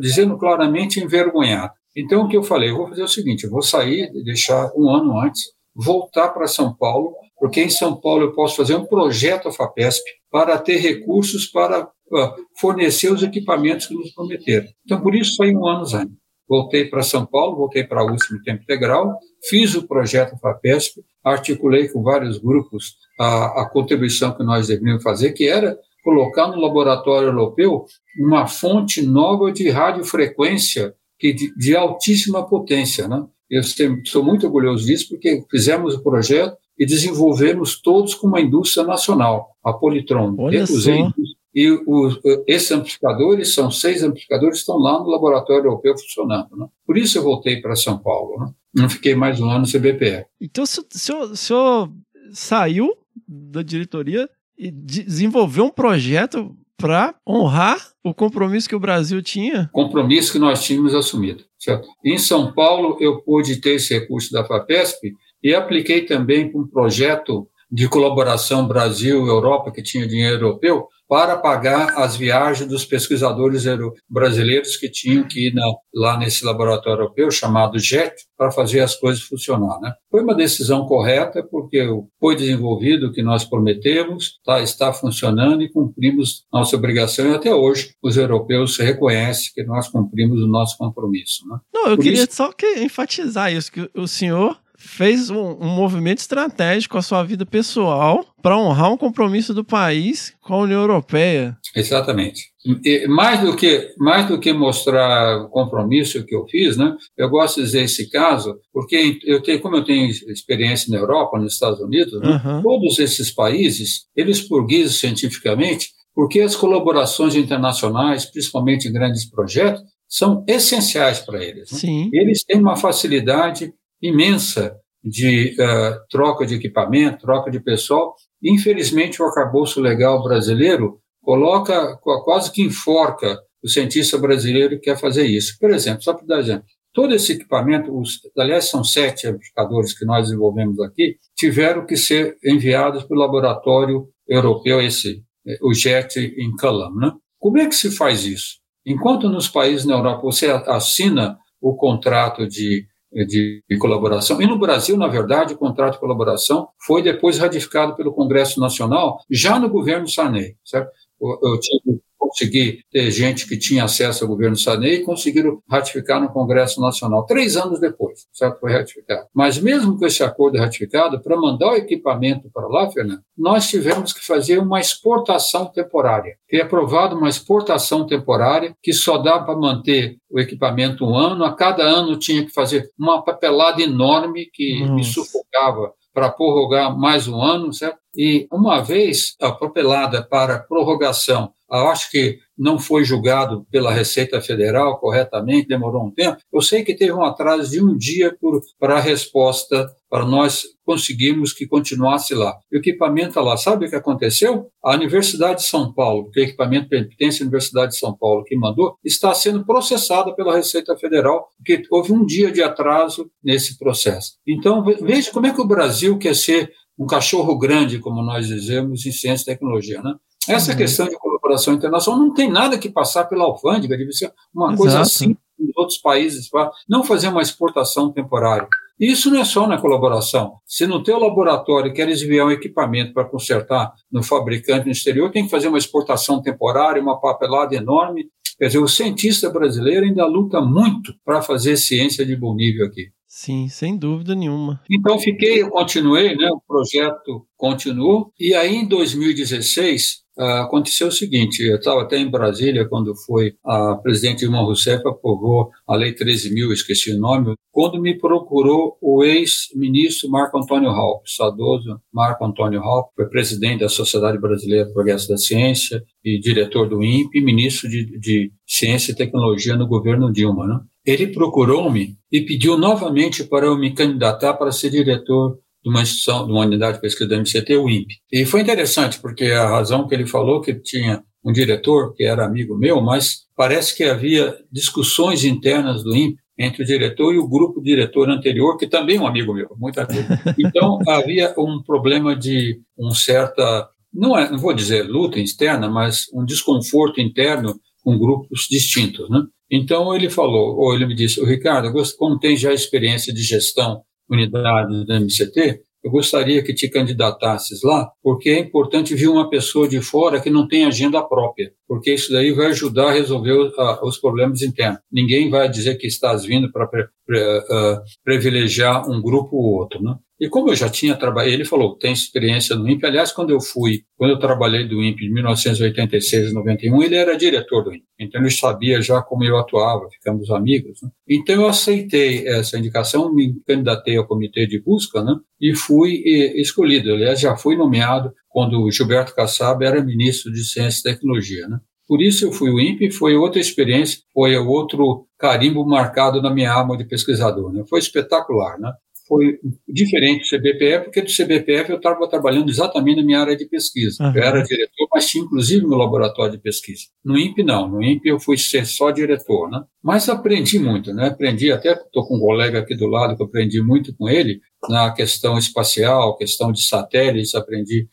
dizendo 0.00 0.36
claramente, 0.38 1.00
envergonhado. 1.00 1.72
Então 1.96 2.24
o 2.24 2.28
que 2.28 2.36
eu 2.36 2.42
falei, 2.42 2.70
eu 2.70 2.76
vou 2.76 2.88
fazer 2.88 3.02
o 3.02 3.08
seguinte, 3.08 3.44
eu 3.44 3.50
vou 3.50 3.62
sair, 3.62 4.10
deixar 4.24 4.70
um 4.76 4.90
ano 4.90 5.18
antes, 5.18 5.44
voltar 5.74 6.28
para 6.28 6.46
São 6.46 6.74
Paulo, 6.74 7.14
porque 7.38 7.62
em 7.62 7.70
São 7.70 7.98
Paulo 8.00 8.24
eu 8.24 8.32
posso 8.32 8.56
fazer 8.56 8.74
um 8.74 8.84
projeto 8.84 9.52
FAPESP 9.52 10.04
para 10.30 10.58
ter 10.58 10.76
recursos 10.76 11.46
para 11.46 11.84
uh, 11.84 12.30
fornecer 12.58 13.12
os 13.12 13.22
equipamentos 13.22 13.86
que 13.86 13.94
nos 13.94 14.12
prometeram. 14.12 14.66
Então 14.84 15.00
por 15.00 15.14
isso 15.14 15.36
saí 15.36 15.54
um 15.54 15.66
ano 15.66 15.82
antes. 15.82 16.16
Voltei 16.48 16.84
para 16.84 17.02
São 17.02 17.26
Paulo, 17.26 17.56
voltei 17.56 17.84
para 17.84 18.00
a 18.00 18.12
USP 18.12 18.34
no 18.34 18.42
tempo 18.42 18.62
integral, 18.62 19.18
fiz 19.48 19.74
o 19.74 19.86
projeto 19.86 20.38
FAPESP, 20.38 21.02
articulei 21.24 21.88
com 21.88 22.02
vários 22.02 22.38
grupos 22.38 22.94
a, 23.18 23.62
a 23.62 23.70
contribuição 23.70 24.32
que 24.32 24.44
nós 24.44 24.68
devíamos 24.68 25.02
fazer, 25.02 25.32
que 25.32 25.48
era 25.48 25.76
colocar 26.04 26.46
no 26.46 26.60
laboratório 26.60 27.28
europeu 27.28 27.84
uma 28.20 28.46
fonte 28.46 29.02
nova 29.02 29.50
de 29.50 29.68
radiofrequência 29.68 30.94
que 31.18 31.32
de, 31.32 31.52
de 31.56 31.74
altíssima 31.74 32.46
potência. 32.46 33.08
Né? 33.08 33.24
Eu 33.50 33.62
sou 34.04 34.24
muito 34.24 34.46
orgulhoso 34.46 34.86
disso, 34.86 35.08
porque 35.08 35.42
fizemos 35.50 35.94
o 35.94 36.02
projeto 36.02 36.56
e 36.78 36.86
desenvolvemos 36.86 37.80
todos 37.80 38.14
com 38.14 38.28
uma 38.28 38.40
indústria 38.40 38.86
nacional, 38.86 39.48
a 39.64 39.72
Politron. 39.72 40.34
Olha 40.38 40.66
só. 40.66 41.10
E 41.56 41.70
os, 41.70 42.20
esses 42.46 42.70
amplificadores, 42.70 43.54
são 43.54 43.70
seis 43.70 44.02
amplificadores, 44.02 44.58
estão 44.58 44.76
lá 44.76 44.98
no 44.98 45.08
laboratório 45.08 45.64
europeu 45.64 45.96
funcionando. 45.96 46.54
Né? 46.54 46.66
Por 46.86 46.98
isso 46.98 47.16
eu 47.16 47.22
voltei 47.22 47.62
para 47.62 47.74
São 47.74 47.96
Paulo. 47.96 48.38
Né? 48.38 48.52
Não 48.74 48.90
fiquei 48.90 49.14
mais 49.14 49.40
um 49.40 49.48
ano 49.48 49.60
no 49.60 49.66
CBPE. 49.66 50.26
Então 50.38 50.64
o 50.64 50.66
senhor, 50.66 51.30
o 51.30 51.36
senhor 51.36 51.90
saiu 52.30 52.92
da 53.26 53.62
diretoria 53.62 54.28
e 54.58 54.70
desenvolveu 54.70 55.64
um 55.64 55.70
projeto 55.70 56.54
para 56.76 57.14
honrar 57.26 57.78
o 58.04 58.12
compromisso 58.12 58.68
que 58.68 58.76
o 58.76 58.80
Brasil 58.80 59.22
tinha? 59.22 59.70
Compromisso 59.72 60.32
que 60.32 60.38
nós 60.38 60.62
tínhamos 60.62 60.94
assumido. 60.94 61.42
Certo? 61.58 61.88
Em 62.04 62.18
São 62.18 62.52
Paulo, 62.52 62.98
eu 63.00 63.22
pude 63.22 63.62
ter 63.62 63.76
esse 63.76 63.94
recurso 63.94 64.30
da 64.30 64.44
FAPESP 64.44 65.14
e 65.42 65.54
apliquei 65.54 66.02
também 66.02 66.52
para 66.52 66.60
um 66.60 66.66
projeto 66.66 67.48
de 67.70 67.88
colaboração 67.88 68.68
Brasil-Europa, 68.68 69.72
que 69.72 69.82
tinha 69.82 70.06
dinheiro 70.06 70.36
europeu, 70.36 70.86
para 71.08 71.36
pagar 71.36 71.98
as 71.98 72.16
viagens 72.16 72.68
dos 72.68 72.84
pesquisadores 72.84 73.64
brasileiros 74.08 74.76
que 74.76 74.90
tinham 74.90 75.26
que 75.26 75.48
ir 75.48 75.54
na, 75.54 75.62
lá 75.94 76.18
nesse 76.18 76.44
laboratório 76.44 77.02
europeu 77.02 77.30
chamado 77.30 77.78
JET 77.78 78.14
para 78.36 78.50
fazer 78.50 78.80
as 78.80 78.94
coisas 78.94 79.22
funcionar. 79.22 79.80
Né? 79.80 79.92
Foi 80.10 80.22
uma 80.22 80.34
decisão 80.34 80.86
correta 80.86 81.42
porque 81.42 81.86
foi 82.20 82.36
desenvolvido 82.36 83.06
o 83.06 83.12
que 83.12 83.22
nós 83.22 83.44
prometemos, 83.44 84.38
tá, 84.44 84.60
está 84.60 84.92
funcionando 84.92 85.62
e 85.62 85.70
cumprimos 85.70 86.44
nossa 86.52 86.76
obrigação 86.76 87.30
e 87.30 87.34
até 87.34 87.54
hoje 87.54 87.94
os 88.02 88.16
europeus 88.16 88.76
reconhecem 88.78 89.50
que 89.54 89.64
nós 89.64 89.88
cumprimos 89.88 90.42
o 90.42 90.46
nosso 90.46 90.76
compromisso. 90.76 91.46
Né? 91.48 91.58
Não, 91.72 91.88
eu 91.88 91.96
Por 91.96 92.02
queria 92.02 92.24
isso... 92.24 92.34
só 92.34 92.52
que 92.52 92.66
enfatizar 92.80 93.52
isso, 93.52 93.70
que 93.70 93.88
o 93.94 94.06
senhor 94.06 94.58
fez 94.86 95.28
um, 95.30 95.56
um 95.60 95.68
movimento 95.68 96.18
estratégico 96.18 96.96
a 96.96 97.02
sua 97.02 97.22
vida 97.22 97.44
pessoal 97.44 98.24
para 98.42 98.56
honrar 98.56 98.92
um 98.92 98.96
compromisso 98.96 99.52
do 99.52 99.64
país 99.64 100.34
com 100.40 100.54
a 100.54 100.58
União 100.58 100.80
Europeia. 100.80 101.58
Exatamente. 101.74 102.44
E 102.84 103.06
mais 103.06 103.40
do 103.40 103.54
que 103.54 103.92
mais 103.98 104.26
do 104.26 104.40
que 104.40 104.52
mostrar 104.52 105.42
o 105.42 105.48
compromisso 105.48 106.24
que 106.24 106.34
eu 106.34 106.46
fiz, 106.48 106.76
né? 106.76 106.96
Eu 107.16 107.28
gosto 107.28 107.56
de 107.56 107.66
dizer 107.66 107.82
esse 107.82 108.10
caso 108.10 108.56
porque 108.72 109.18
eu 109.24 109.42
tenho, 109.42 109.60
como 109.60 109.76
eu 109.76 109.84
tenho 109.84 110.08
experiência 110.08 110.90
na 110.90 110.98
Europa, 110.98 111.38
nos 111.38 111.54
Estados 111.54 111.80
Unidos, 111.80 112.20
né? 112.20 112.40
uhum. 112.44 112.62
todos 112.62 112.98
esses 112.98 113.30
países 113.30 114.06
eles 114.16 114.40
burguesam 114.48 114.92
cientificamente 114.92 115.90
porque 116.14 116.40
as 116.40 116.56
colaborações 116.56 117.34
internacionais, 117.34 118.24
principalmente 118.24 118.88
em 118.88 118.92
grandes 118.92 119.28
projetos, 119.28 119.82
são 120.08 120.44
essenciais 120.48 121.20
para 121.20 121.44
eles. 121.44 121.70
Né? 121.70 122.08
Eles 122.12 122.42
têm 122.42 122.58
uma 122.58 122.76
facilidade 122.76 123.72
imensa 124.02 124.76
de 125.02 125.54
uh, 125.60 126.06
troca 126.10 126.44
de 126.44 126.56
equipamento, 126.56 127.24
troca 127.24 127.50
de 127.50 127.60
pessoal. 127.60 128.14
Infelizmente, 128.42 129.22
o 129.22 129.24
arcabouço 129.24 129.80
legal 129.80 130.22
brasileiro 130.22 131.00
coloca, 131.22 131.96
quase 132.24 132.50
que 132.52 132.62
enforca 132.62 133.38
o 133.62 133.68
cientista 133.68 134.18
brasileiro 134.18 134.76
que 134.76 134.90
quer 134.90 134.98
fazer 134.98 135.26
isso. 135.26 135.56
Por 135.60 135.70
exemplo, 135.70 136.02
só 136.02 136.14
para 136.14 136.26
dar 136.26 136.40
exemplo, 136.40 136.64
todo 136.92 137.14
esse 137.14 137.32
equipamento, 137.32 137.96
os, 137.96 138.20
aliás, 138.38 138.68
são 138.70 138.82
sete 138.82 139.26
amplificadores 139.26 139.96
que 139.96 140.04
nós 140.04 140.24
desenvolvemos 140.26 140.80
aqui, 140.80 141.16
tiveram 141.36 141.84
que 141.84 141.96
ser 141.96 142.36
enviados 142.44 143.04
para 143.04 143.16
o 143.16 143.20
laboratório 143.20 144.08
europeu, 144.28 144.80
esse, 144.80 145.22
o 145.62 145.74
JET 145.74 146.16
em 146.16 146.54
Culham. 146.56 146.94
Né? 146.94 147.12
Como 147.38 147.58
é 147.58 147.66
que 147.66 147.74
se 147.74 147.90
faz 147.90 148.24
isso? 148.24 148.56
Enquanto 148.84 149.28
nos 149.28 149.48
países 149.48 149.84
na 149.84 149.94
Europa 149.94 150.22
você 150.22 150.46
assina 150.46 151.36
o 151.60 151.74
contrato 151.76 152.46
de, 152.46 152.86
de, 153.24 153.62
de, 153.68 153.78
colaboração, 153.78 154.42
e 154.42 154.46
no 154.46 154.58
Brasil, 154.58 154.96
na 154.96 155.08
verdade, 155.08 155.54
o 155.54 155.58
contrato 155.58 155.94
de 155.94 156.00
colaboração 156.00 156.68
foi 156.84 157.02
depois 157.02 157.38
ratificado 157.38 157.94
pelo 157.96 158.12
Congresso 158.12 158.60
Nacional, 158.60 159.18
já 159.30 159.58
no 159.58 159.68
governo 159.68 160.08
Sarney, 160.08 160.56
certo? 160.64 160.90
Eu, 161.20 161.38
eu 161.42 161.60
tive 161.60 162.00
consegui 162.28 162.80
ter 162.90 163.10
gente 163.10 163.46
que 163.46 163.56
tinha 163.56 163.84
acesso 163.84 164.24
ao 164.24 164.28
governo 164.28 164.56
Sarney 164.56 164.94
e 164.94 165.04
conseguiram 165.04 165.62
ratificar 165.68 166.20
no 166.20 166.28
Congresso 166.28 166.80
Nacional. 166.80 167.24
Três 167.24 167.56
anos 167.56 167.80
depois, 167.80 168.26
certo? 168.32 168.60
Foi 168.60 168.72
ratificado. 168.72 169.26
Mas 169.34 169.58
mesmo 169.58 169.98
com 169.98 170.06
esse 170.06 170.22
acordo 170.22 170.58
ratificado, 170.58 171.20
para 171.22 171.36
mandar 171.36 171.72
o 171.72 171.76
equipamento 171.76 172.50
para 172.52 172.66
lá, 172.66 172.90
Fernando, 172.90 173.20
nós 173.36 173.68
tivemos 173.68 174.12
que 174.12 174.24
fazer 174.24 174.58
uma 174.58 174.80
exportação 174.80 175.66
temporária. 175.66 176.36
Foi 176.48 176.60
aprovada 176.60 177.14
uma 177.14 177.28
exportação 177.28 178.06
temporária 178.06 178.74
que 178.82 178.92
só 178.92 179.18
dá 179.18 179.38
para 179.38 179.56
manter 179.56 180.16
o 180.30 180.40
equipamento 180.40 181.04
um 181.04 181.16
ano. 181.16 181.44
A 181.44 181.54
cada 181.54 181.82
ano 181.82 182.18
tinha 182.18 182.44
que 182.44 182.52
fazer 182.52 182.90
uma 182.98 183.22
papelada 183.22 183.82
enorme 183.82 184.48
que 184.52 184.80
Nossa. 184.80 184.92
me 184.94 185.04
sufocava 185.04 185.92
para 186.16 186.30
prorrogar 186.30 186.96
mais 186.98 187.28
um 187.28 187.42
ano, 187.42 187.72
certo? 187.74 187.98
E 188.16 188.46
uma 188.50 188.80
vez 188.80 189.34
a 189.40 189.52
papelada 189.52 190.22
para 190.22 190.58
prorrogação 190.58 191.52
eu 191.70 191.88
acho 191.88 192.10
que 192.10 192.38
não 192.56 192.78
foi 192.78 193.04
julgado 193.04 193.66
pela 193.70 193.92
Receita 193.92 194.40
Federal 194.40 194.98
corretamente, 194.98 195.68
demorou 195.68 196.06
um 196.06 196.10
tempo. 196.10 196.38
Eu 196.52 196.62
sei 196.62 196.84
que 196.84 196.94
teve 196.94 197.12
um 197.12 197.24
atraso 197.24 197.70
de 197.70 197.82
um 197.82 197.96
dia 197.96 198.34
para 198.78 198.96
a 198.96 199.00
resposta, 199.00 199.90
para 200.08 200.24
nós 200.24 200.62
conseguirmos 200.84 201.52
que 201.52 201.66
continuasse 201.66 202.34
lá. 202.34 202.56
O 202.72 202.76
equipamento 202.76 203.30
está 203.30 203.40
lá. 203.40 203.56
Sabe 203.56 203.86
o 203.86 203.90
que 203.90 203.96
aconteceu? 203.96 204.68
A 204.82 204.94
Universidade 204.94 205.60
de 205.60 205.66
São 205.66 205.92
Paulo, 205.92 206.30
que 206.30 206.40
é 206.40 206.44
o 206.44 206.46
equipamento 206.46 206.88
pertence 206.88 207.42
à 207.42 207.44
Universidade 207.44 207.92
de 207.92 207.98
São 207.98 208.16
Paulo 208.16 208.44
que 208.44 208.56
mandou, 208.56 208.96
está 209.04 209.34
sendo 209.34 209.66
processada 209.66 210.34
pela 210.34 210.56
Receita 210.56 210.96
Federal, 210.96 211.48
porque 211.58 211.82
houve 211.90 212.12
um 212.12 212.24
dia 212.24 212.52
de 212.52 212.62
atraso 212.62 213.28
nesse 213.42 213.76
processo. 213.76 214.34
Então, 214.46 214.84
veja 214.84 215.32
como 215.32 215.48
é 215.48 215.52
que 215.52 215.60
o 215.60 215.66
Brasil 215.66 216.16
quer 216.16 216.34
ser 216.34 216.72
um 216.98 217.06
cachorro 217.06 217.58
grande, 217.58 217.98
como 217.98 218.22
nós 218.22 218.46
dizemos, 218.46 219.04
em 219.06 219.12
ciência 219.12 219.42
e 219.44 219.54
tecnologia. 219.54 220.00
Né? 220.02 220.14
Essa 220.48 220.72
uhum. 220.72 220.78
questão 220.78 221.08
de 221.08 221.18
colaboração 221.18 221.74
internacional 221.74 222.20
não 222.20 222.32
tem 222.32 222.50
nada 222.50 222.78
que 222.78 222.88
passar 222.88 223.24
pela 223.24 223.44
alfândega, 223.44 223.96
deve 223.96 224.12
ser 224.12 224.32
uma 224.54 224.68
Exato. 224.68 224.78
coisa 224.78 225.00
assim 225.00 225.36
em 225.58 225.72
outros 225.74 225.98
países, 225.98 226.50
não 226.88 227.02
fazer 227.02 227.28
uma 227.28 227.42
exportação 227.42 228.12
temporária. 228.12 228.68
Isso 228.98 229.30
não 229.30 229.40
é 229.40 229.44
só 229.44 229.66
na 229.66 229.78
colaboração. 229.78 230.54
Se 230.64 230.86
no 230.86 231.02
teu 231.02 231.18
laboratório 231.18 231.92
queres 231.92 232.22
enviar 232.22 232.46
um 232.46 232.50
equipamento 232.50 233.12
para 233.12 233.24
consertar 233.24 233.92
no 234.10 234.22
fabricante 234.22 234.86
no 234.86 234.92
exterior, 234.92 235.30
tem 235.30 235.44
que 235.44 235.50
fazer 235.50 235.68
uma 235.68 235.78
exportação 235.78 236.40
temporária, 236.40 237.02
uma 237.02 237.20
papelada 237.20 237.74
enorme. 237.74 238.28
Quer 238.58 238.68
dizer, 238.68 238.78
o 238.78 238.88
cientista 238.88 239.50
brasileiro 239.50 240.06
ainda 240.06 240.24
luta 240.26 240.62
muito 240.62 241.14
para 241.24 241.42
fazer 241.42 241.76
ciência 241.76 242.24
de 242.24 242.34
bom 242.34 242.54
nível 242.54 242.86
aqui. 242.86 243.10
Sim, 243.38 243.68
sem 243.68 243.98
dúvida 243.98 244.34
nenhuma. 244.34 244.80
Então 244.90 245.18
fiquei, 245.18 245.60
eu 245.60 245.68
continuei, 245.68 246.34
né, 246.34 246.48
o 246.50 246.58
projeto 246.66 247.46
continuou, 247.54 248.32
e 248.40 248.54
aí 248.54 248.74
em 248.74 248.88
2016 248.88 250.24
Uh, 250.38 250.60
aconteceu 250.60 251.08
o 251.08 251.12
seguinte, 251.12 251.62
eu 251.62 251.76
estava 251.76 252.02
até 252.02 252.18
em 252.18 252.30
Brasília 252.30 252.86
quando 252.86 253.16
foi 253.24 253.54
a 253.64 253.94
presidente 253.94 254.40
Dilma 254.40 254.60
Rousseff 254.60 255.02
aprovou 255.08 255.70
a 255.88 255.96
Lei 255.96 256.14
13.000, 256.14 256.72
esqueci 256.72 257.14
o 257.14 257.18
nome, 257.18 257.54
quando 257.72 257.98
me 257.98 258.18
procurou 258.18 258.98
o 259.00 259.24
ex-ministro 259.24 260.28
Marco 260.28 260.58
Antônio 260.58 260.90
Raup, 260.90 261.22
saudoso 261.26 261.98
Marco 262.12 262.44
Antônio 262.44 262.82
Raup, 262.82 263.08
foi 263.16 263.30
presidente 263.30 263.80
da 263.80 263.88
Sociedade 263.88 264.38
Brasileira 264.38 264.84
de 264.84 264.92
Progresso 264.92 265.26
da 265.26 265.38
Ciência 265.38 266.04
e 266.22 266.38
diretor 266.38 266.86
do 266.86 267.02
INPE, 267.02 267.40
ministro 267.40 267.88
de, 267.88 268.18
de 268.18 268.52
Ciência 268.66 269.12
e 269.12 269.16
Tecnologia 269.16 269.74
no 269.74 269.88
governo 269.88 270.30
Dilma. 270.30 270.66
Né? 270.66 270.80
Ele 271.06 271.28
procurou-me 271.28 272.16
e 272.32 272.40
pediu 272.40 272.76
novamente 272.76 273.44
para 273.44 273.66
eu 273.66 273.78
me 273.78 273.94
candidatar 273.94 274.54
para 274.54 274.72
ser 274.72 274.90
diretor 274.90 275.58
de 275.84 275.90
uma 275.90 276.02
instituição, 276.02 276.44
de 276.44 276.52
uma 276.52 276.62
unidade 276.62 276.96
de 276.96 277.00
pesquisa 277.00 277.28
do 277.28 277.36
MCT, 277.36 277.76
o 277.76 277.88
INPE. 277.88 278.16
E 278.32 278.44
foi 278.44 278.60
interessante, 278.60 279.20
porque 279.20 279.44
a 279.44 279.68
razão 279.68 280.08
que 280.08 280.14
ele 280.14 280.26
falou 280.26 280.60
que 280.60 280.74
tinha 280.74 281.22
um 281.44 281.52
diretor 281.52 282.12
que 282.12 282.24
era 282.24 282.44
amigo 282.44 282.76
meu, 282.76 283.00
mas 283.00 283.46
parece 283.56 283.96
que 283.96 284.02
havia 284.02 284.58
discussões 284.70 285.44
internas 285.44 286.02
do 286.02 286.14
INPE 286.14 286.36
entre 286.58 286.82
o 286.82 286.86
diretor 286.86 287.32
e 287.34 287.38
o 287.38 287.48
grupo 287.48 287.80
diretor 287.80 288.28
anterior, 288.28 288.76
que 288.76 288.88
também 288.88 289.16
é 289.16 289.20
um 289.20 289.26
amigo 289.26 289.54
meu, 289.54 289.68
muito 289.78 290.00
amigo. 290.00 290.26
Então, 290.58 290.98
havia 291.06 291.54
um 291.56 291.82
problema 291.82 292.34
de 292.34 292.80
um 292.98 293.10
certa, 293.10 293.88
não, 294.12 294.36
é, 294.36 294.50
não 294.50 294.58
vou 294.58 294.72
dizer 294.72 295.02
luta 295.02 295.38
externa, 295.38 295.88
mas 295.88 296.24
um 296.34 296.44
desconforto 296.44 297.20
interno 297.20 297.78
com 298.02 298.18
grupos 298.18 298.66
distintos, 298.68 299.28
né? 299.30 299.42
Então, 299.70 300.14
ele 300.14 300.30
falou, 300.30 300.76
ou 300.76 300.94
ele 300.94 301.06
me 301.06 301.14
disse, 301.14 301.44
Ricardo, 301.44 301.92
como 302.16 302.38
tem 302.38 302.56
já 302.56 302.72
experiência 302.72 303.32
de 303.32 303.42
gestão 303.42 304.02
unidade 304.28 305.06
da 305.06 305.20
MCT, 305.20 305.80
eu 306.06 306.10
gostaria 306.10 306.62
que 306.62 306.72
te 306.72 306.88
candidatasses 306.88 307.82
lá, 307.82 308.08
porque 308.22 308.50
é 308.50 308.60
importante 308.60 309.14
vir 309.14 309.28
uma 309.28 309.50
pessoa 309.50 309.88
de 309.88 310.00
fora 310.00 310.40
que 310.40 310.48
não 310.48 310.68
tem 310.68 310.84
agenda 310.84 311.20
própria, 311.20 311.72
porque 311.88 312.14
isso 312.14 312.32
daí 312.32 312.52
vai 312.52 312.66
ajudar 312.66 313.08
a 313.08 313.12
resolver 313.12 313.72
os 314.02 314.16
problemas 314.18 314.62
internos. 314.62 315.00
Ninguém 315.10 315.50
vai 315.50 315.68
dizer 315.68 315.96
que 315.96 316.06
estás 316.06 316.44
vindo 316.44 316.70
para 316.70 316.86
pre, 316.86 317.02
uh, 317.02 318.00
privilegiar 318.22 319.10
um 319.10 319.20
grupo 319.20 319.56
ou 319.56 319.80
outro, 319.80 320.00
né? 320.00 320.14
E 320.38 320.50
como 320.50 320.68
eu 320.68 320.76
já 320.76 320.88
tinha 320.88 321.16
trabalhado, 321.16 321.54
ele 321.54 321.64
falou, 321.64 321.96
tem 321.96 322.12
experiência 322.12 322.76
no 322.76 322.86
INPE. 322.88 323.06
Aliás, 323.06 323.32
quando 323.32 323.50
eu 323.50 323.60
fui, 323.60 324.02
quando 324.16 324.32
eu 324.32 324.38
trabalhei 324.38 324.86
do 324.86 325.02
INPE 325.02 325.26
de 325.26 325.32
1986 325.32 326.50
a 326.50 326.52
91, 326.52 327.02
ele 327.02 327.16
era 327.16 327.36
diretor 327.36 327.82
do 327.82 327.94
INPE. 327.94 328.04
Então 328.20 328.40
ele 328.42 328.50
sabia 328.50 329.00
já 329.00 329.22
como 329.22 329.44
eu 329.44 329.56
atuava, 329.56 330.06
ficamos 330.10 330.50
amigos. 330.50 331.00
Né? 331.02 331.08
Então 331.26 331.54
eu 331.54 331.66
aceitei 331.66 332.46
essa 332.46 332.78
indicação, 332.78 333.34
me 333.34 333.54
candidatei 333.66 334.18
ao 334.18 334.26
comitê 334.26 334.66
de 334.66 334.78
busca 334.78 335.22
né? 335.24 335.34
e 335.58 335.74
fui 335.74 336.22
escolhido. 336.56 337.12
Aliás, 337.12 337.40
já 337.40 337.56
fui 337.56 337.74
nomeado 337.74 338.30
quando 338.48 338.82
o 338.82 338.90
Gilberto 338.90 339.34
Kassab 339.34 339.82
era 339.84 340.04
ministro 340.04 340.52
de 340.52 340.64
Ciência 340.64 341.00
e 341.00 341.14
Tecnologia. 341.14 341.66
Né? 341.66 341.78
Por 342.06 342.20
isso 342.20 342.44
eu 342.44 342.52
fui 342.52 342.70
o 342.70 342.78
INPE, 342.78 343.10
foi 343.10 343.36
outra 343.36 343.58
experiência, 343.58 344.20
foi 344.34 344.54
outro 344.56 345.26
carimbo 345.38 345.84
marcado 345.86 346.42
na 346.42 346.50
minha 346.50 346.70
alma 346.70 346.94
de 346.96 347.04
pesquisador. 347.04 347.72
Né? 347.72 347.84
Foi 347.88 347.98
espetacular, 347.98 348.78
né? 348.78 348.92
Foi 349.26 349.58
diferente 349.88 350.42
do 350.42 350.56
CBPF, 350.56 351.04
porque 351.04 351.22
do 351.22 351.30
CBPF 351.30 351.90
eu 351.90 351.96
estava 351.96 352.28
trabalhando 352.28 352.70
exatamente 352.70 353.18
na 353.18 353.24
minha 353.24 353.40
área 353.40 353.56
de 353.56 353.66
pesquisa. 353.66 354.22
Uhum. 354.22 354.32
Eu 354.34 354.42
era 354.42 354.62
diretor, 354.62 355.08
mas 355.12 355.26
tinha 355.26 355.44
inclusive 355.44 355.86
meu 355.86 355.98
laboratório 355.98 356.52
de 356.52 356.58
pesquisa. 356.58 357.04
No 357.24 357.36
INPE, 357.38 357.62
não. 357.62 357.88
No 357.88 358.02
INPE 358.02 358.28
eu 358.28 358.40
fui 358.40 358.56
ser 358.56 358.86
só 358.86 359.10
diretor, 359.10 359.70
né? 359.70 359.82
Mas 360.02 360.28
aprendi 360.28 360.78
muito, 360.78 361.12
né? 361.12 361.28
Aprendi, 361.28 361.72
até 361.72 361.92
estou 361.92 362.26
com 362.26 362.36
um 362.36 362.40
colega 362.40 362.80
aqui 362.80 362.96
do 362.96 363.06
lado 363.06 363.36
que 363.36 363.42
eu 363.42 363.46
aprendi 363.46 363.82
muito 363.82 364.14
com 364.16 364.28
ele 364.28 364.60
na 364.88 365.12
questão 365.12 365.58
espacial, 365.58 366.36
questão 366.36 366.72
de 366.72 366.82
satélites, 366.86 367.54
aprendi 367.54 368.08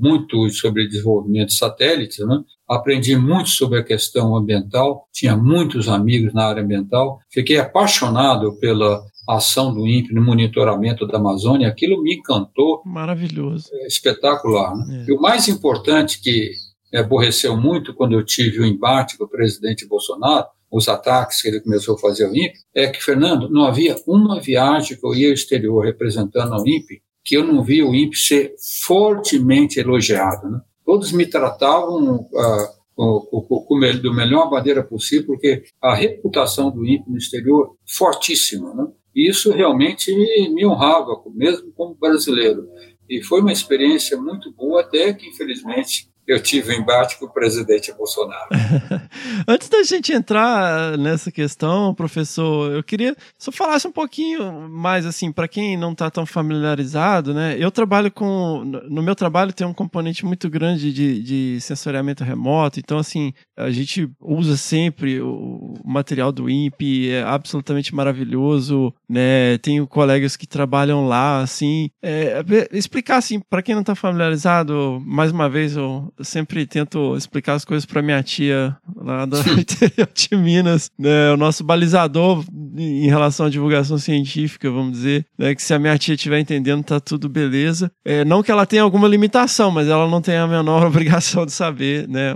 muito 0.00 0.48
sobre 0.50 0.86
desenvolvimento 0.86 1.48
de 1.48 1.56
satélites, 1.56 2.24
né? 2.24 2.38
aprendi 2.68 3.16
muito 3.16 3.50
sobre 3.50 3.78
a 3.78 3.84
questão 3.84 4.34
ambiental, 4.36 5.08
tinha 5.12 5.36
muitos 5.36 5.88
amigos 5.88 6.32
na 6.32 6.46
área 6.46 6.62
ambiental, 6.62 7.18
fiquei 7.30 7.58
apaixonado 7.58 8.58
pela 8.58 9.02
ação 9.28 9.72
do 9.72 9.86
INPE 9.86 10.14
no 10.14 10.22
monitoramento 10.22 11.06
da 11.06 11.18
Amazônia, 11.18 11.68
aquilo 11.68 12.02
me 12.02 12.16
encantou. 12.16 12.82
Maravilhoso. 12.84 13.68
É 13.72 13.86
espetacular. 13.86 14.76
Né? 14.76 15.04
É. 15.06 15.10
E 15.10 15.14
o 15.14 15.20
mais 15.20 15.48
importante 15.48 16.20
que 16.20 16.52
me 16.92 16.98
aborreceu 16.98 17.56
muito 17.56 17.94
quando 17.94 18.12
eu 18.12 18.24
tive 18.24 18.60
o 18.60 18.66
embate 18.66 19.16
com 19.16 19.24
o 19.24 19.28
presidente 19.28 19.86
Bolsonaro, 19.86 20.46
os 20.70 20.88
ataques 20.88 21.40
que 21.40 21.48
ele 21.48 21.60
começou 21.60 21.94
a 21.94 21.98
fazer 21.98 22.24
ao 22.24 22.34
INPE, 22.34 22.58
é 22.74 22.88
que, 22.88 23.02
Fernando, 23.02 23.48
não 23.48 23.64
havia 23.64 23.96
uma 24.06 24.40
viagem 24.40 24.98
que 24.98 25.06
eu 25.06 25.14
ia 25.14 25.28
ao 25.28 25.34
exterior 25.34 25.84
representando 25.84 26.52
ao 26.52 26.66
INPE 26.66 27.02
que 27.24 27.36
eu 27.36 27.44
não 27.44 27.64
via 27.64 27.86
o 27.86 27.94
INPE 27.94 28.16
ser 28.16 28.54
fortemente 28.84 29.80
elogiado. 29.80 30.50
Né? 30.50 30.60
Todos 30.84 31.10
me 31.10 31.24
tratavam 31.24 32.28
ah, 32.36 32.68
com, 32.94 33.66
do 34.02 34.14
melhor 34.14 34.50
maneira 34.50 34.82
possível, 34.84 35.28
porque 35.28 35.64
a 35.82 35.94
reputação 35.94 36.70
do 36.70 36.84
INPE 36.84 37.10
no 37.10 37.16
exterior 37.16 37.76
fortíssima. 37.86 38.74
Né? 38.74 38.86
E 39.14 39.30
isso 39.30 39.52
realmente 39.52 40.12
me 40.50 40.66
honrava, 40.66 41.22
mesmo 41.34 41.72
como 41.72 41.94
brasileiro. 41.94 42.68
E 43.08 43.22
foi 43.22 43.40
uma 43.40 43.52
experiência 43.52 44.16
muito 44.20 44.50
boa, 44.52 44.80
até 44.80 45.12
que, 45.12 45.28
infelizmente, 45.28 46.08
eu 46.26 46.42
tive 46.42 46.72
um 46.72 46.80
embate 46.80 47.18
com 47.18 47.26
o 47.26 47.32
presidente 47.32 47.92
Bolsonaro. 47.92 48.48
Antes 49.46 49.68
da 49.68 49.82
gente 49.82 50.12
entrar 50.12 50.96
nessa 50.96 51.30
questão, 51.30 51.94
professor, 51.94 52.72
eu 52.72 52.82
queria 52.82 53.14
só 53.38 53.52
falasse 53.52 53.86
um 53.86 53.92
pouquinho 53.92 54.68
mais 54.68 55.04
assim 55.04 55.30
para 55.30 55.46
quem 55.46 55.76
não 55.76 55.92
está 55.92 56.10
tão 56.10 56.24
familiarizado, 56.24 57.34
né? 57.34 57.56
Eu 57.58 57.70
trabalho 57.70 58.10
com 58.10 58.64
no 58.64 59.02
meu 59.02 59.14
trabalho 59.14 59.52
tem 59.52 59.66
um 59.66 59.74
componente 59.74 60.24
muito 60.24 60.48
grande 60.48 60.92
de, 60.92 61.22
de 61.22 61.60
sensoriamento 61.60 62.24
remoto, 62.24 62.80
então 62.80 62.98
assim 62.98 63.34
a 63.56 63.70
gente 63.70 64.08
usa 64.20 64.56
sempre 64.56 65.20
o 65.20 65.74
material 65.84 66.32
do 66.32 66.50
INPE, 66.50 67.10
é 67.10 67.22
absolutamente 67.22 67.94
maravilhoso, 67.94 68.92
né? 69.08 69.58
Tenho 69.58 69.86
colegas 69.86 70.36
que 70.36 70.46
trabalham 70.46 71.06
lá, 71.06 71.40
assim, 71.40 71.90
é, 72.02 72.44
explicar 72.72 73.16
assim 73.16 73.40
para 73.40 73.62
quem 73.62 73.74
não 73.74 73.82
está 73.82 73.94
familiarizado, 73.94 75.02
mais 75.04 75.30
uma 75.30 75.48
vez 75.48 75.76
eu 75.76 76.12
sempre 76.20 76.66
tento 76.66 77.16
explicar 77.16 77.54
as 77.54 77.64
coisas 77.64 77.86
para 77.86 78.02
minha 78.02 78.22
tia 78.22 78.76
lá 78.96 79.24
do 79.24 79.38
interior 79.58 80.08
de 80.12 80.36
Minas, 80.36 80.90
né? 80.98 81.32
O 81.32 81.36
nosso 81.36 81.62
balizador 81.62 82.44
em 82.76 83.06
relação 83.06 83.46
à 83.46 83.50
divulgação 83.50 83.98
científica, 83.98 84.70
vamos 84.70 84.92
dizer, 84.92 85.26
né? 85.38 85.54
Que 85.54 85.62
se 85.62 85.72
a 85.72 85.78
minha 85.78 85.96
tia 85.96 86.14
estiver 86.14 86.40
entendendo, 86.40 86.82
tá 86.82 86.98
tudo 86.98 87.28
beleza. 87.28 87.90
É, 88.04 88.24
não 88.24 88.42
que 88.42 88.50
ela 88.50 88.66
tenha 88.66 88.82
alguma 88.82 89.06
limitação, 89.06 89.70
mas 89.70 89.88
ela 89.88 90.08
não 90.08 90.20
tem 90.20 90.36
a 90.36 90.46
menor 90.46 90.84
obrigação 90.86 91.46
de 91.46 91.52
saber, 91.52 92.08
né? 92.08 92.34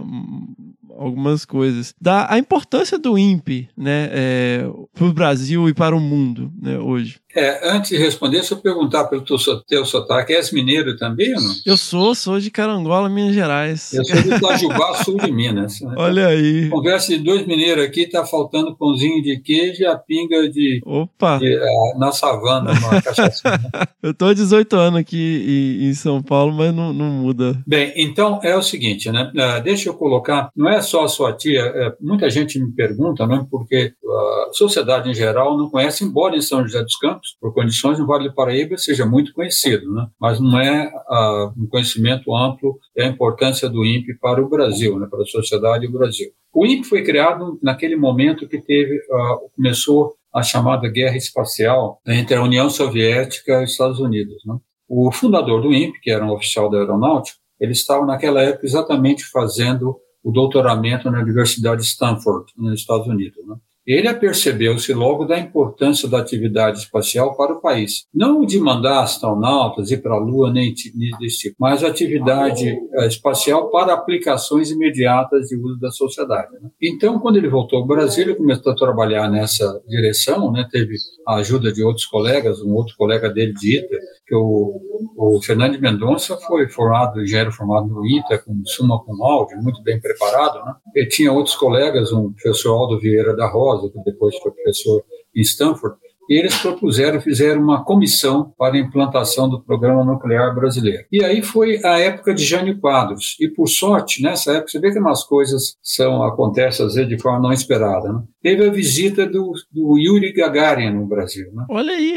Algumas 0.99 1.45
coisas. 1.45 1.95
Da 2.01 2.31
a 2.31 2.39
importância 2.39 2.99
do 2.99 3.17
INPE, 3.17 3.69
né, 3.77 4.09
é, 4.11 4.71
para 4.95 5.07
o 5.07 5.13
Brasil 5.13 5.69
e 5.69 5.75
para 5.75 5.97
o 5.97 6.01
mundo, 6.01 6.53
né, 6.61 6.79
hoje. 6.79 7.21
É, 7.39 7.70
antes 7.70 7.91
de 7.91 7.97
responder, 7.97 8.43
se 8.43 8.53
eu 8.53 8.59
perguntar 8.59 9.05
pelo 9.05 9.22
teu, 9.22 9.36
teu 9.68 9.84
sotaque, 9.84 10.32
és 10.32 10.51
mineiro 10.51 10.97
também 10.97 11.32
ou 11.36 11.41
não? 11.41 11.55
Eu 11.64 11.76
sou, 11.76 12.12
sou 12.12 12.41
de 12.41 12.51
Carangola, 12.51 13.09
Minas 13.09 13.32
Gerais. 13.32 13.93
Eu 13.93 14.05
sou 14.05 14.20
de 14.20 14.34
Itajubá, 14.34 14.95
sul 15.05 15.16
de 15.18 15.30
Minas. 15.30 15.80
Né? 15.80 15.95
Olha 15.97 16.26
aí. 16.26 16.68
Conversa 16.68 17.16
de 17.16 17.22
dois 17.22 17.47
mineiros 17.47 17.84
aqui, 17.84 18.09
tá 18.09 18.24
faltando 18.24 18.76
pãozinho 18.76 19.22
de 19.22 19.39
queijo 19.39 19.82
e 19.82 19.86
a 19.86 19.97
pinga 19.97 20.49
de... 20.51 20.80
Opa! 20.84 21.39
De, 21.39 21.61
na 21.97 22.11
savana, 22.11 22.72
cachaça. 23.03 23.51
Né? 23.51 23.86
eu 24.03 24.12
tô 24.12 24.26
há 24.26 24.34
18 24.34 24.74
anos 24.74 25.01
aqui 25.01 25.78
em, 25.78 25.89
em, 25.89 25.95
São 25.95 26.20
Paulo, 26.20 26.53
mas 26.53 26.74
não, 26.74 26.93
não 26.93 27.07
muda. 27.07 27.62
Bem, 27.64 27.93
então 27.97 28.41
é 28.43 28.57
o 28.57 28.62
seguinte, 28.62 29.12
né? 29.12 29.30
Uh, 29.32 29.62
deixa 29.62 29.89
eu 29.89 29.95
colocar, 29.95 30.51
não 30.57 30.68
é 30.68 30.82
só 30.82 31.05
a 31.05 31.09
sua 31.09 31.32
tia, 31.32 31.61
é, 31.61 31.95
muita 32.01 32.28
gente 32.28 32.59
me 32.59 32.72
pergunta, 32.72 33.28
né? 33.28 33.47
Porque 33.49 33.93
a 34.05 34.51
sociedade 34.53 35.09
em 35.09 35.14
geral 35.14 35.57
não 35.57 35.70
conhece, 35.70 36.05
embora 36.05 36.36
em 36.36 36.43
São 36.43 36.62
José 36.62 36.82
dos 36.82 36.97
Campos, 36.97 37.28
por 37.41 37.53
condições, 37.55 37.99
no 37.99 38.07
Vale 38.07 38.29
do 38.29 38.35
Paraíba 38.35 38.76
seja 38.76 39.05
muito 39.05 39.33
conhecido, 39.33 39.93
né? 39.93 40.07
mas 40.20 40.41
não 40.41 40.59
é 40.59 40.87
uh, 40.87 41.53
um 41.57 41.66
conhecimento 41.66 42.35
amplo 42.35 42.79
da 42.97 43.07
importância 43.07 43.68
do 43.68 43.85
INPE 43.85 44.18
para 44.18 44.43
o 44.43 44.49
Brasil, 44.49 44.99
né? 44.99 45.07
para 45.11 45.22
a 45.22 45.26
sociedade 45.26 45.87
do 45.87 45.93
Brasil. 45.93 46.29
O 46.53 46.66
INPE 46.66 46.89
foi 46.89 47.03
criado 47.03 47.59
naquele 47.62 47.97
momento 47.97 48.49
que 48.49 48.61
teve, 48.61 48.97
uh, 48.97 49.51
começou 49.55 50.14
a 50.35 50.43
chamada 50.43 50.89
guerra 50.89 51.16
espacial 51.16 52.01
entre 52.07 52.37
a 52.37 52.43
União 52.43 52.68
Soviética 52.68 53.61
e 53.61 53.64
os 53.64 53.72
Estados 53.72 53.99
Unidos. 53.99 54.43
Né? 54.45 54.57
O 54.89 55.11
fundador 55.12 55.62
do 55.62 55.72
INPE, 55.72 56.01
que 56.01 56.11
era 56.11 56.24
um 56.24 56.33
oficial 56.33 56.70
da 56.70 56.79
aeronáutica, 56.79 57.39
ele 57.61 57.72
estava 57.72 58.07
naquela 58.07 58.43
época 58.43 58.66
exatamente 58.66 59.24
fazendo 59.24 59.97
o 60.22 60.31
doutoramento 60.31 61.11
na 61.11 61.20
Universidade 61.20 61.81
de 61.81 61.87
Stanford, 61.87 62.53
nos 62.57 62.81
Estados 62.81 63.07
Unidos. 63.07 63.39
Né? 63.47 63.57
Ele 63.89 64.07
apercebeu-se 64.07 64.93
logo 64.93 65.24
da 65.24 65.39
importância 65.39 66.07
da 66.07 66.18
atividade 66.18 66.80
espacial 66.80 67.34
para 67.34 67.55
o 67.55 67.61
país. 67.62 68.05
Não 68.14 68.45
de 68.45 68.61
mandar 68.61 69.03
astronautas 69.03 69.91
ir 69.91 70.03
para 70.03 70.14
a 70.14 70.18
Lua, 70.18 70.53
nem 70.53 70.74
desse 71.18 71.39
tipo, 71.39 71.57
mas 71.59 71.82
atividade 71.82 72.68
eh, 72.68 73.07
espacial 73.07 73.70
para 73.70 73.95
aplicações 73.95 74.70
imediatas 74.70 75.49
de 75.49 75.57
uso 75.57 75.80
da 75.80 75.91
sociedade. 75.91 76.53
Né? 76.61 76.68
Então, 76.82 77.18
quando 77.18 77.36
ele 77.36 77.49
voltou 77.49 77.78
ao 77.78 77.86
Brasil, 77.86 78.24
ele 78.24 78.34
começou 78.34 78.72
a 78.72 78.76
trabalhar 78.76 79.30
nessa 79.30 79.80
direção, 79.89 80.53
né? 80.53 80.68
teve 80.70 80.95
a 81.26 81.36
ajuda 81.36 81.72
de 81.72 81.82
outros 81.82 82.05
colegas, 82.05 82.61
um 82.61 82.74
outro 82.74 82.95
colega 82.95 83.30
dele 83.30 83.55
de 83.55 83.78
ITA, 83.78 83.97
que 84.29 84.35
o, 84.35 84.79
o 85.16 85.41
Fernando 85.43 85.81
Mendonça 85.81 86.37
foi 86.37 86.68
formado, 86.68 87.26
já 87.26 87.39
era 87.39 87.51
formado 87.51 87.87
no 87.87 88.07
ITA, 88.07 88.39
com 88.39 88.62
suma 88.66 89.03
com 89.03 89.24
áudio, 89.24 89.57
muito 89.62 89.83
bem 89.83 89.99
preparado. 89.99 90.62
Né? 90.66 90.74
Ele 90.95 91.07
tinha 91.07 91.33
outros 91.33 91.57
colegas, 91.57 92.12
um 92.12 92.31
professor 92.35 92.74
Aldo 92.74 93.01
Vieira 93.01 93.35
da 93.35 93.49
Rosa, 93.49 93.91
que 93.91 93.99
depois 94.05 94.37
foi 94.37 94.53
professor 94.53 95.03
em 95.35 95.41
Stanford, 95.41 95.97
eles 96.29 96.57
propuseram, 96.59 97.20
fizeram 97.20 97.62
uma 97.62 97.85
comissão 97.85 98.53
para 98.59 98.76
a 98.76 98.79
implantação 98.79 99.49
do 99.49 99.62
programa 99.62 100.05
nuclear 100.05 100.55
brasileiro. 100.55 101.05
E 101.11 101.24
aí 101.24 101.43
foi 101.43 101.85
a 101.85 101.99
época 101.99 102.35
de 102.35 102.45
Jânio 102.45 102.79
Quadros. 102.79 103.37
E 103.41 103.49
por 103.49 103.66
sorte, 103.68 104.22
nessa 104.22 104.53
época, 104.53 104.68
você 104.68 104.79
vê 104.79 104.93
que 104.93 104.99
umas 104.99 105.24
coisas 105.24 105.76
são 105.83 106.22
acontecem 106.22 106.87
às 106.87 106.95
vezes 106.95 107.09
de 107.09 107.20
forma 107.20 107.41
não 107.41 107.53
esperada. 107.53 108.12
Né? 108.12 108.22
Teve 108.43 108.66
a 108.66 108.70
visita 108.70 109.26
do, 109.26 109.53
do 109.72 109.99
Yuri 109.99 110.33
Gagarin 110.33 110.91
no 110.91 111.07
Brasil. 111.07 111.51
Né? 111.53 111.64
Olha 111.70 111.93
aí! 111.93 112.16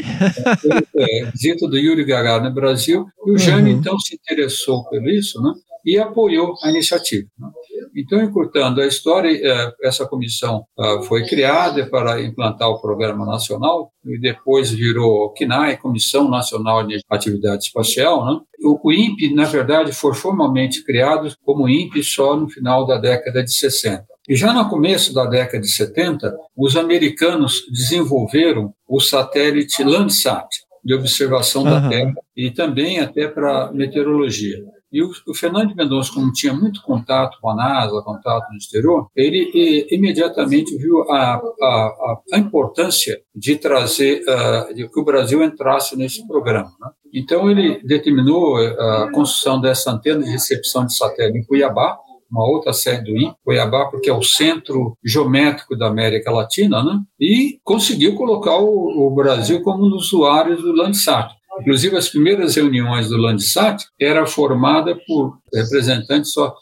é, 0.96 1.30
visita 1.30 1.68
do 1.68 1.76
Yuri 1.76 2.04
Gagarin 2.04 2.48
no 2.48 2.54
Brasil. 2.54 3.06
E 3.26 3.30
o 3.30 3.38
Jânio, 3.38 3.72
uhum. 3.72 3.78
então, 3.78 3.98
se 3.98 4.14
interessou 4.14 4.84
por 4.84 5.06
isso, 5.08 5.40
né? 5.42 5.52
E 5.84 5.98
apoiou 5.98 6.54
a 6.62 6.70
iniciativa. 6.70 7.28
Né? 7.38 7.48
Então, 7.94 8.22
encurtando 8.22 8.80
a 8.80 8.86
história, 8.86 9.30
é, 9.30 9.72
essa 9.86 10.06
comissão 10.06 10.64
ah, 10.78 11.02
foi 11.06 11.26
criada 11.26 11.86
para 11.86 12.22
implantar 12.22 12.68
o 12.68 12.80
Programa 12.80 13.26
Nacional 13.26 13.92
e 14.06 14.18
depois 14.18 14.70
virou 14.70 15.32
CNAE, 15.34 15.76
Comissão 15.76 16.28
Nacional 16.28 16.86
de 16.86 17.00
Atividade 17.10 17.64
Espacial. 17.64 18.24
Né? 18.24 18.40
O 18.64 18.92
INPE, 18.92 19.34
na 19.34 19.44
verdade, 19.44 19.92
foi 19.92 20.14
formalmente 20.14 20.82
criado 20.84 21.34
como 21.44 21.68
INPE 21.68 22.02
só 22.02 22.36
no 22.36 22.48
final 22.48 22.86
da 22.86 22.98
década 22.98 23.42
de 23.44 23.52
60. 23.52 24.04
E 24.28 24.36
já 24.36 24.52
no 24.52 24.68
começo 24.68 25.12
da 25.12 25.26
década 25.26 25.60
de 25.60 25.70
70, 25.70 26.34
os 26.56 26.76
americanos 26.76 27.62
desenvolveram 27.70 28.72
o 28.88 29.00
satélite 29.00 29.82
Landsat, 29.82 30.46
de 30.84 30.94
observação 30.94 31.62
uhum. 31.64 31.70
da 31.70 31.88
Terra, 31.88 32.14
e 32.36 32.50
também 32.50 33.00
até 33.00 33.28
para 33.28 33.70
meteorologia. 33.72 34.58
E 34.92 35.02
o, 35.02 35.10
o 35.26 35.34
Fernando 35.34 35.74
Mendonça, 35.74 36.12
como 36.12 36.32
tinha 36.32 36.52
muito 36.52 36.82
contato 36.82 37.38
com 37.40 37.50
a 37.50 37.54
NASA, 37.54 38.02
contato 38.02 38.50
no 38.50 38.56
exterior, 38.56 39.06
ele 39.16 39.50
e, 39.54 39.96
imediatamente 39.96 40.76
viu 40.76 41.02
a, 41.10 41.40
a, 41.62 42.16
a, 42.34 42.38
importância 42.38 43.18
de 43.34 43.56
trazer, 43.56 44.22
uh, 44.22 44.74
de 44.74 44.88
que 44.88 45.00
o 45.00 45.04
Brasil 45.04 45.42
entrasse 45.42 45.96
nesse 45.96 46.26
programa. 46.26 46.70
Né? 46.80 46.90
Então, 47.14 47.50
ele 47.50 47.80
determinou 47.84 48.56
a 48.56 49.10
construção 49.12 49.60
dessa 49.60 49.90
antena 49.90 50.22
de 50.22 50.30
recepção 50.30 50.86
de 50.86 50.96
satélite 50.96 51.38
em 51.38 51.44
Cuiabá, 51.44 51.98
uma 52.32 52.48
outra 52.48 52.72
sede 52.72 53.12
do 53.12 53.18
INPE, 53.18 53.36
Cuiabá, 53.44 53.90
porque 53.90 54.08
é 54.08 54.12
o 54.12 54.22
centro 54.22 54.96
geométrico 55.04 55.76
da 55.76 55.88
América 55.88 56.30
Latina, 56.30 56.82
né? 56.82 56.98
e 57.20 57.58
conseguiu 57.62 58.14
colocar 58.14 58.56
o, 58.56 59.06
o 59.06 59.14
Brasil 59.14 59.60
como 59.62 59.86
um 59.86 59.90
dos 59.90 60.06
usuários 60.06 60.62
do 60.62 60.72
Landsat. 60.72 61.30
Inclusive, 61.60 61.96
as 61.96 62.08
primeiras 62.08 62.56
reuniões 62.56 63.08
do 63.08 63.16
Landsat 63.16 63.84
era 64.00 64.26
formada 64.26 64.96
por 65.06 65.38
representantes 65.54 66.32
só 66.32 66.54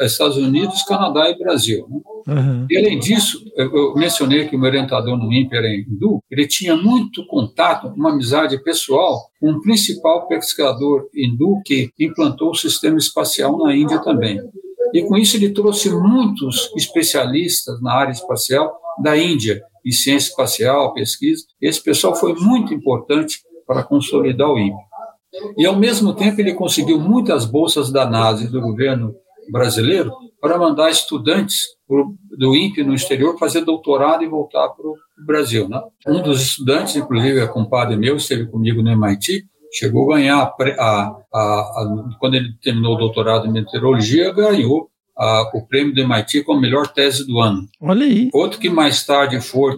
Estados 0.00 0.36
Unidos, 0.36 0.82
Canadá 0.82 1.30
e 1.30 1.38
Brasil. 1.38 1.86
Né? 1.88 2.00
Uhum. 2.26 2.66
E, 2.70 2.76
além 2.76 2.98
disso, 2.98 3.42
eu 3.56 3.94
mencionei 3.94 4.46
que 4.46 4.56
o 4.56 4.58
meu 4.58 4.68
orientador 4.68 5.16
no 5.16 5.32
INPE 5.32 5.56
era 5.56 5.68
hindu, 5.68 6.20
ele 6.30 6.46
tinha 6.46 6.76
muito 6.76 7.26
contato, 7.26 7.88
uma 7.88 8.12
amizade 8.12 8.62
pessoal 8.62 9.28
com 9.40 9.50
o 9.50 9.60
principal 9.60 10.26
pesquisador 10.28 11.06
hindu 11.14 11.60
que 11.64 11.90
implantou 11.98 12.50
o 12.50 12.54
sistema 12.54 12.98
espacial 12.98 13.58
na 13.58 13.74
Índia 13.74 13.98
também. 14.02 14.40
E 14.92 15.02
com 15.02 15.16
isso 15.16 15.36
ele 15.36 15.50
trouxe 15.50 15.90
muitos 15.90 16.70
especialistas 16.76 17.80
na 17.82 17.92
área 17.92 18.12
espacial 18.12 18.72
da 19.02 19.16
Índia, 19.16 19.60
em 19.84 19.90
ciência 19.90 20.28
espacial, 20.28 20.94
pesquisa. 20.94 21.44
Esse 21.60 21.82
pessoal 21.82 22.14
foi 22.14 22.34
muito 22.34 22.72
importante 22.72 23.38
para 23.66 23.82
consolidar 23.82 24.48
o 24.48 24.58
INPE. 24.58 24.76
E, 25.56 25.66
ao 25.66 25.76
mesmo 25.76 26.14
tempo, 26.14 26.40
ele 26.40 26.54
conseguiu 26.54 26.98
muitas 26.98 27.44
bolsas 27.44 27.90
da 27.90 28.08
NASA 28.08 28.44
e 28.44 28.48
do 28.48 28.60
governo 28.60 29.14
brasileiro 29.50 30.12
para 30.40 30.58
mandar 30.58 30.90
estudantes 30.90 31.56
do 32.38 32.54
INPE 32.54 32.84
no 32.84 32.94
exterior 32.94 33.38
fazer 33.38 33.62
doutorado 33.62 34.22
e 34.22 34.28
voltar 34.28 34.68
para 34.68 34.86
o 34.86 34.94
Brasil. 35.26 35.68
Né? 35.68 35.80
Um 36.06 36.22
dos 36.22 36.40
estudantes, 36.40 36.96
inclusive, 36.96 37.40
é 37.40 37.46
compadre 37.46 37.96
meu, 37.96 38.16
esteve 38.16 38.46
comigo 38.46 38.82
no 38.82 38.90
MIT, 38.90 39.44
chegou 39.72 40.12
a 40.12 40.16
ganhar, 40.16 40.54
a, 40.78 41.16
a, 41.32 41.38
a, 41.38 42.16
quando 42.20 42.34
ele 42.34 42.54
terminou 42.62 42.94
o 42.94 42.98
doutorado 42.98 43.46
em 43.46 43.52
meteorologia, 43.52 44.32
ganhou 44.32 44.88
o 45.52 45.66
prêmio 45.66 45.94
do 45.94 46.00
MIT 46.00 46.42
como 46.44 46.60
melhor 46.60 46.88
tese 46.88 47.26
do 47.26 47.40
ano. 47.40 47.66
Olha 47.80 48.04
aí. 48.04 48.30
Outro 48.32 48.58
que 48.58 48.68
mais 48.68 49.04
tarde 49.04 49.40
foi 49.40 49.76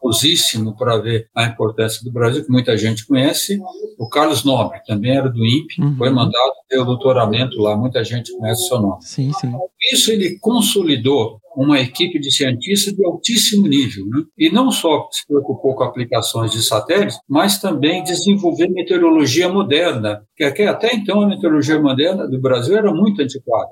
famosíssimo 0.00 0.74
para 0.76 0.98
ver 0.98 1.28
a 1.34 1.44
importância 1.44 2.02
do 2.02 2.10
Brasil, 2.10 2.44
que 2.44 2.50
muita 2.50 2.76
gente 2.76 3.06
conhece, 3.06 3.60
o 3.98 4.08
Carlos 4.08 4.44
Nobre, 4.44 4.80
também 4.86 5.16
era 5.16 5.28
do 5.28 5.44
INPE, 5.44 5.80
uhum. 5.80 5.96
foi 5.96 6.10
mandado 6.10 6.52
ter 6.68 6.78
o 6.78 6.84
doutoramento 6.84 7.60
lá, 7.60 7.76
muita 7.76 8.02
gente 8.02 8.36
conhece 8.36 8.64
o 8.64 8.68
seu 8.68 8.80
nome. 8.80 9.02
Sim, 9.02 9.32
sim. 9.34 9.52
Isso 9.92 10.10
ele 10.10 10.38
consolidou 10.40 11.38
uma 11.56 11.80
equipe 11.80 12.18
de 12.18 12.30
cientistas 12.30 12.94
de 12.94 13.04
altíssimo 13.04 13.66
nível, 13.66 14.06
né? 14.06 14.22
e 14.38 14.50
não 14.50 14.70
só 14.70 15.08
se 15.10 15.26
preocupou 15.26 15.74
com 15.74 15.84
aplicações 15.84 16.52
de 16.52 16.62
satélites, 16.62 17.18
mas 17.28 17.58
também 17.58 18.02
desenvolver 18.02 18.68
meteorologia 18.68 19.48
moderna, 19.48 20.22
que 20.36 20.44
até 20.44 20.94
então 20.94 21.20
a 21.20 21.26
meteorologia 21.26 21.80
moderna 21.80 22.28
do 22.28 22.40
Brasil 22.40 22.76
era 22.76 22.92
muito 22.92 23.20
antiquada. 23.20 23.68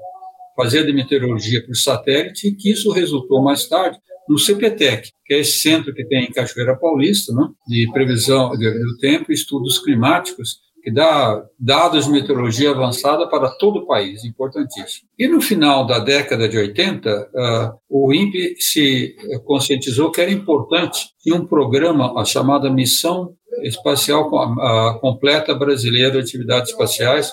Fazia 0.56 0.84
de 0.84 0.92
meteorologia 0.92 1.64
por 1.64 1.76
satélite, 1.76 2.48
e 2.48 2.54
que 2.54 2.72
isso 2.72 2.90
resultou 2.90 3.40
mais 3.40 3.68
tarde 3.68 3.96
no 4.28 4.38
CPTEC, 4.38 5.10
que 5.24 5.34
é 5.34 5.40
esse 5.40 5.58
centro 5.58 5.94
que 5.94 6.04
tem 6.04 6.24
em 6.24 6.32
Cachoeira 6.32 6.76
Paulista, 6.76 7.32
né, 7.32 7.48
de 7.66 7.90
previsão 7.92 8.50
do 8.50 8.98
tempo 8.98 9.30
e 9.30 9.34
estudos 9.34 9.78
climáticos, 9.78 10.58
que 10.82 10.90
dá 10.92 11.44
dados 11.58 12.06
de 12.06 12.12
meteorologia 12.12 12.70
avançada 12.70 13.28
para 13.28 13.50
todo 13.50 13.80
o 13.80 13.86
país, 13.86 14.24
importantíssimo. 14.24 15.08
E 15.18 15.28
no 15.28 15.40
final 15.40 15.86
da 15.86 15.98
década 15.98 16.48
de 16.48 16.56
80, 16.56 17.30
uh, 17.34 17.78
o 17.88 18.12
INPE 18.14 18.54
se 18.58 19.14
conscientizou 19.44 20.10
que 20.10 20.20
era 20.20 20.30
importante 20.30 21.10
em 21.26 21.32
um 21.32 21.44
programa 21.44 22.18
a 22.18 22.24
chamada 22.24 22.70
Missão 22.70 23.34
Espacial 23.62 24.28
uh, 24.28 24.98
Completa 25.00 25.54
Brasileira 25.54 26.12
de 26.12 26.18
Atividades 26.20 26.70
Espaciais, 26.70 27.30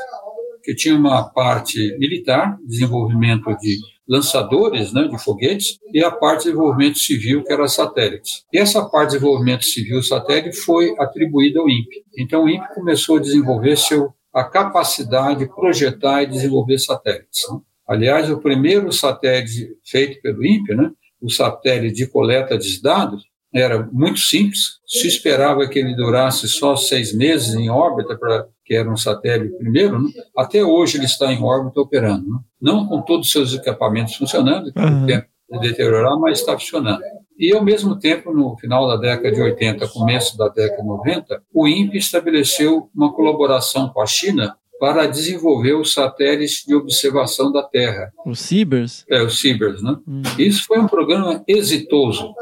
que 0.66 0.74
tinha 0.74 0.96
uma 0.96 1.24
parte 1.30 1.96
militar, 2.00 2.58
desenvolvimento 2.66 3.56
de 3.58 3.78
lançadores 4.08 4.92
né, 4.92 5.08
de 5.08 5.18
foguetes, 5.24 5.78
e 5.94 6.04
a 6.04 6.10
parte 6.10 6.40
de 6.40 6.46
desenvolvimento 6.46 6.98
civil, 6.98 7.44
que 7.44 7.54
era 7.54 7.68
satélites. 7.68 8.44
E 8.52 8.58
essa 8.58 8.84
parte 8.84 9.12
de 9.12 9.20
desenvolvimento 9.20 9.64
civil 9.64 10.02
satélite 10.02 10.58
foi 10.58 10.96
atribuída 10.98 11.60
ao 11.60 11.70
INPE. 11.70 12.04
Então, 12.18 12.44
o 12.44 12.50
INPE 12.50 12.74
começou 12.74 13.18
a 13.18 13.22
desenvolver 13.22 13.78
seu, 13.78 14.12
a 14.34 14.44
capacidade 14.44 15.40
de 15.40 15.48
projetar 15.48 16.24
e 16.24 16.28
desenvolver 16.28 16.80
satélites. 16.80 17.42
Né? 17.50 17.60
Aliás, 17.88 18.30
o 18.32 18.40
primeiro 18.40 18.92
satélite 18.92 19.70
feito 19.86 20.20
pelo 20.22 20.44
INPE, 20.44 20.76
né, 20.76 20.92
o 21.22 21.30
satélite 21.30 21.96
de 21.96 22.08
coleta 22.08 22.58
de 22.58 22.82
dados, 22.82 23.24
era 23.56 23.88
muito 23.92 24.20
simples. 24.20 24.80
Se 24.86 25.08
esperava 25.08 25.68
que 25.68 25.80
ele 25.80 25.96
durasse 25.96 26.48
só 26.48 26.76
seis 26.76 27.14
meses 27.14 27.56
em 27.56 27.70
órbita, 27.70 28.18
para 28.18 28.48
que 28.66 28.76
era 28.76 28.92
um 28.92 28.98
satélite 28.98 29.58
primeiro, 29.58 30.02
né? 30.02 30.10
até 30.36 30.64
hoje 30.64 30.98
ele 30.98 31.06
está 31.06 31.32
em 31.32 31.42
órbita 31.42 31.80
operando. 31.80 32.28
Né? 32.28 32.40
Não 32.62 32.88
com 32.88 33.02
todos 33.02 33.28
os 33.28 33.32
seus 33.32 33.54
equipamentos 33.54 34.16
funcionando, 34.16 34.74
que 34.74 34.80
uhum. 34.80 35.06
tempo 35.06 35.28
de 35.52 35.60
deteriorar, 35.60 36.18
mas 36.20 36.40
está 36.40 36.54
funcionando. 36.54 37.02
E, 37.38 37.54
ao 37.54 37.64
mesmo 37.64 37.98
tempo, 38.00 38.34
no 38.34 38.58
final 38.58 38.88
da 38.88 38.96
década 38.98 39.32
de 39.32 39.42
80, 39.42 39.88
começo 39.90 40.38
da 40.38 40.48
década 40.48 40.82
de 40.82 40.88
90, 40.88 41.44
o 41.54 41.68
INPE 41.68 41.98
estabeleceu 41.98 42.90
uma 42.96 43.14
colaboração 43.14 43.90
com 43.90 44.02
a 44.02 44.06
China 44.06 44.56
para 44.80 45.08
desenvolver 45.08 45.74
os 45.74 45.94
satélites 45.94 46.64
de 46.66 46.76
observação 46.76 47.52
da 47.52 47.64
Terra. 47.64 48.12
Os 48.26 48.40
CIBERS? 48.40 49.06
É, 49.10 49.22
os 49.24 49.40
CIBERS, 49.40 49.82
né? 49.82 49.98
Hum. 50.08 50.22
Isso 50.38 50.66
foi 50.66 50.80
um 50.80 50.88
programa 50.88 51.44
exitoso 51.48 52.34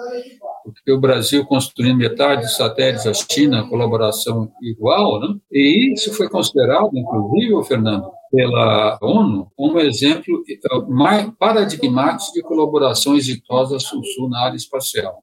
porque 0.63 0.91
o 0.91 0.99
Brasil 0.99 1.45
construindo 1.45 1.97
metade 1.97 2.43
dos 2.43 2.55
satélites, 2.55 3.05
a 3.05 3.13
China, 3.13 3.67
colaboração 3.67 4.49
igual, 4.61 5.19
né? 5.19 5.35
e 5.51 5.93
isso 5.93 6.13
foi 6.13 6.29
considerado, 6.29 6.89
inclusive, 6.93 7.63
Fernando, 7.65 8.09
pela 8.31 8.97
ONU, 9.01 9.51
como 9.55 9.79
exemplo 9.79 10.43
eh, 10.49 10.85
mais 10.89 11.29
paradigmático 11.37 12.33
de 12.33 12.41
colaboração 12.41 13.15
exitosa 13.15 13.77
sul-sul 13.77 14.29
na 14.29 14.45
área 14.45 14.55
espacial. 14.55 15.21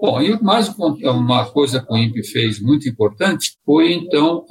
Bom, 0.00 0.20
e 0.20 0.42
mais 0.42 0.68
uma 0.68 1.46
coisa 1.46 1.80
que 1.80 1.92
o 1.92 1.96
INPE 1.96 2.22
fez 2.24 2.60
muito 2.60 2.88
importante 2.88 3.56
foi, 3.64 3.92
então, 3.92 4.44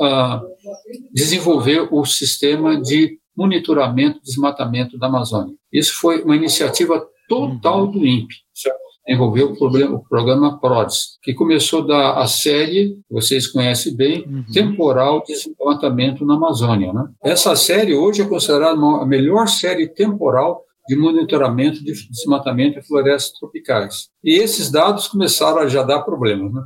desenvolver 1.13 1.87
o 1.91 2.03
sistema 2.05 2.81
de 2.81 3.19
monitoramento 3.35 4.17
e 4.19 4.21
desmatamento 4.21 4.97
da 4.97 5.07
Amazônia. 5.07 5.53
Isso 5.71 5.93
foi 5.99 6.23
uma 6.23 6.35
iniciativa 6.35 7.05
total 7.27 7.87
do 7.87 8.05
INPE. 8.05 8.35
Envolveu 9.07 9.51
o, 9.51 9.55
problema, 9.55 9.95
o 9.97 10.03
programa 10.03 10.59
PRODES, 10.59 11.19
que 11.21 11.31
começou 11.31 11.85
da 11.85 12.17
a 12.17 12.27
série, 12.27 12.97
vocês 13.07 13.45
conhecem 13.45 13.95
bem, 13.95 14.25
uhum. 14.25 14.45
Temporal 14.51 15.23
de 15.23 15.33
Desmatamento 15.33 16.25
na 16.25 16.33
Amazônia. 16.33 16.91
Né? 16.91 17.05
Essa 17.23 17.55
série 17.55 17.93
hoje 17.93 18.23
é 18.23 18.27
considerada 18.27 18.73
a 18.73 19.05
melhor 19.05 19.47
série 19.47 19.87
temporal 19.87 20.64
de 20.87 20.95
monitoramento 20.95 21.83
de 21.83 21.93
desmatamento 22.09 22.79
de 22.79 22.87
florestas 22.87 23.37
tropicais. 23.39 24.09
E 24.23 24.37
esses 24.39 24.71
dados 24.71 25.07
começaram 25.07 25.59
a 25.59 25.67
já 25.67 25.83
dar 25.83 26.01
problemas. 26.01 26.53
Né? 26.53 26.61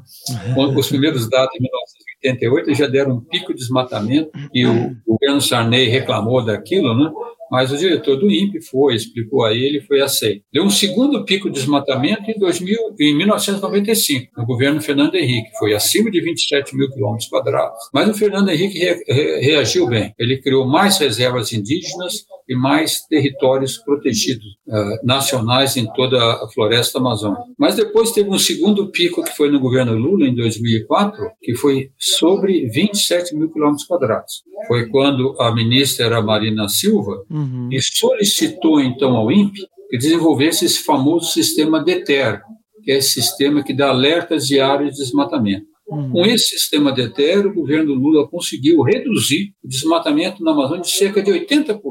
Os 0.75 0.87
primeiros 0.87 1.29
dados 1.29 1.53
em 1.55 1.61
1988 1.61 2.73
já 2.75 2.87
deram 2.87 3.15
um 3.15 3.21
pico 3.21 3.53
de 3.53 3.59
desmatamento 3.59 4.31
e 4.53 4.65
o 4.65 4.95
governo 5.07 5.41
Sarney 5.41 5.87
reclamou 5.87 6.43
daquilo, 6.43 6.93
né? 6.95 7.11
mas 7.49 7.71
o 7.71 7.77
diretor 7.77 8.17
do 8.17 8.29
INPE 8.29 8.61
foi, 8.61 8.95
explicou 8.95 9.43
a 9.43 9.53
ele, 9.53 9.81
foi 9.81 10.01
aceito. 10.01 10.43
Deu 10.53 10.63
um 10.63 10.69
segundo 10.69 11.25
pico 11.25 11.49
de 11.49 11.59
desmatamento 11.59 12.29
em, 12.29 12.37
2000, 12.37 12.77
em 12.99 13.17
1995, 13.17 14.31
no 14.37 14.45
governo 14.45 14.81
Fernando 14.81 15.15
Henrique, 15.15 15.49
foi 15.57 15.73
acima 15.73 16.11
de 16.11 16.21
27 16.21 16.75
mil 16.75 16.89
quilômetros 16.91 17.27
quadrados. 17.27 17.79
Mas 17.93 18.07
o 18.07 18.13
Fernando 18.13 18.49
Henrique 18.49 18.77
re, 18.77 19.03
re, 19.07 19.39
reagiu 19.39 19.87
bem. 19.87 20.13
Ele 20.19 20.37
criou 20.37 20.67
mais 20.67 20.97
reservas 20.99 21.51
indígenas 21.51 22.25
e 22.49 22.55
mais 22.55 23.01
territórios 23.01 23.77
protegidos 23.77 24.57
uh, 24.67 25.05
nacionais 25.05 25.77
em 25.77 25.85
toda 25.93 26.17
a 26.17 26.47
floresta 26.51 26.97
amazônica. 26.97 27.43
Mas 27.57 27.75
depois 27.75 28.11
teve 28.11 28.27
um 28.27 28.39
segundo 28.39 28.89
pico 28.91 29.23
que 29.23 29.37
foi 29.37 29.51
no 29.51 29.59
governo 29.59 29.93
Lula, 29.93 30.25
em 30.25 30.33
2004, 30.33 31.29
que 31.39 31.55
foi 31.55 31.91
sobre 31.95 32.67
27 32.69 33.35
mil 33.35 33.51
quilômetros 33.51 33.85
quadrados. 33.85 34.41
Foi 34.67 34.89
quando 34.89 35.35
a 35.39 35.53
ministra 35.53 36.07
era 36.07 36.21
Marina 36.23 36.67
Silva 36.67 37.23
uhum. 37.29 37.69
e 37.71 37.79
solicitou 37.79 38.81
então 38.81 39.15
ao 39.15 39.31
INPE 39.31 39.67
que 39.91 39.97
desenvolvesse 39.97 40.65
esse 40.65 40.79
famoso 40.79 41.31
sistema 41.31 41.83
DETER, 41.83 42.41
que 42.83 42.91
é 42.91 42.97
esse 42.97 43.21
sistema 43.21 43.63
que 43.63 43.73
dá 43.73 43.89
alertas 43.89 44.47
diários 44.47 44.95
de 44.95 45.03
desmatamento. 45.03 45.67
Uhum. 45.87 46.11
Com 46.11 46.25
esse 46.25 46.49
sistema 46.49 46.91
DETER, 46.91 47.47
o 47.47 47.53
governo 47.53 47.93
Lula 47.93 48.27
conseguiu 48.27 48.81
reduzir 48.81 49.53
o 49.63 49.67
desmatamento 49.67 50.43
na 50.43 50.51
Amazônia 50.51 50.81
de 50.81 50.91
cerca 50.91 51.21
de 51.21 51.31
80% 51.31 51.81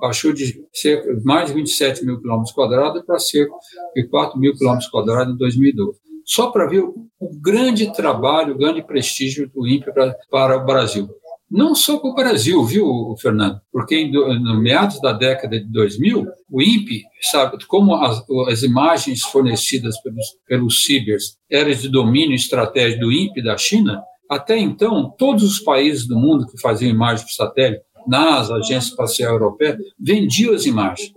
baixou 0.00 0.32
de 0.32 0.62
cerca 0.72 1.08
mais 1.24 1.48
de 1.48 1.54
27 1.54 2.04
mil 2.04 2.20
quilômetros 2.20 2.52
quadrados 2.52 3.02
para 3.04 3.18
cerca 3.18 3.54
de 3.94 4.06
4 4.08 4.38
mil 4.38 4.54
quilômetros 4.54 4.90
quadrados 4.90 5.34
em 5.34 5.36
2012. 5.36 5.98
Só 6.24 6.50
para 6.50 6.66
ver 6.66 6.80
o, 6.80 7.08
grande 7.42 7.92
trabalho, 7.92 8.54
o 8.54 8.58
grande 8.58 8.82
prestígio 8.82 9.50
do 9.54 9.66
INPE 9.66 9.92
para, 9.92 10.14
para 10.30 10.56
o 10.58 10.66
Brasil. 10.66 11.08
Não 11.50 11.74
só 11.74 11.98
para 11.98 12.10
o 12.10 12.14
Brasil, 12.14 12.62
viu, 12.64 13.14
Fernando? 13.18 13.58
Porque 13.72 13.96
em, 13.96 14.12
no 14.12 14.60
meados 14.60 15.00
da 15.00 15.12
década 15.12 15.58
de 15.58 15.66
2000, 15.72 16.26
o 16.50 16.62
INPE, 16.62 17.04
sabe, 17.22 17.64
como 17.66 17.94
as, 17.94 18.22
as 18.48 18.62
imagens 18.62 19.22
fornecidas 19.22 19.98
pelos, 20.02 20.26
pelos 20.46 20.84
CIBERS 20.84 21.38
eram 21.50 21.72
de 21.72 21.88
domínio 21.88 22.34
estratégico 22.34 23.06
do 23.06 23.12
INPE 23.12 23.42
da 23.42 23.56
China, 23.56 24.02
até 24.30 24.58
então, 24.58 25.10
todos 25.16 25.42
os 25.42 25.58
países 25.58 26.06
do 26.06 26.18
mundo 26.18 26.46
que 26.46 26.60
faziam 26.60 26.90
imagens 26.90 27.22
por 27.22 27.32
satélite 27.32 27.82
NASA, 28.06 28.54
Agência 28.54 28.90
Espacial 28.90 29.32
Europeia, 29.32 29.78
vendiam 29.98 30.54
as 30.54 30.66
imagens. 30.66 31.12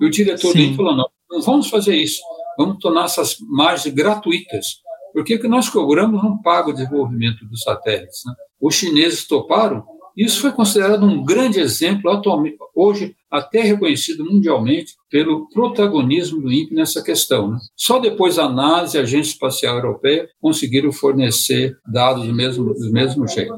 E 0.00 0.06
o 0.06 0.10
diretor 0.10 0.52
dele 0.52 0.74
falou: 0.74 0.96
não, 0.96 1.08
não 1.30 1.40
vamos 1.40 1.68
fazer 1.68 1.96
isso, 1.96 2.20
vamos 2.58 2.78
tornar 2.78 3.04
essas 3.04 3.38
imagens 3.38 3.94
gratuitas, 3.94 4.80
porque 5.12 5.34
o 5.34 5.40
que 5.40 5.48
nós 5.48 5.68
cobramos 5.68 6.22
não 6.22 6.40
paga 6.40 6.70
o 6.70 6.72
desenvolvimento 6.72 7.44
dos 7.46 7.62
satélites. 7.62 8.20
Né? 8.26 8.34
Os 8.60 8.74
chineses 8.74 9.26
toparam, 9.26 9.84
e 10.16 10.24
isso 10.24 10.40
foi 10.40 10.52
considerado 10.52 11.04
um 11.04 11.24
grande 11.24 11.60
exemplo, 11.60 12.10
atualmente, 12.10 12.56
hoje 12.74 13.14
até 13.30 13.62
reconhecido 13.62 14.24
mundialmente 14.24 14.94
pelo 15.10 15.48
protagonismo 15.48 16.42
do 16.42 16.52
INPE 16.52 16.74
nessa 16.74 17.02
questão. 17.02 17.52
Né? 17.52 17.58
Só 17.74 17.98
depois 17.98 18.38
a 18.38 18.48
NASA 18.48 18.96
e 18.96 19.00
a 19.00 19.02
Agência 19.04 19.32
Espacial 19.32 19.76
Europeia 19.76 20.28
conseguiram 20.40 20.92
fornecer 20.92 21.76
dados 21.90 22.26
do 22.26 22.34
mesmo, 22.34 22.74
do 22.74 22.92
mesmo 22.92 23.26
jeito. 23.26 23.54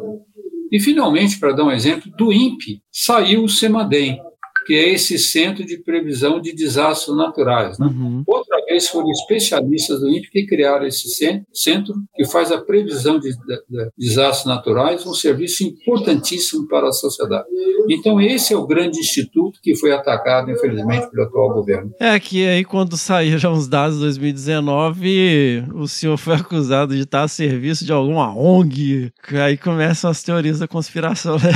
E, 0.74 0.80
finalmente, 0.80 1.38
para 1.38 1.52
dar 1.52 1.62
um 1.62 1.70
exemplo, 1.70 2.10
do 2.18 2.32
INPE 2.32 2.82
saiu 2.90 3.44
o 3.44 3.48
CEMADEM, 3.48 4.18
que 4.66 4.74
é 4.74 4.88
esse 4.88 5.16
Centro 5.20 5.64
de 5.64 5.76
Previsão 5.76 6.40
de 6.40 6.52
Desastres 6.52 7.16
Naturais. 7.16 7.78
Né? 7.78 7.86
Uhum. 7.86 8.24
Outra 8.26 8.53
vez 8.64 8.88
foram 8.88 9.10
especialistas 9.10 10.00
do 10.00 10.08
INPE 10.08 10.30
que 10.30 10.46
criaram 10.46 10.86
esse 10.86 11.08
centro, 11.52 11.94
que 12.14 12.24
faz 12.24 12.50
a 12.50 12.60
previsão 12.60 13.18
de, 13.18 13.30
de, 13.30 13.56
de, 13.68 13.90
desastres 13.96 14.46
naturais, 14.46 15.06
um 15.06 15.14
serviço 15.14 15.64
importantíssimo 15.64 16.66
para 16.68 16.88
a 16.88 16.92
sociedade. 16.92 17.46
Então, 17.88 18.20
esse 18.20 18.52
é 18.54 18.56
o 18.56 18.66
grande 18.66 18.98
instituto 18.98 19.58
que 19.62 19.76
foi 19.76 19.92
atacado, 19.92 20.50
infelizmente, 20.50 21.10
pelo 21.10 21.24
atual 21.24 21.52
governo. 21.52 21.92
É 22.00 22.18
que 22.18 22.46
aí, 22.46 22.64
quando 22.64 22.96
saíram 22.96 23.52
os 23.52 23.68
dados 23.68 23.96
de 23.96 24.02
2019, 24.02 25.64
o 25.74 25.86
senhor 25.86 26.16
foi 26.16 26.34
acusado 26.34 26.94
de 26.94 27.02
estar 27.02 27.22
a 27.22 27.28
serviço 27.28 27.84
de 27.84 27.92
alguma 27.92 28.34
ONG. 28.36 29.12
Aí 29.42 29.56
começam 29.56 30.10
as 30.10 30.22
teorias 30.22 30.58
da 30.58 30.68
conspiração, 30.68 31.36
né? 31.36 31.50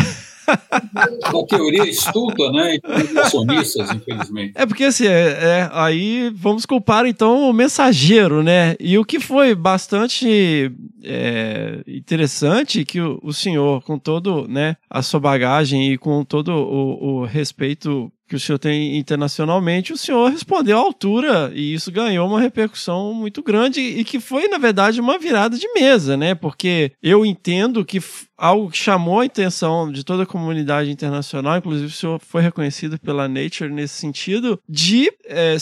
Uma 1.32 1.46
teoria 1.46 1.88
estuda, 1.88 2.50
né? 2.52 2.76
Informacionistas, 2.76 3.90
infelizmente. 3.90 4.52
É 4.54 4.66
porque 4.66 4.84
assim, 4.84 5.06
é, 5.06 5.10
é, 5.10 5.70
aí 5.72 6.30
vamos 6.34 6.66
culpar 6.66 7.06
então 7.06 7.48
o 7.48 7.52
mensageiro, 7.52 8.42
né? 8.42 8.76
E 8.80 8.98
o 8.98 9.04
que 9.04 9.20
foi 9.20 9.54
bastante 9.54 10.72
é, 11.02 11.80
interessante 11.86 12.84
que 12.84 13.00
o, 13.00 13.18
o, 13.22 13.32
senhor, 13.32 13.82
com 13.82 13.98
todo 13.98 14.46
né, 14.48 14.76
a 14.88 15.02
sua 15.02 15.20
bagagem 15.20 15.92
e 15.92 15.98
com 15.98 16.24
todo 16.24 16.48
o, 16.50 17.20
o 17.20 17.24
respeito 17.24 18.12
que 18.28 18.36
o 18.36 18.40
senhor 18.40 18.58
tem 18.58 18.96
internacionalmente, 18.98 19.92
o 19.92 19.96
senhor 19.96 20.30
respondeu 20.30 20.76
à 20.76 20.80
altura 20.80 21.50
e 21.54 21.72
isso 21.72 21.90
ganhou 21.90 22.28
uma 22.28 22.40
repercussão 22.40 23.14
muito 23.14 23.42
grande 23.42 23.80
e 23.80 24.04
que 24.04 24.20
foi, 24.20 24.48
na 24.48 24.58
verdade, 24.58 25.00
uma 25.00 25.18
virada 25.18 25.56
de 25.56 25.66
mesa, 25.72 26.16
né? 26.16 26.34
Porque 26.34 26.92
eu 27.02 27.24
entendo 27.24 27.84
que 27.84 28.00
algo 28.38 28.70
que 28.70 28.78
chamou 28.78 29.20
a 29.20 29.24
atenção 29.24 29.90
de 29.90 30.04
toda 30.04 30.22
a 30.22 30.26
comunidade 30.26 30.90
internacional, 30.90 31.58
inclusive 31.58 31.86
o 31.86 31.90
senhor 31.90 32.20
foi 32.20 32.40
reconhecido 32.40 32.98
pela 33.00 33.26
Nature 33.26 33.70
nesse 33.70 33.94
sentido, 33.94 34.60
de 34.68 35.12
é, 35.26 35.56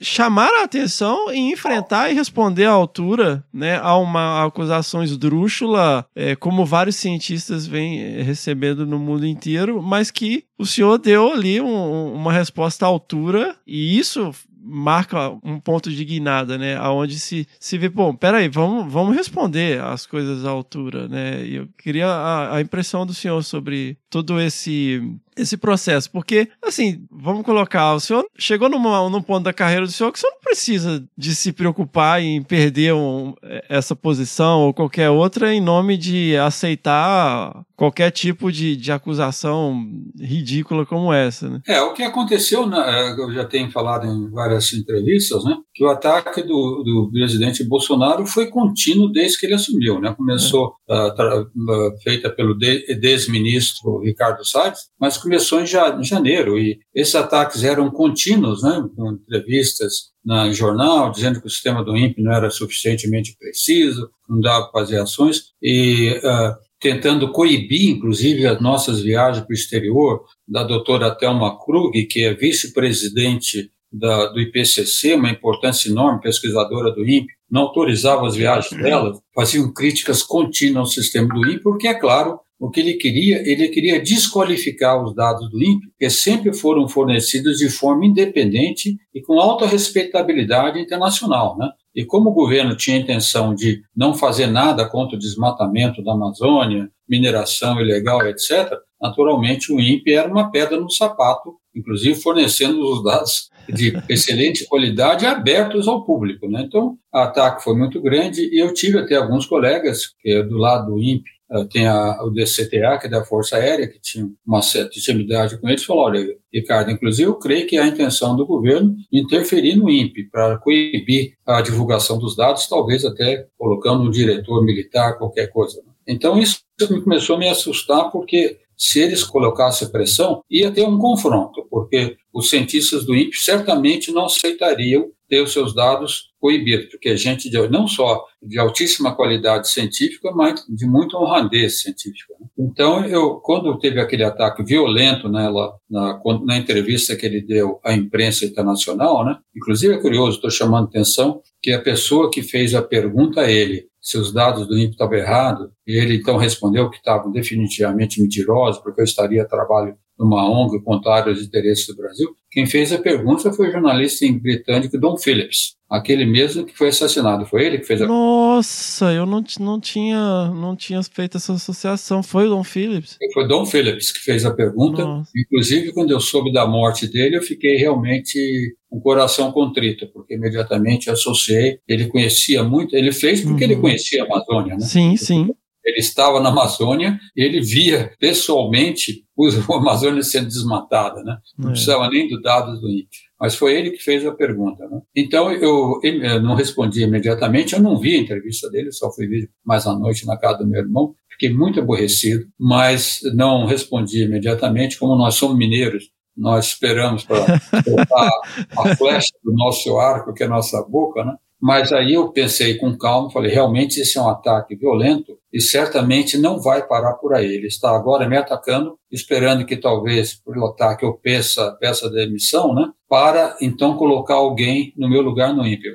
chamar 0.00 0.48
a 0.48 0.64
atenção 0.64 1.30
e 1.30 1.52
enfrentar 1.52 2.10
e 2.10 2.14
responder 2.14 2.64
à 2.64 2.70
altura 2.70 3.44
né, 3.52 3.78
a 3.82 3.96
uma 3.96 4.46
acusação 4.46 5.02
esdrúxula, 5.02 6.06
é, 6.16 6.34
como 6.34 6.64
vários 6.64 6.96
cientistas 6.96 7.66
vêm 7.66 8.22
recebendo 8.22 8.86
no 8.86 8.98
mundo 8.98 9.26
inteiro, 9.26 9.82
mas 9.82 10.10
que 10.10 10.44
o 10.58 10.66
senhor 10.66 10.98
deu 10.98 11.32
ali 11.32 11.60
um, 11.60 12.12
uma 12.12 12.32
resposta 12.32 12.84
à 12.84 12.88
altura, 12.88 13.56
e 13.66 13.96
isso 13.98 14.34
marca 14.60 15.30
um 15.42 15.58
ponto 15.58 15.90
de 15.90 16.04
guinada, 16.04 16.58
né? 16.58 16.76
Aonde 16.76 17.18
se, 17.18 17.48
se 17.58 17.78
vê, 17.78 17.88
bom, 17.88 18.14
peraí, 18.14 18.48
vamos, 18.48 18.92
vamos 18.92 19.16
responder 19.16 19.80
as 19.80 20.04
coisas 20.04 20.44
à 20.44 20.50
altura, 20.50 21.08
né? 21.08 21.46
E 21.46 21.54
eu 21.56 21.68
queria 21.78 22.06
a, 22.08 22.56
a 22.56 22.60
impressão 22.60 23.06
do 23.06 23.14
senhor 23.14 23.42
sobre 23.42 23.96
todo 24.10 24.38
esse 24.40 25.00
esse 25.38 25.56
processo, 25.56 26.10
porque, 26.10 26.48
assim, 26.62 27.06
vamos 27.10 27.44
colocar, 27.44 27.94
o 27.94 28.00
senhor 28.00 28.26
chegou 28.38 28.68
numa, 28.68 29.08
num 29.08 29.22
ponto 29.22 29.44
da 29.44 29.52
carreira 29.52 29.86
do 29.86 29.92
senhor 29.92 30.12
que 30.12 30.18
o 30.18 30.20
senhor 30.20 30.32
não 30.32 30.40
precisa 30.40 31.04
de 31.16 31.34
se 31.34 31.52
preocupar 31.52 32.22
em 32.22 32.42
perder 32.42 32.94
um, 32.94 33.34
essa 33.68 33.94
posição 33.94 34.62
ou 34.62 34.74
qualquer 34.74 35.10
outra 35.10 35.54
em 35.54 35.60
nome 35.60 35.96
de 35.96 36.36
aceitar 36.36 37.64
qualquer 37.78 38.10
tipo 38.10 38.50
de, 38.50 38.74
de 38.74 38.90
acusação 38.90 39.86
ridícula 40.20 40.84
como 40.84 41.12
essa, 41.12 41.48
né? 41.48 41.60
É, 41.64 41.80
o 41.80 41.92
que 41.92 42.02
aconteceu, 42.02 42.66
né, 42.66 43.14
eu 43.16 43.32
já 43.32 43.44
tenho 43.44 43.70
falado 43.70 44.04
em 44.04 44.28
várias 44.30 44.72
entrevistas, 44.72 45.44
né, 45.44 45.56
que 45.72 45.84
o 45.84 45.88
ataque 45.88 46.42
do, 46.42 46.82
do 46.82 47.08
presidente 47.12 47.62
Bolsonaro 47.62 48.26
foi 48.26 48.48
contínuo 48.48 49.12
desde 49.12 49.38
que 49.38 49.46
ele 49.46 49.54
assumiu, 49.54 50.00
né, 50.00 50.12
começou 50.12 50.74
é. 50.90 50.94
uh, 50.94 51.42
uh, 51.42 52.00
feita 52.02 52.28
pelo 52.30 52.58
ex-ministro 52.60 54.00
Ricardo 54.00 54.44
Salles, 54.44 54.88
mas 55.00 55.16
começou 55.28 55.60
em 55.60 55.66
janeiro 56.04 56.58
e 56.58 56.78
esses 56.94 57.14
ataques 57.14 57.62
eram 57.62 57.90
contínuos, 57.90 58.62
né, 58.62 58.82
com 58.96 59.12
entrevistas 59.12 60.08
na 60.24 60.50
jornal 60.50 61.12
dizendo 61.12 61.40
que 61.40 61.46
o 61.46 61.50
sistema 61.50 61.84
do 61.84 61.96
INPE 61.96 62.22
não 62.22 62.32
era 62.32 62.50
suficientemente 62.50 63.36
preciso, 63.38 64.10
não 64.28 64.40
dava 64.40 64.68
para 64.68 64.80
fazer 64.80 64.98
ações 64.98 65.52
e 65.62 66.18
uh, 66.24 66.56
tentando 66.80 67.30
coibir, 67.30 67.90
inclusive, 67.90 68.46
as 68.46 68.60
nossas 68.60 69.00
viagens 69.02 69.44
para 69.44 69.52
o 69.52 69.54
exterior, 69.54 70.24
da 70.46 70.62
doutora 70.62 71.10
Thelma 71.10 71.58
Krug, 71.58 72.06
que 72.06 72.24
é 72.24 72.34
vice-presidente 72.34 73.70
do 73.90 74.40
IPCC, 74.40 75.14
uma 75.14 75.30
importância 75.30 75.88
enorme, 75.88 76.20
pesquisadora 76.20 76.92
do 76.92 77.06
INPE, 77.06 77.32
não 77.50 77.62
autorizava 77.62 78.26
as 78.26 78.36
viagens 78.36 78.80
dela, 78.80 79.18
faziam 79.34 79.72
críticas 79.72 80.22
contínuas 80.22 80.76
ao 80.76 80.86
sistema 80.86 81.28
do 81.28 81.50
INPE, 81.50 81.62
porque, 81.62 81.88
é 81.88 81.94
claro, 81.94 82.38
o 82.58 82.70
que 82.70 82.80
ele 82.80 82.94
queria, 82.94 83.40
ele 83.48 83.68
queria 83.68 84.00
desqualificar 84.00 85.02
os 85.02 85.14
dados 85.14 85.48
do 85.48 85.62
INPE, 85.62 85.92
que 85.98 86.10
sempre 86.10 86.52
foram 86.52 86.88
fornecidos 86.88 87.58
de 87.58 87.68
forma 87.70 88.04
independente 88.04 88.96
e 89.14 89.22
com 89.22 89.38
alta 89.38 89.66
respeitabilidade 89.66 90.80
internacional, 90.80 91.56
né? 91.56 91.70
E 91.94 92.04
como 92.04 92.30
o 92.30 92.34
governo 92.34 92.76
tinha 92.76 92.96
a 92.96 93.00
intenção 93.00 93.54
de 93.54 93.82
não 93.96 94.14
fazer 94.14 94.46
nada 94.46 94.88
contra 94.88 95.16
o 95.16 95.18
desmatamento 95.18 96.02
da 96.02 96.12
Amazônia, 96.12 96.88
mineração 97.08 97.80
ilegal, 97.80 98.26
etc., 98.26 98.72
naturalmente 99.00 99.72
o 99.72 99.80
INPE 99.80 100.12
era 100.12 100.30
uma 100.30 100.50
pedra 100.50 100.78
no 100.78 100.90
sapato, 100.90 101.54
inclusive 101.74 102.20
fornecendo 102.20 102.80
os 102.80 103.02
dados 103.02 103.50
de 103.68 103.92
excelente 104.08 104.66
qualidade 104.66 105.26
abertos 105.26 105.86
ao 105.88 106.04
público. 106.04 106.48
Né? 106.48 106.64
Então, 106.66 106.96
o 107.12 107.18
ataque 107.18 107.62
foi 107.62 107.76
muito 107.76 108.00
grande 108.00 108.48
e 108.52 108.62
eu 108.62 108.72
tive 108.72 108.98
até 108.98 109.16
alguns 109.16 109.46
colegas 109.46 110.08
que 110.20 110.30
é 110.30 110.42
do 110.42 110.56
lado 110.56 110.92
do 110.92 111.02
INPE 111.02 111.37
tem 111.70 111.86
a, 111.86 112.22
o 112.22 112.30
DCTA, 112.30 112.98
que 112.98 113.06
é 113.06 113.10
da 113.10 113.24
Força 113.24 113.56
Aérea, 113.56 113.88
que 113.88 113.98
tinha 114.00 114.28
uma 114.46 114.60
certa 114.60 114.98
intimidade 114.98 115.58
com 115.58 115.68
eles, 115.68 115.84
falou, 115.84 116.04
olha, 116.04 116.36
Ricardo, 116.52 116.90
inclusive 116.90 117.28
eu 117.28 117.34
creio 117.36 117.66
que 117.66 117.76
há 117.76 117.84
a 117.84 117.88
intenção 117.88 118.36
do 118.36 118.46
governo 118.46 118.94
interferir 119.12 119.76
no 119.76 119.88
INPE 119.88 120.24
para 120.30 120.58
coibir 120.58 121.34
a 121.46 121.62
divulgação 121.62 122.18
dos 122.18 122.36
dados, 122.36 122.66
talvez 122.68 123.04
até 123.04 123.46
colocando 123.56 124.04
um 124.04 124.10
diretor 124.10 124.62
militar, 124.64 125.16
qualquer 125.16 125.48
coisa. 125.48 125.82
Então 126.06 126.38
isso 126.38 126.60
começou 127.02 127.36
a 127.36 127.38
me 127.38 127.48
assustar, 127.48 128.10
porque 128.10 128.58
se 128.76 129.00
eles 129.00 129.24
colocassem 129.24 129.90
pressão, 129.90 130.42
ia 130.48 130.70
ter 130.70 130.84
um 130.84 130.98
confronto, 130.98 131.66
porque 131.68 132.16
os 132.32 132.48
cientistas 132.48 133.04
do 133.04 133.14
INPE 133.14 133.36
certamente 133.36 134.12
não 134.12 134.26
aceitariam 134.26 135.10
ter 135.28 135.42
os 135.42 135.52
seus 135.52 135.74
dados 135.74 136.28
coibidos, 136.40 136.86
porque 136.86 137.10
é 137.10 137.16
gente 137.16 137.50
de, 137.50 137.68
não 137.68 137.86
só 137.86 138.24
de 138.42 138.58
altíssima 138.58 139.14
qualidade 139.14 139.68
científica, 139.68 140.30
mas 140.32 140.64
de 140.68 140.86
muita 140.86 141.16
honradez 141.18 141.80
científica. 141.80 142.34
Né? 142.40 142.46
Então, 142.58 143.04
eu, 143.04 143.34
quando 143.36 143.78
teve 143.78 144.00
aquele 144.00 144.24
ataque 144.24 144.62
violento 144.62 145.28
nela, 145.28 145.74
na, 145.90 146.20
na 146.44 146.56
entrevista 146.56 147.16
que 147.16 147.26
ele 147.26 147.40
deu 147.40 147.80
à 147.84 147.92
imprensa 147.92 148.44
internacional, 148.44 149.24
né? 149.24 149.36
inclusive 149.56 149.94
é 149.94 150.00
curioso, 150.00 150.36
estou 150.36 150.50
chamando 150.50 150.86
atenção, 150.86 151.42
que 151.62 151.72
a 151.72 151.80
pessoa 151.80 152.30
que 152.30 152.42
fez 152.42 152.74
a 152.74 152.82
pergunta 152.82 153.42
a 153.42 153.50
ele, 153.50 153.88
se 154.00 154.16
os 154.16 154.32
dados 154.32 154.66
do 154.66 154.78
INPE 154.78 154.92
estavam 154.92 155.18
errados, 155.18 155.68
e 155.86 155.92
ele 155.92 156.14
então 156.14 156.36
respondeu 156.36 156.88
que 156.88 156.96
estavam 156.96 157.30
definitivamente 157.30 158.22
mentirosos, 158.22 158.80
porque 158.80 159.00
eu 159.00 159.04
estaria 159.04 159.42
a 159.42 159.48
trabalho 159.48 159.96
numa 160.18 160.48
ONG 160.50 160.82
contrária 160.82 161.30
aos 161.30 161.40
interesses 161.40 161.86
do 161.86 161.96
Brasil, 161.96 162.28
quem 162.50 162.66
fez 162.66 162.92
a 162.92 162.98
pergunta 162.98 163.52
foi 163.52 163.68
o 163.68 163.72
jornalista 163.72 164.26
britânico 164.32 164.98
Don 164.98 165.16
Phillips, 165.16 165.76
aquele 165.88 166.24
mesmo 166.24 166.64
que 166.64 166.76
foi 166.76 166.88
assassinado. 166.88 167.46
Foi 167.46 167.64
ele 167.64 167.78
que 167.78 167.86
fez 167.86 168.02
a 168.02 168.06
Nossa, 168.06 169.12
eu 169.12 169.24
não, 169.24 169.44
não, 169.60 169.78
tinha, 169.78 170.50
não 170.50 170.74
tinha 170.74 171.00
feito 171.02 171.36
essa 171.36 171.52
associação. 171.52 172.22
Foi 172.22 172.46
o 172.46 172.50
Don 172.50 172.64
Phillips? 172.64 173.16
Foi 173.32 173.46
Don 173.46 173.64
Phillips 173.64 174.10
que 174.10 174.20
fez 174.20 174.44
a 174.44 174.50
pergunta. 174.50 175.04
Nossa. 175.04 175.30
Inclusive, 175.36 175.92
quando 175.92 176.10
eu 176.10 176.20
soube 176.20 176.52
da 176.52 176.66
morte 176.66 177.06
dele, 177.06 177.36
eu 177.36 177.42
fiquei 177.42 177.76
realmente 177.76 178.74
com 178.90 178.96
o 178.96 179.00
coração 179.00 179.52
contrito, 179.52 180.08
porque 180.12 180.34
imediatamente 180.34 181.10
associei. 181.10 181.78
Ele 181.86 182.06
conhecia 182.06 182.64
muito, 182.64 182.96
ele 182.96 183.12
fez 183.12 183.42
porque 183.42 183.64
uhum. 183.64 183.70
ele 183.70 183.80
conhecia 183.80 184.22
a 184.22 184.26
Amazônia, 184.26 184.74
né? 184.74 184.80
Sim, 184.80 185.16
sim. 185.16 185.48
Ele 185.88 185.98
estava 185.98 186.40
na 186.40 186.50
Amazônia 186.50 187.18
ele 187.34 187.60
via 187.60 188.12
pessoalmente 188.20 189.24
a 189.70 189.76
Amazônia 189.76 190.22
sendo 190.22 190.48
desmatada, 190.48 191.22
né? 191.22 191.38
Não 191.56 191.70
é. 191.70 191.72
precisava 191.72 192.08
nem 192.08 192.28
dos 192.28 192.42
dados 192.42 192.80
do 192.80 192.88
INPE. 192.88 193.28
Mas 193.40 193.54
foi 193.54 193.74
ele 193.74 193.92
que 193.92 194.02
fez 194.02 194.26
a 194.26 194.32
pergunta. 194.32 194.86
Né? 194.88 195.00
Então, 195.16 195.52
eu, 195.52 196.00
eu, 196.02 196.42
não 196.42 196.54
respondi 196.54 197.02
imediatamente, 197.02 197.74
eu 197.74 197.80
não 197.80 197.98
vi 197.98 198.16
a 198.16 198.20
entrevista 198.20 198.68
dele, 198.68 198.90
só 198.90 199.12
fui 199.12 199.28
ver 199.28 199.48
mais 199.64 199.86
à 199.86 199.96
noite 199.96 200.26
na 200.26 200.36
casa 200.36 200.58
do 200.58 200.66
meu 200.66 200.80
irmão. 200.80 201.14
Fiquei 201.30 201.54
muito 201.54 201.78
aborrecido, 201.78 202.44
mas 202.58 203.20
não 203.34 203.64
respondi 203.64 204.24
imediatamente. 204.24 204.98
Como 204.98 205.14
nós 205.16 205.36
somos 205.36 205.56
mineiros, 205.56 206.10
nós 206.36 206.66
esperamos 206.66 207.24
para 207.24 207.46
soltar 207.84 208.30
a 208.76 208.96
flecha 208.96 209.30
do 209.44 209.52
nosso 209.54 209.96
arco, 209.98 210.34
que 210.34 210.42
é 210.42 210.46
a 210.46 210.50
nossa 210.50 210.82
boca, 210.82 211.24
né? 211.24 211.34
Mas 211.60 211.92
aí 211.92 212.14
eu 212.14 212.30
pensei 212.30 212.76
com 212.76 212.96
calma, 212.96 213.30
falei, 213.30 213.50
realmente 213.50 214.00
esse 214.00 214.16
é 214.16 214.22
um 214.22 214.28
ataque 214.28 214.76
violento 214.76 215.36
e 215.52 215.60
certamente 215.60 216.38
não 216.38 216.60
vai 216.60 216.86
parar 216.86 217.14
por 217.14 217.34
aí. 217.34 217.46
Ele 217.46 217.66
está 217.66 217.90
agora 217.90 218.28
me 218.28 218.36
atacando, 218.36 218.96
esperando 219.10 219.66
que 219.66 219.76
talvez 219.76 220.34
por 220.34 220.56
ataque 220.64 221.04
eu 221.04 221.14
peça, 221.14 221.76
peça 221.80 222.08
demissão, 222.10 222.74
né? 222.74 222.90
Para 223.08 223.56
então 223.60 223.96
colocar 223.96 224.34
alguém 224.34 224.92
no 224.96 225.08
meu 225.08 225.22
lugar 225.22 225.54
no 225.54 225.66
INPE. 225.66 225.88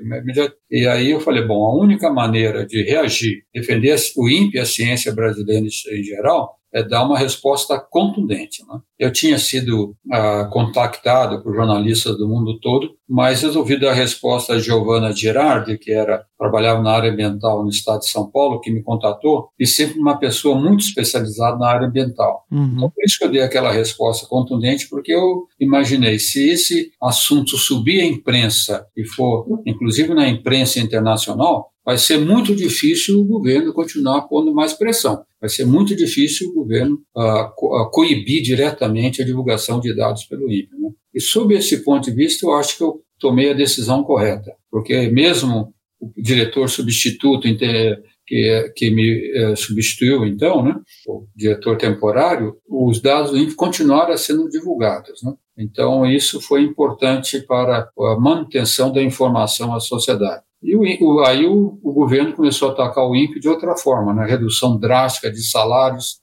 E 0.69 0.85
aí 0.87 1.11
eu 1.11 1.21
falei, 1.21 1.45
bom, 1.45 1.63
a 1.65 1.75
única 1.79 2.11
maneira 2.11 2.65
de 2.65 2.83
reagir, 2.83 3.43
defender 3.53 3.95
o 4.17 4.27
INPE, 4.27 4.59
a 4.59 4.65
ciência 4.65 5.13
brasileira 5.13 5.65
em 5.65 6.03
geral, 6.03 6.57
é 6.73 6.83
dar 6.83 7.05
uma 7.05 7.17
resposta 7.17 7.79
contundente. 7.79 8.63
Né? 8.67 8.79
Eu 8.97 9.11
tinha 9.11 9.37
sido 9.37 9.95
ah, 10.11 10.49
contactado 10.51 11.41
por 11.43 11.53
jornalistas 11.53 12.17
do 12.17 12.27
mundo 12.27 12.59
todo, 12.59 12.95
mas 13.07 13.41
resolvi 13.41 13.79
dar 13.79 13.91
a 13.91 13.93
resposta 13.93 14.53
a 14.53 14.59
Giovanna 14.59 15.11
Girardi, 15.11 15.77
que 15.77 15.91
era 15.91 16.25
trabalhava 16.37 16.81
na 16.81 16.91
área 16.91 17.11
ambiental 17.11 17.63
no 17.63 17.69
estado 17.69 18.01
de 18.01 18.09
São 18.09 18.29
Paulo, 18.29 18.59
que 18.59 18.71
me 18.71 18.83
contatou, 18.83 19.49
e 19.57 19.65
sempre 19.65 19.99
uma 19.99 20.17
pessoa 20.17 20.59
muito 20.59 20.81
especializada 20.81 21.57
na 21.57 21.67
área 21.67 21.87
ambiental. 21.87 22.45
Uhum. 22.51 22.73
Então, 22.75 22.89
por 22.89 23.03
isso 23.05 23.17
que 23.17 23.23
eu 23.23 23.31
dei 23.31 23.41
aquela 23.41 23.71
resposta 23.71 24.27
contundente, 24.27 24.89
porque 24.89 25.13
eu 25.13 25.45
imaginei, 25.59 26.19
se 26.19 26.49
esse 26.49 26.91
assunto 27.01 27.57
subir 27.57 28.01
à 28.01 28.05
imprensa 28.05 28.85
e 28.97 29.05
for, 29.05 29.45
inclusive 29.65 30.13
na 30.13 30.27
imprensa 30.27 30.79
internacional, 30.79 31.71
vai 31.85 31.97
ser 31.97 32.17
muito 32.17 32.55
difícil 32.55 33.19
o 33.19 33.25
governo 33.25 33.73
continuar 33.73 34.23
pondo 34.23 34.53
mais 34.53 34.73
pressão. 34.73 35.23
Vai 35.43 35.49
ser 35.49 35.65
muito 35.65 35.93
difícil 35.93 36.47
o 36.47 36.53
governo 36.53 37.01
co 37.57 37.81
uh, 37.81 37.91
coibir 37.91 38.41
diretamente 38.41 39.21
a 39.21 39.25
divulgação 39.25 39.77
de 39.81 39.93
dados 39.93 40.23
pelo 40.23 40.49
INPE. 40.49 40.69
Né? 40.79 40.89
E, 41.13 41.19
sob 41.19 41.53
esse 41.53 41.83
ponto 41.83 42.05
de 42.05 42.15
vista, 42.15 42.45
eu 42.45 42.53
acho 42.53 42.77
que 42.77 42.83
eu 42.85 43.01
tomei 43.19 43.51
a 43.51 43.53
decisão 43.53 44.05
correta, 44.05 44.55
porque 44.71 45.09
mesmo 45.09 45.73
o 45.99 46.13
diretor 46.15 46.69
substituto 46.69 47.45
que 48.25 48.71
que, 48.73 48.89
me 48.89 49.31
é, 49.35 49.53
substituiu 49.53 50.25
então, 50.25 50.63
né, 50.63 50.75
o 51.05 51.27
diretor 51.35 51.77
temporário, 51.77 52.55
os 52.69 53.01
dados 53.01 53.31
do 53.31 53.37
INPE 53.37 53.53
continuaram 53.55 54.15
sendo 54.15 54.47
divulgados. 54.47 55.21
Né? 55.23 55.33
Então, 55.57 56.05
isso 56.05 56.39
foi 56.39 56.63
importante 56.63 57.41
para 57.41 57.89
a 57.99 58.17
manutenção 58.17 58.93
da 58.93 59.03
informação 59.03 59.75
à 59.75 59.81
sociedade. 59.81 60.41
E 60.63 60.75
o, 60.75 61.19
aí 61.19 61.45
o, 61.45 61.77
o, 61.83 61.93
governo 61.93 62.33
começou 62.33 62.69
a 62.69 62.71
atacar 62.71 63.03
o 63.05 63.15
INPE 63.15 63.39
de 63.39 63.49
outra 63.49 63.75
forma, 63.75 64.13
na 64.13 64.23
né? 64.23 64.29
redução 64.29 64.79
drástica 64.79 65.29
de 65.29 65.43
salários, 65.43 66.21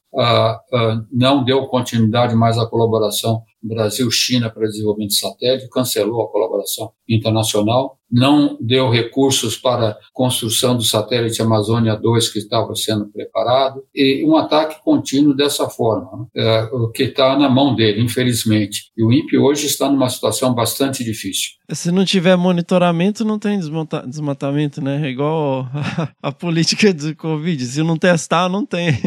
não 1.12 1.44
deu 1.44 1.66
continuidade 1.66 2.34
mais 2.34 2.58
à 2.58 2.66
colaboração 2.66 3.42
Brasil-China 3.62 4.50
para 4.50 4.66
desenvolvimento 4.66 5.10
de 5.10 5.18
satélite, 5.18 5.68
cancelou 5.68 6.22
a 6.22 6.32
colaboração 6.32 6.90
internacional, 7.08 7.99
não 8.10 8.56
deu 8.60 8.90
recursos 8.90 9.56
para 9.56 9.90
a 9.90 9.96
construção 10.12 10.76
do 10.76 10.82
satélite 10.82 11.42
Amazônia 11.42 11.96
2 11.96 12.28
que 12.28 12.38
estava 12.38 12.74
sendo 12.74 13.06
preparado, 13.06 13.82
e 13.94 14.24
um 14.24 14.36
ataque 14.36 14.82
contínuo 14.82 15.34
dessa 15.34 15.68
forma, 15.68 16.28
né? 16.34 16.42
é, 16.42 16.62
o 16.72 16.88
que 16.88 17.04
está 17.04 17.38
na 17.38 17.48
mão 17.48 17.74
dele, 17.74 18.02
infelizmente. 18.02 18.90
E 18.96 19.02
o 19.02 19.12
INPE 19.12 19.38
hoje 19.38 19.66
está 19.66 19.88
numa 19.88 20.08
situação 20.08 20.54
bastante 20.54 21.04
difícil. 21.04 21.50
Se 21.72 21.92
não 21.92 22.04
tiver 22.04 22.36
monitoramento, 22.36 23.24
não 23.24 23.38
tem 23.38 23.60
desmatamento, 24.06 24.82
né? 24.82 25.06
É 25.06 25.10
igual 25.10 25.68
a, 25.72 26.08
a 26.28 26.32
política 26.32 26.92
do 26.92 27.14
Covid. 27.14 27.64
Se 27.64 27.82
não 27.82 27.96
testar, 27.96 28.48
não 28.48 28.66
tem. 28.66 28.98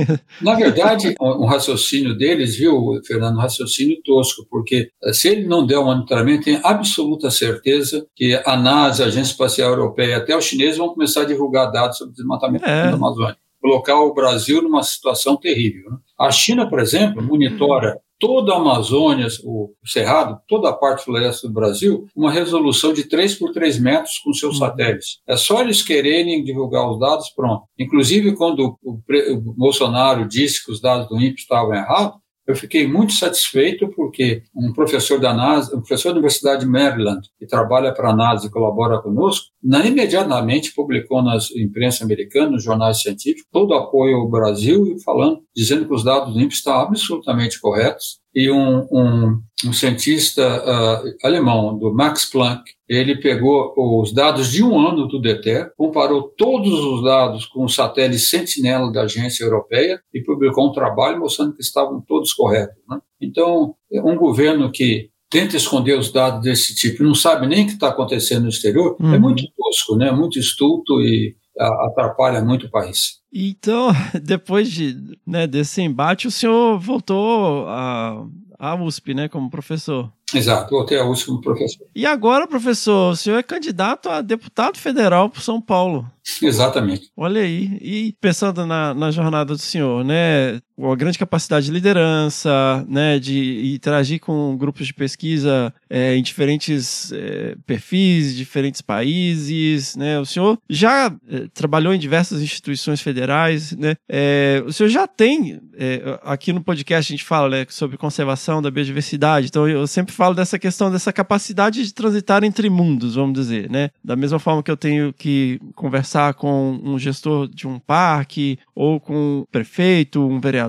Na 0.42 0.56
verdade, 0.56 1.14
um 1.20 1.46
raciocínio 1.46 2.18
deles, 2.18 2.56
viu, 2.56 3.02
Fernando, 3.06 3.36
um 3.36 3.42
raciocínio 3.42 4.02
tosco, 4.04 4.46
porque 4.50 4.90
eh, 5.04 5.14
se 5.14 5.28
ele 5.28 5.46
não 5.46 5.66
der 5.66 5.78
o 5.78 5.86
monitoramento, 5.86 6.46
tem 6.46 6.60
absoluta 6.64 7.30
certeza 7.30 8.06
que 8.16 8.42
a 8.46 8.56
NASA, 8.56 8.93
a 9.02 9.06
Agência 9.06 9.32
Espacial 9.32 9.72
Europeia, 9.72 10.18
até 10.18 10.36
os 10.36 10.46
chineses 10.46 10.78
vão 10.78 10.90
começar 10.90 11.22
a 11.22 11.26
divulgar 11.26 11.72
dados 11.72 11.98
sobre 11.98 12.14
o 12.14 12.16
desmatamento 12.16 12.66
é. 12.66 12.90
da 12.90 12.94
Amazônia. 12.94 13.38
Colocar 13.62 13.96
o 13.96 14.14
Brasil 14.14 14.62
numa 14.62 14.84
situação 14.84 15.38
terrível. 15.38 15.90
Né? 15.90 15.98
A 16.20 16.32
China, 16.32 16.70
por 16.70 16.80
exemplo, 16.80 17.24
monitora 17.24 17.98
toda 18.24 18.54
a 18.54 18.56
Amazônia, 18.56 19.28
o 19.44 19.74
Cerrado, 19.86 20.40
toda 20.48 20.70
a 20.70 20.74
parte 20.74 21.04
floresta 21.04 21.46
do 21.46 21.54
Brasil, 21.54 22.08
uma 22.16 22.32
resolução 22.32 22.94
de 22.94 23.04
3 23.04 23.36
por 23.36 23.52
3 23.52 23.80
metros 23.80 24.18
com 24.20 24.34
seus 24.34 24.54
uhum. 24.54 24.60
satélites. 24.60 25.20
É 25.28 25.36
só 25.36 25.60
eles 25.60 25.82
quererem 25.82 26.42
divulgar 26.42 26.90
os 26.90 26.98
dados, 26.98 27.30
pronto. 27.32 27.64
Inclusive, 27.78 28.34
quando 28.38 28.78
o, 28.82 28.94
o 28.94 29.54
Bolsonaro 29.58 30.26
disse 30.26 30.64
que 30.64 30.72
os 30.72 30.80
dados 30.80 31.10
do 31.10 31.20
INPE 31.20 31.42
estavam 31.42 31.74
errados, 31.74 32.23
eu 32.46 32.56
fiquei 32.56 32.88
muito 32.88 33.14
satisfeito 33.14 33.88
porque 33.96 34.44
um 34.56 34.74
professor 34.74 35.20
da 35.20 35.34
NASA, 35.34 35.76
um 35.76 35.80
professor 35.80 36.10
da 36.10 36.16
Universidade 36.16 36.62
de 36.62 36.70
Maryland, 36.70 37.22
que 37.40 37.46
trabalha 37.46 37.94
para 37.94 38.10
a 38.10 38.16
NASA 38.16 38.48
e 38.48 38.50
colabora 38.50 39.02
conosco, 39.02 39.48
na, 39.64 39.86
imediatamente 39.86 40.74
publicou 40.74 41.24
nas 41.24 41.52
imprensa 41.52 42.04
americana, 42.04 42.52
nos 42.52 42.64
jornais 42.64 43.02
científicos, 43.02 43.48
todo 43.52 43.74
apoio 43.74 44.18
ao 44.18 44.30
Brasil 44.30 44.86
e 44.88 45.02
falando, 45.02 45.40
dizendo 45.56 45.86
que 45.86 45.94
os 45.94 46.04
dados 46.04 46.34
do 46.34 46.42
INPE 46.42 46.54
estão 46.54 46.74
absolutamente 46.74 47.60
corretos. 47.62 48.22
E 48.36 48.52
um, 48.52 48.88
um, 48.92 49.42
um 49.68 49.74
cientista 49.74 50.42
uh, 50.44 51.26
alemão, 51.26 51.78
do 51.78 51.94
Max 51.94 52.26
Planck, 52.26 52.64
ele 52.96 53.16
pegou 53.16 53.74
os 54.02 54.14
dados 54.14 54.52
de 54.52 54.64
um 54.64 54.80
ano 54.80 55.08
do 55.08 55.20
DETER, 55.20 55.72
comparou 55.78 56.24
todos 56.38 56.74
os 56.74 57.04
dados 57.04 57.46
com 57.46 57.66
o 57.66 57.70
satélite 57.70 58.20
Sentinela 58.20 58.92
da 58.92 59.04
agência 59.04 59.44
europeia 59.44 60.02
e 60.14 60.22
publicou 60.22 60.70
um 60.70 60.72
trabalho 60.72 61.20
mostrando 61.20 61.56
que 61.56 61.62
estavam 61.62 62.02
todos 62.02 62.34
corretos. 62.34 62.76
Né? 62.90 63.00
Então, 63.22 63.76
um 63.92 64.16
governo 64.16 64.72
que 64.72 65.10
tenta 65.30 65.58
esconder 65.58 65.98
os 65.98 66.12
dados 66.12 66.42
desse 66.42 66.76
tipo 66.76 67.04
não 67.04 67.16
sabe 67.16 67.48
nem 67.48 67.64
o 67.64 67.68
que 67.68 67.74
está 67.74 67.90
acontecendo 67.90 68.44
no 68.44 68.50
exterior, 68.50 68.96
é 69.00 69.04
uhum. 69.04 69.14
é 69.14 69.20
muito 69.20 69.44
tosco, 69.58 69.96
né? 69.96 70.12
muito 70.12 70.38
estulto 70.38 71.02
e 71.02 71.36
atrapalha 71.60 72.42
muito 72.42 72.68
o 72.68 72.70
país. 72.70 73.22
Então, 73.32 73.90
depois 74.22 74.72
de, 74.72 74.96
né, 75.26 75.48
desse 75.48 75.82
embate, 75.82 76.28
o 76.28 76.32
senhor 76.32 76.80
voltou 76.80 77.68
a, 77.68 78.26
a 78.60 78.76
USP, 78.76 79.14
né, 79.14 79.28
como 79.28 79.50
professor. 79.50 80.12
Exato, 80.34 80.70
voltei 80.72 81.00
USP 81.00 81.28
como 81.28 81.42
professor. 81.42 81.88
E 81.96 82.06
agora, 82.06 82.48
professor, 82.48 83.12
o 83.12 83.16
senhor 83.16 83.38
é 83.38 83.44
candidato 83.44 84.10
a 84.10 84.22
deputado 84.22 84.78
federal 84.78 85.30
por 85.30 85.42
São 85.42 85.62
Paulo. 85.62 86.06
Exatamente. 86.42 87.12
Olha 87.16 87.42
aí. 87.42 87.78
E 87.82 88.16
pensando 88.20 88.66
na, 88.66 88.94
na 88.94 89.12
jornada 89.12 89.54
do 89.54 89.60
senhor, 89.60 90.04
né? 90.04 90.62
Uma 90.78 90.96
grande 90.96 91.20
capacidade 91.20 91.68
de 91.68 91.72
liderança, 91.72 92.86
né? 92.88 93.20
De 93.20 93.74
interagir 93.76 94.20
com 94.20 94.58
grupos 94.58 94.88
de 94.88 94.94
pesquisa 94.94 95.74
é, 95.90 96.16
em 96.16 96.24
diferentes 96.24 97.12
é, 97.12 97.56
perfis, 97.66 98.36
diferentes 98.36 98.82
países, 98.82 99.96
né? 99.96 100.20
O 100.20 100.26
senhor 100.26 100.58
já 100.70 101.14
é, 101.30 101.48
trabalhou 101.54 101.94
em 101.94 102.00
diversas 102.00 102.42
instituições 102.42 103.02
federais, 103.02 103.72
né? 103.74 103.96
É, 104.10 104.64
o 104.66 104.74
senhor 104.74 104.90
já 104.90 105.08
tem, 105.08 105.62
é, 105.78 106.20
aqui 106.24 106.52
no 106.52 106.64
podcast 106.64 107.12
a 107.12 107.16
gente 107.16 107.24
fala 107.24 107.50
né, 107.50 107.66
sobre 107.70 107.98
conservação 107.98 108.62
da 108.62 108.72
biodiversidade, 108.72 109.48
então 109.48 109.68
eu 109.68 109.86
sempre 109.86 110.14
falo 110.14 110.34
dessa 110.34 110.58
questão 110.58 110.92
dessa 110.92 111.14
capacidade 111.14 111.84
de 111.84 111.94
transitar 111.94 112.44
entre 112.44 112.70
mundos, 112.70 113.16
vamos 113.16 113.34
dizer, 113.34 113.70
né? 113.70 113.90
Da 114.04 114.16
mesma 114.16 114.40
forma 114.40 114.64
que 114.64 114.72
eu 114.72 114.78
tenho 114.78 115.14
que 115.14 115.60
conversar 115.76 116.34
com 116.34 116.80
um 116.84 116.98
gestor 116.98 117.48
de 117.48 117.68
um 117.68 117.80
parque, 117.80 118.58
ou 118.76 119.00
com 119.00 119.14
um 119.42 119.46
prefeito, 119.52 120.26
um 120.26 120.40
vereador, 120.40 120.63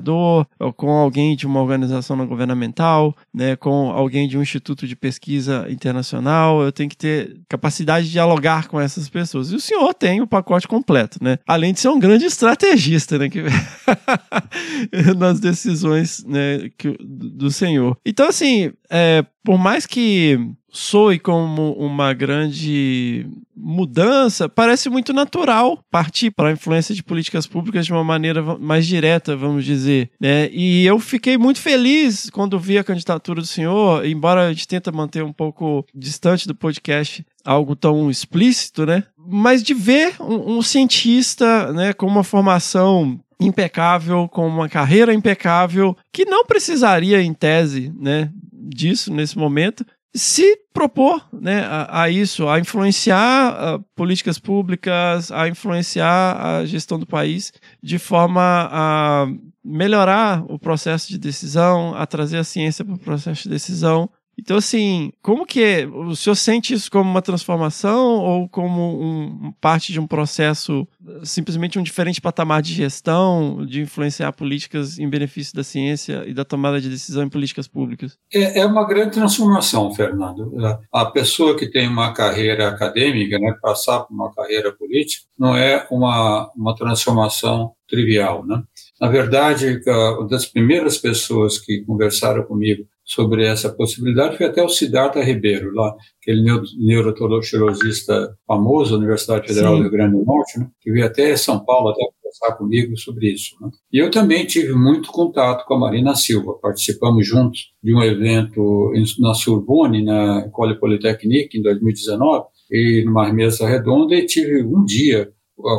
ou 0.58 0.72
com 0.72 0.90
alguém 0.90 1.36
de 1.36 1.46
uma 1.46 1.60
organização 1.60 2.16
não 2.16 2.26
governamental, 2.26 3.14
né? 3.32 3.56
Com 3.56 3.90
alguém 3.90 4.28
de 4.28 4.38
um 4.38 4.42
instituto 4.42 4.86
de 4.86 4.96
pesquisa 4.96 5.66
internacional, 5.68 6.62
eu 6.62 6.72
tenho 6.72 6.88
que 6.88 6.96
ter 6.96 7.40
capacidade 7.48 8.06
de 8.06 8.12
dialogar 8.12 8.68
com 8.68 8.80
essas 8.80 9.08
pessoas. 9.08 9.50
E 9.50 9.56
o 9.56 9.60
senhor 9.60 9.92
tem 9.94 10.20
o 10.20 10.26
pacote 10.26 10.68
completo, 10.68 11.18
né? 11.22 11.38
Além 11.46 11.72
de 11.72 11.80
ser 11.80 11.88
um 11.88 11.98
grande 11.98 12.24
estrategista, 12.24 13.18
né? 13.18 13.28
Que... 13.28 13.44
nas 15.16 15.40
decisões 15.40 16.24
né, 16.24 16.70
que, 16.76 16.96
do 17.00 17.50
senhor. 17.50 17.96
Então, 18.04 18.28
assim, 18.28 18.72
é, 18.90 19.24
por 19.42 19.58
mais 19.58 19.86
que 19.86 20.38
soe 20.70 21.18
como 21.18 21.72
uma 21.72 22.12
grande 22.12 23.26
mudança, 23.64 24.48
parece 24.48 24.90
muito 24.90 25.12
natural 25.14 25.78
partir 25.90 26.30
para 26.30 26.50
a 26.50 26.52
influência 26.52 26.94
de 26.94 27.02
políticas 27.02 27.46
públicas 27.46 27.86
de 27.86 27.92
uma 27.92 28.04
maneira 28.04 28.42
mais 28.58 28.86
direta, 28.86 29.34
vamos 29.34 29.64
dizer. 29.64 30.10
Né? 30.20 30.50
E 30.52 30.84
eu 30.84 30.98
fiquei 30.98 31.38
muito 31.38 31.60
feliz 31.60 32.28
quando 32.28 32.58
vi 32.58 32.76
a 32.76 32.84
candidatura 32.84 33.40
do 33.40 33.46
senhor, 33.46 34.04
embora 34.04 34.46
a 34.46 34.52
gente 34.52 34.68
tenta 34.68 34.92
manter 34.92 35.24
um 35.24 35.32
pouco 35.32 35.84
distante 35.94 36.46
do 36.46 36.54
podcast 36.54 37.24
algo 37.44 37.74
tão 37.74 38.10
explícito, 38.10 38.86
né? 38.86 39.04
Mas 39.18 39.62
de 39.62 39.74
ver 39.74 40.14
um, 40.20 40.58
um 40.58 40.62
cientista, 40.62 41.72
né, 41.72 41.92
com 41.92 42.06
uma 42.06 42.24
formação 42.24 43.20
impecável, 43.40 44.28
com 44.28 44.46
uma 44.46 44.68
carreira 44.68 45.12
impecável, 45.12 45.96
que 46.12 46.24
não 46.24 46.44
precisaria, 46.44 47.22
em 47.22 47.34
tese, 47.34 47.92
né, 47.98 48.30
disso 48.52 49.12
nesse 49.12 49.36
momento, 49.36 49.84
se 50.14 50.56
propor 50.72 51.26
né, 51.32 51.60
a, 51.60 52.02
a 52.02 52.10
isso, 52.10 52.48
a 52.48 52.60
influenciar 52.60 53.48
a, 53.48 53.78
políticas 53.96 54.38
públicas, 54.38 55.32
a 55.32 55.48
influenciar 55.48 56.40
a 56.40 56.64
gestão 56.64 56.98
do 56.98 57.06
país 57.06 57.52
de 57.82 57.98
forma 57.98 58.68
a 58.70 59.26
melhorar 59.64 60.44
o 60.48 60.58
processo 60.58 61.08
de 61.08 61.18
decisão, 61.18 61.94
a 61.94 62.06
trazer 62.06 62.38
a 62.38 62.44
ciência 62.44 62.84
para 62.84 62.94
o 62.94 62.98
processo 62.98 63.44
de 63.44 63.48
decisão, 63.48 64.08
então, 64.38 64.56
assim, 64.56 65.12
como 65.22 65.46
que 65.46 65.62
é? 65.62 65.86
O 65.86 66.14
senhor 66.16 66.34
sente 66.34 66.74
isso 66.74 66.90
como 66.90 67.08
uma 67.08 67.22
transformação 67.22 68.16
ou 68.16 68.48
como 68.48 69.00
um, 69.00 69.52
parte 69.60 69.92
de 69.92 70.00
um 70.00 70.06
processo, 70.06 70.86
simplesmente 71.22 71.78
um 71.78 71.82
diferente 71.82 72.20
patamar 72.20 72.60
de 72.60 72.74
gestão, 72.74 73.64
de 73.64 73.82
influenciar 73.82 74.32
políticas 74.32 74.98
em 74.98 75.08
benefício 75.08 75.54
da 75.54 75.62
ciência 75.62 76.24
e 76.26 76.34
da 76.34 76.44
tomada 76.44 76.80
de 76.80 76.88
decisão 76.88 77.22
em 77.22 77.28
políticas 77.28 77.68
públicas? 77.68 78.18
É, 78.32 78.60
é 78.60 78.66
uma 78.66 78.86
grande 78.86 79.12
transformação, 79.12 79.92
Fernando. 79.94 80.52
A 80.92 81.06
pessoa 81.06 81.56
que 81.56 81.70
tem 81.70 81.88
uma 81.88 82.12
carreira 82.12 82.68
acadêmica, 82.68 83.38
né, 83.38 83.54
passar 83.62 84.00
por 84.00 84.14
uma 84.14 84.32
carreira 84.34 84.72
política, 84.72 85.26
não 85.38 85.56
é 85.56 85.86
uma, 85.90 86.50
uma 86.56 86.74
transformação 86.74 87.72
trivial, 87.88 88.44
né? 88.44 88.62
Na 89.00 89.08
verdade, 89.08 89.80
uma 89.86 90.28
das 90.28 90.46
primeiras 90.46 90.98
pessoas 90.98 91.58
que 91.58 91.84
conversaram 91.84 92.42
comigo 92.44 92.86
sobre 93.04 93.44
essa 93.44 93.70
possibilidade 93.70 94.38
foi 94.38 94.46
até 94.46 94.62
o 94.62 94.68
Siddhartha 94.68 95.22
Ribeiro, 95.22 95.74
lá, 95.74 95.94
aquele 96.20 96.42
neurotorologista 96.78 98.34
famoso 98.46 98.92
da 98.92 98.98
Universidade 98.98 99.46
Federal 99.46 99.72
Sim. 99.72 99.76
do 99.76 99.82
Rio 99.82 99.92
Grande 99.92 100.16
do 100.16 100.24
Norte, 100.24 100.58
né, 100.58 100.68
que 100.80 100.90
veio 100.90 101.04
até 101.04 101.36
São 101.36 101.62
Paulo 101.62 101.90
até 101.90 102.00
conversar 102.00 102.56
comigo 102.56 102.96
sobre 102.96 103.32
isso. 103.32 103.56
Né. 103.60 103.68
E 103.92 103.98
eu 103.98 104.10
também 104.10 104.46
tive 104.46 104.72
muito 104.72 105.12
contato 105.12 105.66
com 105.66 105.74
a 105.74 105.78
Marina 105.78 106.14
Silva, 106.14 106.58
participamos 106.60 107.26
juntos 107.26 107.72
de 107.82 107.94
um 107.94 108.02
evento 108.02 108.90
na 109.20 109.34
Sorbonne, 109.34 110.02
na 110.02 110.40
École 110.46 110.80
Polytechnique, 110.80 111.58
em 111.58 111.62
2019, 111.62 112.46
e 112.70 113.04
numa 113.04 113.30
mesa 113.32 113.68
redonda, 113.68 114.14
e 114.14 114.24
tive 114.24 114.64
um 114.64 114.82
dia 114.82 115.30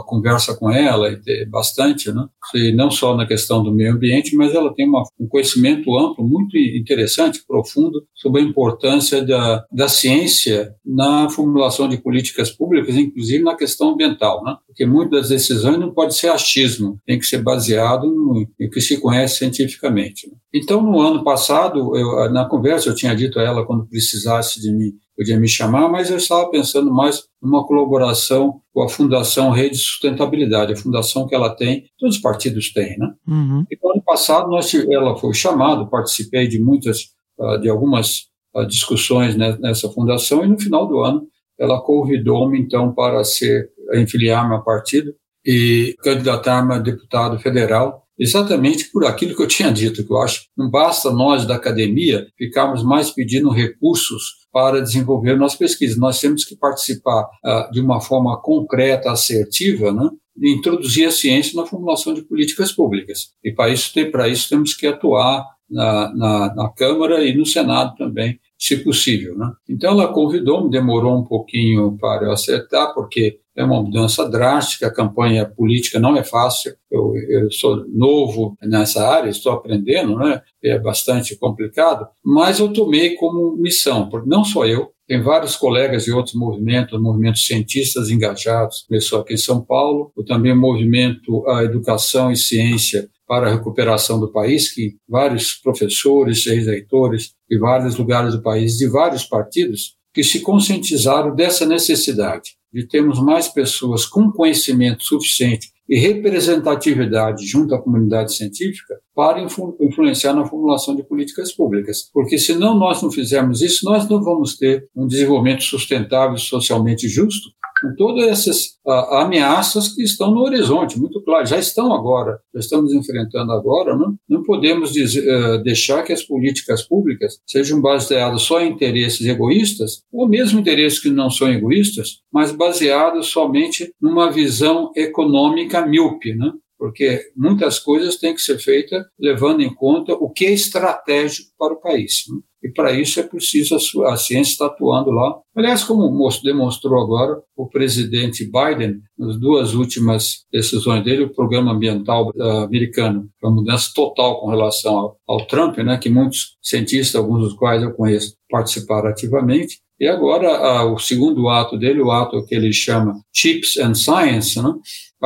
conversa 0.06 0.56
com 0.56 0.72
ela 0.72 1.10
bastante, 1.50 2.12
né? 2.12 2.26
E 2.54 2.72
não 2.74 2.90
só 2.90 3.16
na 3.16 3.28
questão 3.28 3.64
do 3.64 3.74
meio 3.74 3.94
ambiente, 3.94 4.36
mas 4.36 4.54
ela 4.54 4.74
tem 4.74 4.88
uma, 4.88 5.04
um 5.20 5.28
conhecimento 5.28 5.96
amplo, 5.98 6.28
muito 6.28 6.58
interessante, 6.58 7.44
profundo, 7.48 8.04
sobre 8.14 8.42
a 8.42 8.44
importância 8.44 9.24
da, 9.24 9.66
da 9.72 9.88
ciência 9.88 10.74
na 10.86 11.30
formulação 11.30 11.90
de 11.90 11.98
políticas 11.98 12.50
públicas, 12.50 12.96
inclusive 12.96 13.44
na 13.44 13.56
questão 13.56 13.92
ambiental, 13.92 14.44
né? 14.44 14.56
Porque 14.68 14.86
muitas 14.86 15.22
das 15.22 15.30
decisões 15.30 15.80
não 15.80 15.94
pode 15.94 16.16
ser 16.16 16.30
achismo, 16.30 17.00
tem 17.06 17.20
que 17.20 17.26
ser 17.26 17.42
baseado 17.42 18.08
no, 18.08 18.46
no 18.60 18.70
que 18.70 18.82
se 18.82 19.00
conhece 19.00 19.38
cientificamente. 19.38 20.30
Né? 20.30 20.36
Então, 20.54 20.82
no 20.82 21.00
ano 21.00 21.24
passado, 21.24 21.96
eu, 21.96 22.32
na 22.32 22.46
conversa, 22.46 22.90
eu 22.90 22.96
tinha 22.96 23.16
dito 23.16 23.40
a 23.40 23.44
ela 23.44 23.66
quando 23.66 23.88
precisasse 23.88 24.62
de 24.62 24.72
mim 24.72 24.94
podia 25.16 25.40
me 25.40 25.48
chamar, 25.48 25.88
mas 25.90 26.10
eu 26.10 26.18
estava 26.18 26.50
pensando 26.50 26.92
mais 26.94 27.24
numa 27.42 27.66
colaboração 27.66 28.62
com 28.74 28.84
a 28.84 28.90
Fundação 28.90 29.50
Rede 29.52 29.76
de 29.76 29.82
Sustentabilidade, 29.82 30.74
a 30.74 30.78
fundação 30.78 31.26
que 31.26 31.34
ela 31.34 31.56
tem, 31.56 31.86
todos 31.98 32.18
os 32.18 32.22
partidos 32.22 32.74
têm, 32.74 32.98
né? 32.98 33.14
Uhum. 33.28 33.64
E 33.72 33.78
no 33.82 33.92
ano 33.92 34.04
passado 34.04 34.50
nós, 34.50 34.74
ela 34.74 35.18
foi 35.18 35.34
chamada, 35.34 35.86
participei 35.86 36.48
de 36.48 36.60
muitas, 36.60 37.12
ah, 37.40 37.58
de 37.58 37.70
algumas 37.70 38.26
ah, 38.56 38.66
discussões 38.66 39.36
nessa 39.36 39.90
fundação 39.90 40.44
e 40.44 40.48
no 40.48 40.60
final 40.60 40.88
do 40.88 41.00
ano 41.00 41.28
ela 41.58 41.82
convidou-me 41.82 42.60
então 42.60 42.94
para 42.94 43.24
ser 43.24 43.70
enfiliar-me 43.94 44.56
ao 44.56 44.64
partido 44.64 45.14
e 45.46 45.96
candidatar-me 46.04 46.74
a 46.74 46.80
deputado 46.80 47.40
federal 47.40 48.05
exatamente 48.20 48.92
por 48.92 49.06
aquilo 49.06 49.36
que 49.36 49.42
eu 49.42 49.48
tinha 49.48 49.72
dito, 49.72 50.06
que 50.06 50.12
eu 50.12 50.22
acho 50.22 50.46
não 50.58 50.70
basta 50.70 51.12
nós 51.12 51.46
da 51.46 51.56
academia 51.56 52.26
ficarmos 52.38 52.84
mais 52.84 53.12
pedindo 53.12 53.50
recursos 53.50 54.46
para 54.52 54.82
desenvolver 54.82 55.36
nossas 55.36 55.58
pesquisas. 55.58 55.98
Nós 55.98 56.20
temos 56.20 56.46
que 56.46 56.56
participar 56.56 57.24
uh, 57.24 57.72
de 57.72 57.82
uma 57.82 58.00
forma 58.00 58.42
concreta, 58.42 59.12
assertiva, 59.12 59.92
né? 59.92 60.10
de 60.36 60.50
introduzir 60.50 61.08
a 61.08 61.12
ciência 61.12 61.60
na 61.60 61.68
formulação 61.68 62.14
de 62.14 62.22
políticas 62.22 62.72
públicas. 62.72 63.30
E 63.44 63.52
para 63.52 63.70
isso, 63.70 63.92
para 64.12 64.28
isso 64.28 64.50
temos 64.50 64.74
que 64.74 64.88
atuar 64.88 65.46
na, 65.70 66.14
na, 66.14 66.56
na 66.56 66.70
Câmara 66.70 67.24
e 67.24 67.36
no 67.36 67.46
Senado 67.46 67.96
também, 67.96 68.40
se 68.58 68.78
possível. 68.78 69.38
Né? 69.38 69.52
Então 69.70 69.92
ela 69.92 70.14
convidou-me, 70.14 70.70
demorou 70.70 71.18
um 71.18 71.24
pouquinho 71.24 71.98
para 71.98 72.26
eu 72.26 72.32
acertar, 72.32 72.94
porque 72.94 73.40
é 73.56 73.64
uma 73.64 73.82
mudança 73.82 74.27
drástica, 74.27 74.88
a 74.88 74.94
campanha 74.94 75.45
política 75.45 75.98
não 75.99 76.18
é 76.18 76.23
fácil, 76.23 76.76
eu, 76.91 77.14
eu 77.30 77.52
sou 77.52 77.86
novo 77.88 78.57
nessa 78.61 79.07
área, 79.07 79.30
estou 79.30 79.53
aprendendo, 79.53 80.18
né? 80.18 80.41
é 80.64 80.77
bastante 80.77 81.38
complicado, 81.38 82.06
mas 82.23 82.60
eu 82.60 82.73
tomei 82.73 83.15
como 83.15 83.56
missão, 83.56 84.10
porque 84.10 84.30
não 84.30 84.44
só 84.44 84.65
eu, 84.65 84.91
tem 85.07 85.22
vários 85.22 85.56
colegas 85.56 86.06
de 86.06 86.11
outros 86.11 86.36
movimentos, 86.36 86.99
movimentos 86.99 87.45
cientistas 87.45 88.10
engajados, 88.10 88.86
começou 88.88 89.22
aqui 89.22 89.36
em 89.36 89.38
São 89.38 89.64
Paulo, 89.64 90.11
o 90.15 90.23
também 90.23 90.52
o 90.52 90.60
movimento 90.60 91.48
a 91.48 91.64
Educação 91.64 92.32
e 92.32 92.36
Ciência 92.36 93.07
para 93.27 93.48
a 93.48 93.52
recuperação 93.52 94.19
do 94.19 94.32
país, 94.32 94.72
que 94.72 94.95
vários 95.07 95.53
professores, 95.53 96.45
ex-reitores 96.45 97.32
de 97.49 97.57
vários 97.57 97.95
lugares 97.98 98.34
do 98.34 98.41
país, 98.41 98.77
de 98.77 98.88
vários 98.88 99.23
partidos, 99.23 99.95
que 100.14 100.23
se 100.23 100.41
conscientizaram 100.41 101.36
dessa 101.36 101.65
necessidade 101.65 102.56
de 102.76 102.86
termos 102.86 103.22
mais 103.22 103.48
pessoas 103.48 104.06
com 104.06 104.30
conhecimento 104.30 105.02
suficiente 105.02 105.70
e 105.88 105.98
representatividade 105.98 107.46
junto 107.46 107.74
à 107.74 107.82
comunidade 107.82 108.36
científica 108.36 108.96
para 109.16 109.42
influ 109.42 109.78
influenciar 109.80 110.34
na 110.34 110.46
formulação 110.46 110.94
de 110.94 111.02
políticas 111.02 111.54
públicas. 111.54 112.10
Porque 112.12 112.38
se 112.38 112.54
não 112.54 112.78
nós 112.78 113.02
não 113.02 113.10
fizermos 113.10 113.62
isso, 113.62 113.86
nós 113.86 114.10
não 114.10 114.22
vamos 114.22 114.58
ter 114.58 114.90
um 114.94 115.08
desenvolvimento 115.08 115.64
sustentável 115.64 116.36
e 116.36 116.40
socialmente 116.40 117.08
justo 117.08 117.50
com 117.86 117.95
todas 117.95 118.28
essas 118.28 118.76
ameaças 119.12 119.90
que 119.90 120.02
estão 120.02 120.32
no 120.32 120.41
horizonte, 120.41 120.99
muito 120.99 121.22
claro, 121.24 121.45
já 121.45 121.57
estão 121.57 121.94
agora, 121.94 122.40
já 122.53 122.60
estamos 122.60 122.94
enfrentando 122.94 123.52
agora, 123.52 123.95
não, 123.95 124.16
não 124.28 124.44
podemos 124.44 124.91
dizer, 124.91 125.24
uh, 125.28 125.62
deixar 125.64 126.03
que 126.03 126.14
as 126.14 126.24
políticas 126.24 126.84
públicas 126.84 127.40
sejam 127.45 127.82
baseadas 127.82 128.41
só 128.41 128.62
em 128.62 128.72
interesses 128.72 129.26
egoístas, 129.26 130.02
ou 130.12 130.28
mesmo 130.28 130.60
interesses 130.60 130.99
que 130.99 131.10
não 131.10 131.30
são 131.30 131.52
egoístas, 131.52 132.22
mas 132.32 132.52
baseados 132.52 133.28
somente 133.28 133.91
numa 134.02 134.32
visão 134.32 134.91
econômica 134.95 135.86
míope, 135.86 136.34
né? 136.36 136.52
Porque 136.78 137.32
muitas 137.36 137.80
coisas 137.80 138.18
têm 138.18 138.34
que 138.34 138.42
ser 138.42 138.60
feitas 138.60 139.04
levando 139.20 139.62
em 139.62 139.74
conta 139.74 140.14
o 140.14 140.30
que 140.30 140.46
é 140.46 140.52
estratégico 140.52 141.50
para 141.58 141.74
o 141.74 141.80
país. 141.80 142.24
Né? 142.30 142.40
E 142.66 142.70
para 142.70 142.92
isso 142.92 143.20
é 143.20 143.24
preciso 143.24 143.76
a, 143.76 144.14
a, 144.14 144.18
ciência 144.18 144.54
estar 144.54 144.66
atuando 144.66 145.12
lá. 145.12 145.38
Aliás, 145.56 145.84
como 145.84 146.10
demonstrou 146.44 147.00
agora 147.00 147.40
o 147.56 147.70
presidente 147.70 148.44
Biden, 148.44 149.02
nas 149.16 149.40
duas 149.40 149.76
últimas 149.76 150.46
decisões 150.52 151.04
dele, 151.04 151.26
o 151.26 151.34
programa 151.34 151.74
ambiental 151.74 152.32
americano, 152.64 153.30
uma 153.44 153.52
mudança 153.52 153.92
total 153.94 154.42
com 154.42 154.50
relação 154.50 154.98
ao, 154.98 155.18
ao 155.28 155.46
Trump, 155.46 155.78
né, 155.78 155.96
que 156.00 156.10
muitos 156.10 156.58
cientistas, 156.60 157.16
alguns 157.16 157.42
dos 157.42 157.54
quais 157.54 157.84
eu 157.84 157.94
conheço, 157.94 158.36
participaram 158.50 159.10
ativamente. 159.10 159.80
E 160.00 160.08
agora, 160.08 160.84
uh, 160.84 160.94
o 160.94 161.00
segundo 161.00 161.48
ato 161.48 161.78
dele, 161.78 162.02
o 162.02 162.12
ato 162.12 162.44
que 162.46 162.56
ele 162.56 162.74
chama 162.74 163.14
Chips 163.32 163.78
and 163.78 163.94
Science, 163.94 164.62
né, 164.62 164.74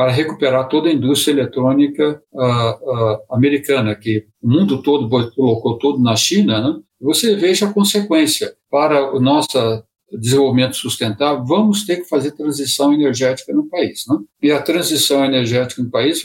para 0.00 0.12
recuperar 0.12 0.66
toda 0.66 0.88
a 0.88 0.92
indústria 0.94 1.34
eletrônica 1.34 2.22
uh, 2.32 2.40
uh, 2.42 3.18
americana, 3.28 3.94
que 3.94 4.24
o 4.42 4.48
mundo 4.48 4.82
todo 4.82 5.06
colocou 5.34 5.76
tudo 5.76 6.02
na 6.02 6.16
China, 6.16 6.58
né? 6.58 6.80
você 6.98 7.36
veja 7.36 7.66
a 7.66 7.72
consequência 7.74 8.54
para 8.70 9.14
o 9.14 9.20
nosso 9.20 9.58
desenvolvimento 10.10 10.74
sustentável, 10.74 11.44
vamos 11.44 11.84
ter 11.84 11.96
que 11.96 12.08
fazer 12.08 12.30
transição 12.30 12.94
energética 12.94 13.52
no 13.52 13.68
país. 13.68 14.04
Né? 14.08 14.16
E 14.42 14.50
a 14.50 14.62
transição 14.62 15.22
energética 15.22 15.82
no 15.82 15.90
país, 15.90 16.22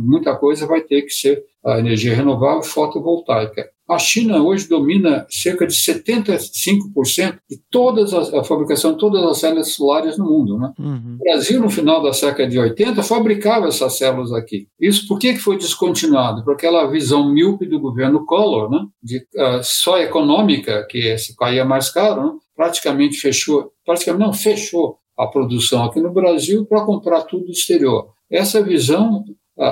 muita 0.00 0.34
coisa 0.34 0.66
vai 0.66 0.80
ter 0.80 1.02
que 1.02 1.10
ser 1.10 1.40
a 1.64 1.78
energia 1.78 2.12
renovável 2.12 2.64
fotovoltaica. 2.64 3.70
A 3.88 3.98
China 3.98 4.42
hoje 4.42 4.68
domina 4.68 5.26
cerca 5.30 5.64
de 5.64 5.72
75% 5.72 7.38
de 7.48 7.58
todas 7.70 8.12
as, 8.12 8.34
a 8.34 8.42
fabricação 8.42 8.92
de 8.92 8.98
todas 8.98 9.22
as 9.22 9.38
células 9.38 9.72
solares 9.72 10.18
no 10.18 10.24
mundo. 10.24 10.58
Né? 10.58 10.72
Uhum. 10.78 11.14
O 11.14 11.18
Brasil, 11.18 11.60
no 11.60 11.70
final 11.70 12.02
da 12.02 12.10
década 12.10 12.48
de 12.48 12.58
80, 12.58 13.02
fabricava 13.04 13.68
essas 13.68 13.96
células 13.96 14.32
aqui. 14.32 14.66
Isso 14.80 15.06
por 15.06 15.20
que 15.20 15.36
foi 15.36 15.56
descontinuado? 15.56 16.42
Por 16.44 16.54
aquela 16.54 16.86
visão 16.90 17.32
míope 17.32 17.66
do 17.66 17.78
governo 17.78 18.24
Collor, 18.26 18.68
né? 18.70 18.84
de 19.00 19.18
uh, 19.18 19.62
só 19.62 19.98
econômica, 19.98 20.84
que 20.90 21.16
se 21.16 21.36
caía 21.36 21.64
mais 21.64 21.88
caro, 21.88 22.22
né? 22.22 22.32
praticamente 22.56 23.18
fechou, 23.18 23.70
praticamente 23.84 24.26
não 24.26 24.32
fechou 24.32 24.98
a 25.16 25.28
produção 25.28 25.84
aqui 25.84 26.00
no 26.00 26.12
Brasil 26.12 26.66
para 26.66 26.84
comprar 26.84 27.22
tudo 27.22 27.46
do 27.46 27.52
exterior. 27.52 28.10
Essa 28.30 28.62
visão 28.62 29.24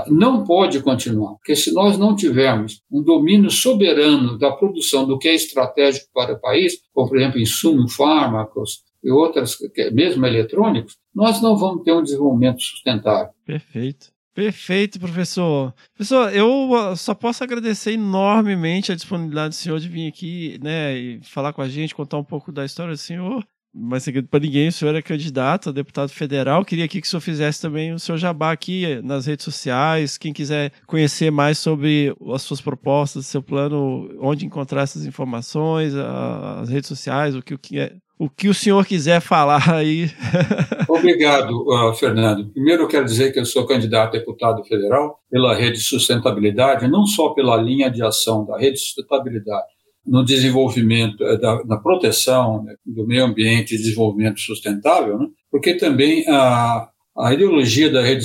não 0.08 0.44
pode 0.44 0.80
continuar, 0.82 1.34
porque 1.34 1.54
se 1.54 1.72
nós 1.72 1.98
não 1.98 2.16
tivermos 2.16 2.80
um 2.90 3.02
domínio 3.02 3.50
soberano 3.50 4.38
da 4.38 4.50
produção 4.50 5.06
do 5.06 5.18
que 5.18 5.28
é 5.28 5.34
estratégico 5.34 6.06
para 6.14 6.34
o 6.34 6.40
país, 6.40 6.78
como 6.92 7.08
por 7.08 7.18
exemplo 7.18 7.38
insumos, 7.38 7.94
fármacos 7.94 8.82
e 9.02 9.10
outras, 9.10 9.58
mesmo 9.92 10.24
eletrônicos, 10.24 10.96
nós 11.14 11.42
não 11.42 11.56
vamos 11.56 11.82
ter 11.82 11.92
um 11.92 12.02
desenvolvimento 12.02 12.62
sustentável. 12.62 13.32
Perfeito. 13.44 14.14
Perfeito, 14.34 14.98
professor. 14.98 15.72
Professor, 15.94 16.34
eu 16.34 16.74
ah, 16.74 16.96
só 16.96 17.14
posso 17.14 17.44
agradecer 17.44 17.92
enormemente 17.92 18.90
a 18.90 18.96
disponibilidade 18.96 19.50
do 19.50 19.54
senhor 19.54 19.78
de 19.78 19.88
vir 19.88 20.08
aqui, 20.08 20.58
né, 20.60 20.98
e 20.98 21.20
falar 21.22 21.52
com 21.52 21.62
a 21.62 21.68
gente, 21.68 21.94
contar 21.94 22.18
um 22.18 22.24
pouco 22.24 22.50
da 22.50 22.64
história 22.64 22.94
do 22.94 22.98
senhor 22.98 23.46
mais 23.74 24.04
segredo 24.04 24.28
para 24.28 24.40
ninguém, 24.40 24.68
o 24.68 24.72
senhor 24.72 24.94
é 24.94 25.02
candidato 25.02 25.68
a 25.68 25.72
deputado 25.72 26.10
federal. 26.10 26.64
Queria 26.64 26.84
aqui 26.84 27.00
que 27.00 27.06
o 27.06 27.10
senhor 27.10 27.20
fizesse 27.20 27.60
também 27.60 27.92
o 27.92 27.98
seu 27.98 28.16
jabá 28.16 28.52
aqui 28.52 29.00
nas 29.02 29.26
redes 29.26 29.44
sociais. 29.44 30.16
Quem 30.16 30.32
quiser 30.32 30.70
conhecer 30.86 31.30
mais 31.30 31.58
sobre 31.58 32.14
as 32.32 32.42
suas 32.42 32.60
propostas, 32.60 33.26
seu 33.26 33.42
plano, 33.42 34.08
onde 34.20 34.46
encontrar 34.46 34.82
essas 34.82 35.04
informações, 35.04 35.92
as 35.94 36.68
redes 36.68 36.88
sociais, 36.88 37.34
o 37.34 37.42
que 37.42 37.54
o 37.54 37.58
que 37.58 37.80
é, 37.80 37.96
o 38.18 38.30
que 38.30 38.48
o 38.48 38.54
senhor 38.54 38.86
quiser 38.86 39.20
falar 39.20 39.68
aí. 39.70 40.08
Obrigado, 40.88 41.50
uh, 41.68 41.92
Fernando. 41.94 42.48
Primeiro, 42.50 42.84
eu 42.84 42.88
quero 42.88 43.04
dizer 43.04 43.32
que 43.32 43.40
eu 43.40 43.44
sou 43.44 43.66
candidato 43.66 44.16
a 44.16 44.18
deputado 44.20 44.62
federal 44.64 45.18
pela 45.28 45.54
Rede 45.54 45.80
Sustentabilidade, 45.80 46.86
não 46.86 47.06
só 47.06 47.30
pela 47.30 47.56
linha 47.56 47.90
de 47.90 48.04
ação 48.04 48.44
da 48.44 48.56
Rede 48.56 48.78
Sustentabilidade, 48.78 49.73
no 50.06 50.24
desenvolvimento, 50.24 51.24
eh, 51.24 51.38
da, 51.38 51.64
na 51.64 51.76
proteção 51.78 52.62
né, 52.62 52.74
do 52.84 53.06
meio 53.06 53.24
ambiente 53.24 53.74
e 53.74 53.78
desenvolvimento 53.78 54.40
sustentável, 54.40 55.18
né? 55.18 55.28
porque 55.50 55.74
também 55.74 56.24
a, 56.28 56.88
a 57.16 57.32
ideologia 57.32 57.90
da 57.90 58.02
rede 58.02 58.24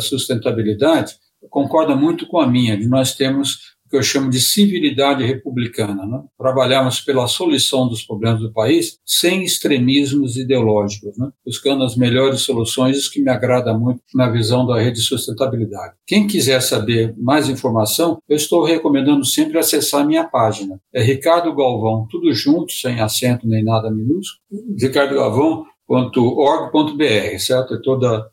sustentabilidade 0.00 1.14
concorda 1.50 1.96
muito 1.96 2.26
com 2.26 2.38
a 2.38 2.46
minha, 2.46 2.76
de 2.76 2.86
nós 2.86 3.14
temos 3.14 3.70
que 3.90 3.96
eu 3.96 4.02
chamo 4.02 4.30
de 4.30 4.40
civilidade 4.40 5.24
republicana. 5.24 6.06
Né? 6.06 6.22
Trabalharmos 6.38 7.00
pela 7.00 7.26
solução 7.26 7.88
dos 7.88 8.02
problemas 8.02 8.40
do 8.40 8.52
país 8.52 8.98
sem 9.04 9.42
extremismos 9.42 10.36
ideológicos, 10.36 11.18
né? 11.18 11.28
buscando 11.44 11.82
as 11.82 11.96
melhores 11.96 12.42
soluções, 12.42 12.96
isso 12.96 13.10
que 13.10 13.20
me 13.20 13.30
agrada 13.30 13.76
muito 13.76 14.00
na 14.14 14.30
visão 14.30 14.64
da 14.64 14.78
rede 14.78 15.00
de 15.00 15.02
sustentabilidade. 15.02 15.94
Quem 16.06 16.24
quiser 16.26 16.62
saber 16.62 17.14
mais 17.18 17.48
informação, 17.48 18.18
eu 18.28 18.36
estou 18.36 18.62
recomendando 18.64 19.24
sempre 19.24 19.58
acessar 19.58 20.06
minha 20.06 20.22
página. 20.24 20.78
É 20.94 21.02
Ricardo 21.02 21.52
Galvão, 21.54 22.06
tudo 22.08 22.32
junto, 22.32 22.72
sem 22.72 23.00
acento 23.00 23.48
nem 23.48 23.64
nada 23.64 23.90
minúsculo, 23.90 24.40
ricardogalvão.org.br, 24.78 27.38
certo? 27.38 27.74
É 27.74 27.80
toda 27.82 28.30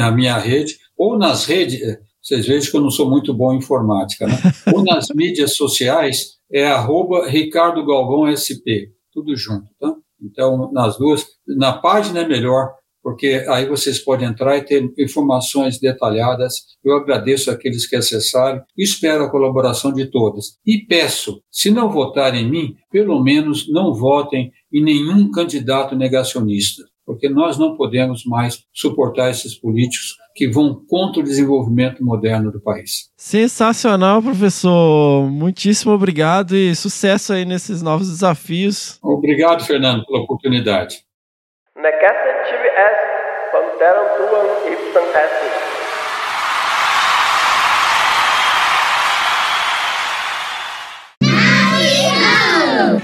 a 0.00 0.10
minha 0.10 0.36
rede, 0.38 0.78
ou 0.96 1.18
nas 1.18 1.44
redes, 1.44 1.80
vocês 2.26 2.44
vejam 2.44 2.70
que 2.72 2.76
eu 2.76 2.80
não 2.80 2.90
sou 2.90 3.08
muito 3.08 3.32
bom 3.32 3.54
em 3.54 3.58
informática, 3.58 4.26
né? 4.26 4.34
ou 4.74 4.82
nas 4.82 5.06
mídias 5.14 5.54
sociais, 5.54 6.32
é 6.50 6.66
arroba 6.66 7.28
Ricardo 7.28 7.86
Galvão 7.86 8.26
SP, 8.34 8.90
tudo 9.12 9.36
junto, 9.36 9.68
tá? 9.78 9.94
Então, 10.20 10.72
nas 10.72 10.98
duas, 10.98 11.24
na 11.46 11.74
página 11.74 12.22
é 12.22 12.26
melhor, 12.26 12.72
porque 13.00 13.44
aí 13.48 13.68
vocês 13.68 14.00
podem 14.00 14.26
entrar 14.26 14.56
e 14.56 14.64
ter 14.64 14.92
informações 14.98 15.78
detalhadas. 15.78 16.62
Eu 16.84 16.96
agradeço 16.96 17.48
aqueles 17.48 17.86
que 17.86 17.94
acessaram 17.94 18.60
e 18.76 18.82
espero 18.82 19.22
a 19.22 19.30
colaboração 19.30 19.92
de 19.92 20.06
todas. 20.06 20.58
E 20.66 20.78
peço, 20.78 21.40
se 21.48 21.70
não 21.70 21.88
votarem 21.88 22.44
em 22.44 22.50
mim, 22.50 22.74
pelo 22.90 23.22
menos 23.22 23.70
não 23.70 23.94
votem 23.94 24.50
em 24.72 24.82
nenhum 24.82 25.30
candidato 25.30 25.94
negacionista, 25.94 26.82
porque 27.04 27.28
nós 27.28 27.56
não 27.56 27.76
podemos 27.76 28.24
mais 28.24 28.64
suportar 28.72 29.30
esses 29.30 29.54
políticos 29.54 30.16
que 30.36 30.46
vão 30.46 30.84
contra 30.86 31.20
o 31.20 31.24
desenvolvimento 31.24 32.04
moderno 32.04 32.52
do 32.52 32.60
país. 32.60 33.10
Sensacional, 33.16 34.22
professor. 34.22 35.28
Muitíssimo 35.30 35.92
obrigado 35.92 36.54
e 36.54 36.76
sucesso 36.76 37.32
aí 37.32 37.46
nesses 37.46 37.80
novos 37.80 38.10
desafios. 38.10 38.98
Obrigado, 39.02 39.64
Fernando, 39.64 40.04
pela 40.04 40.20
oportunidade. 40.20 40.98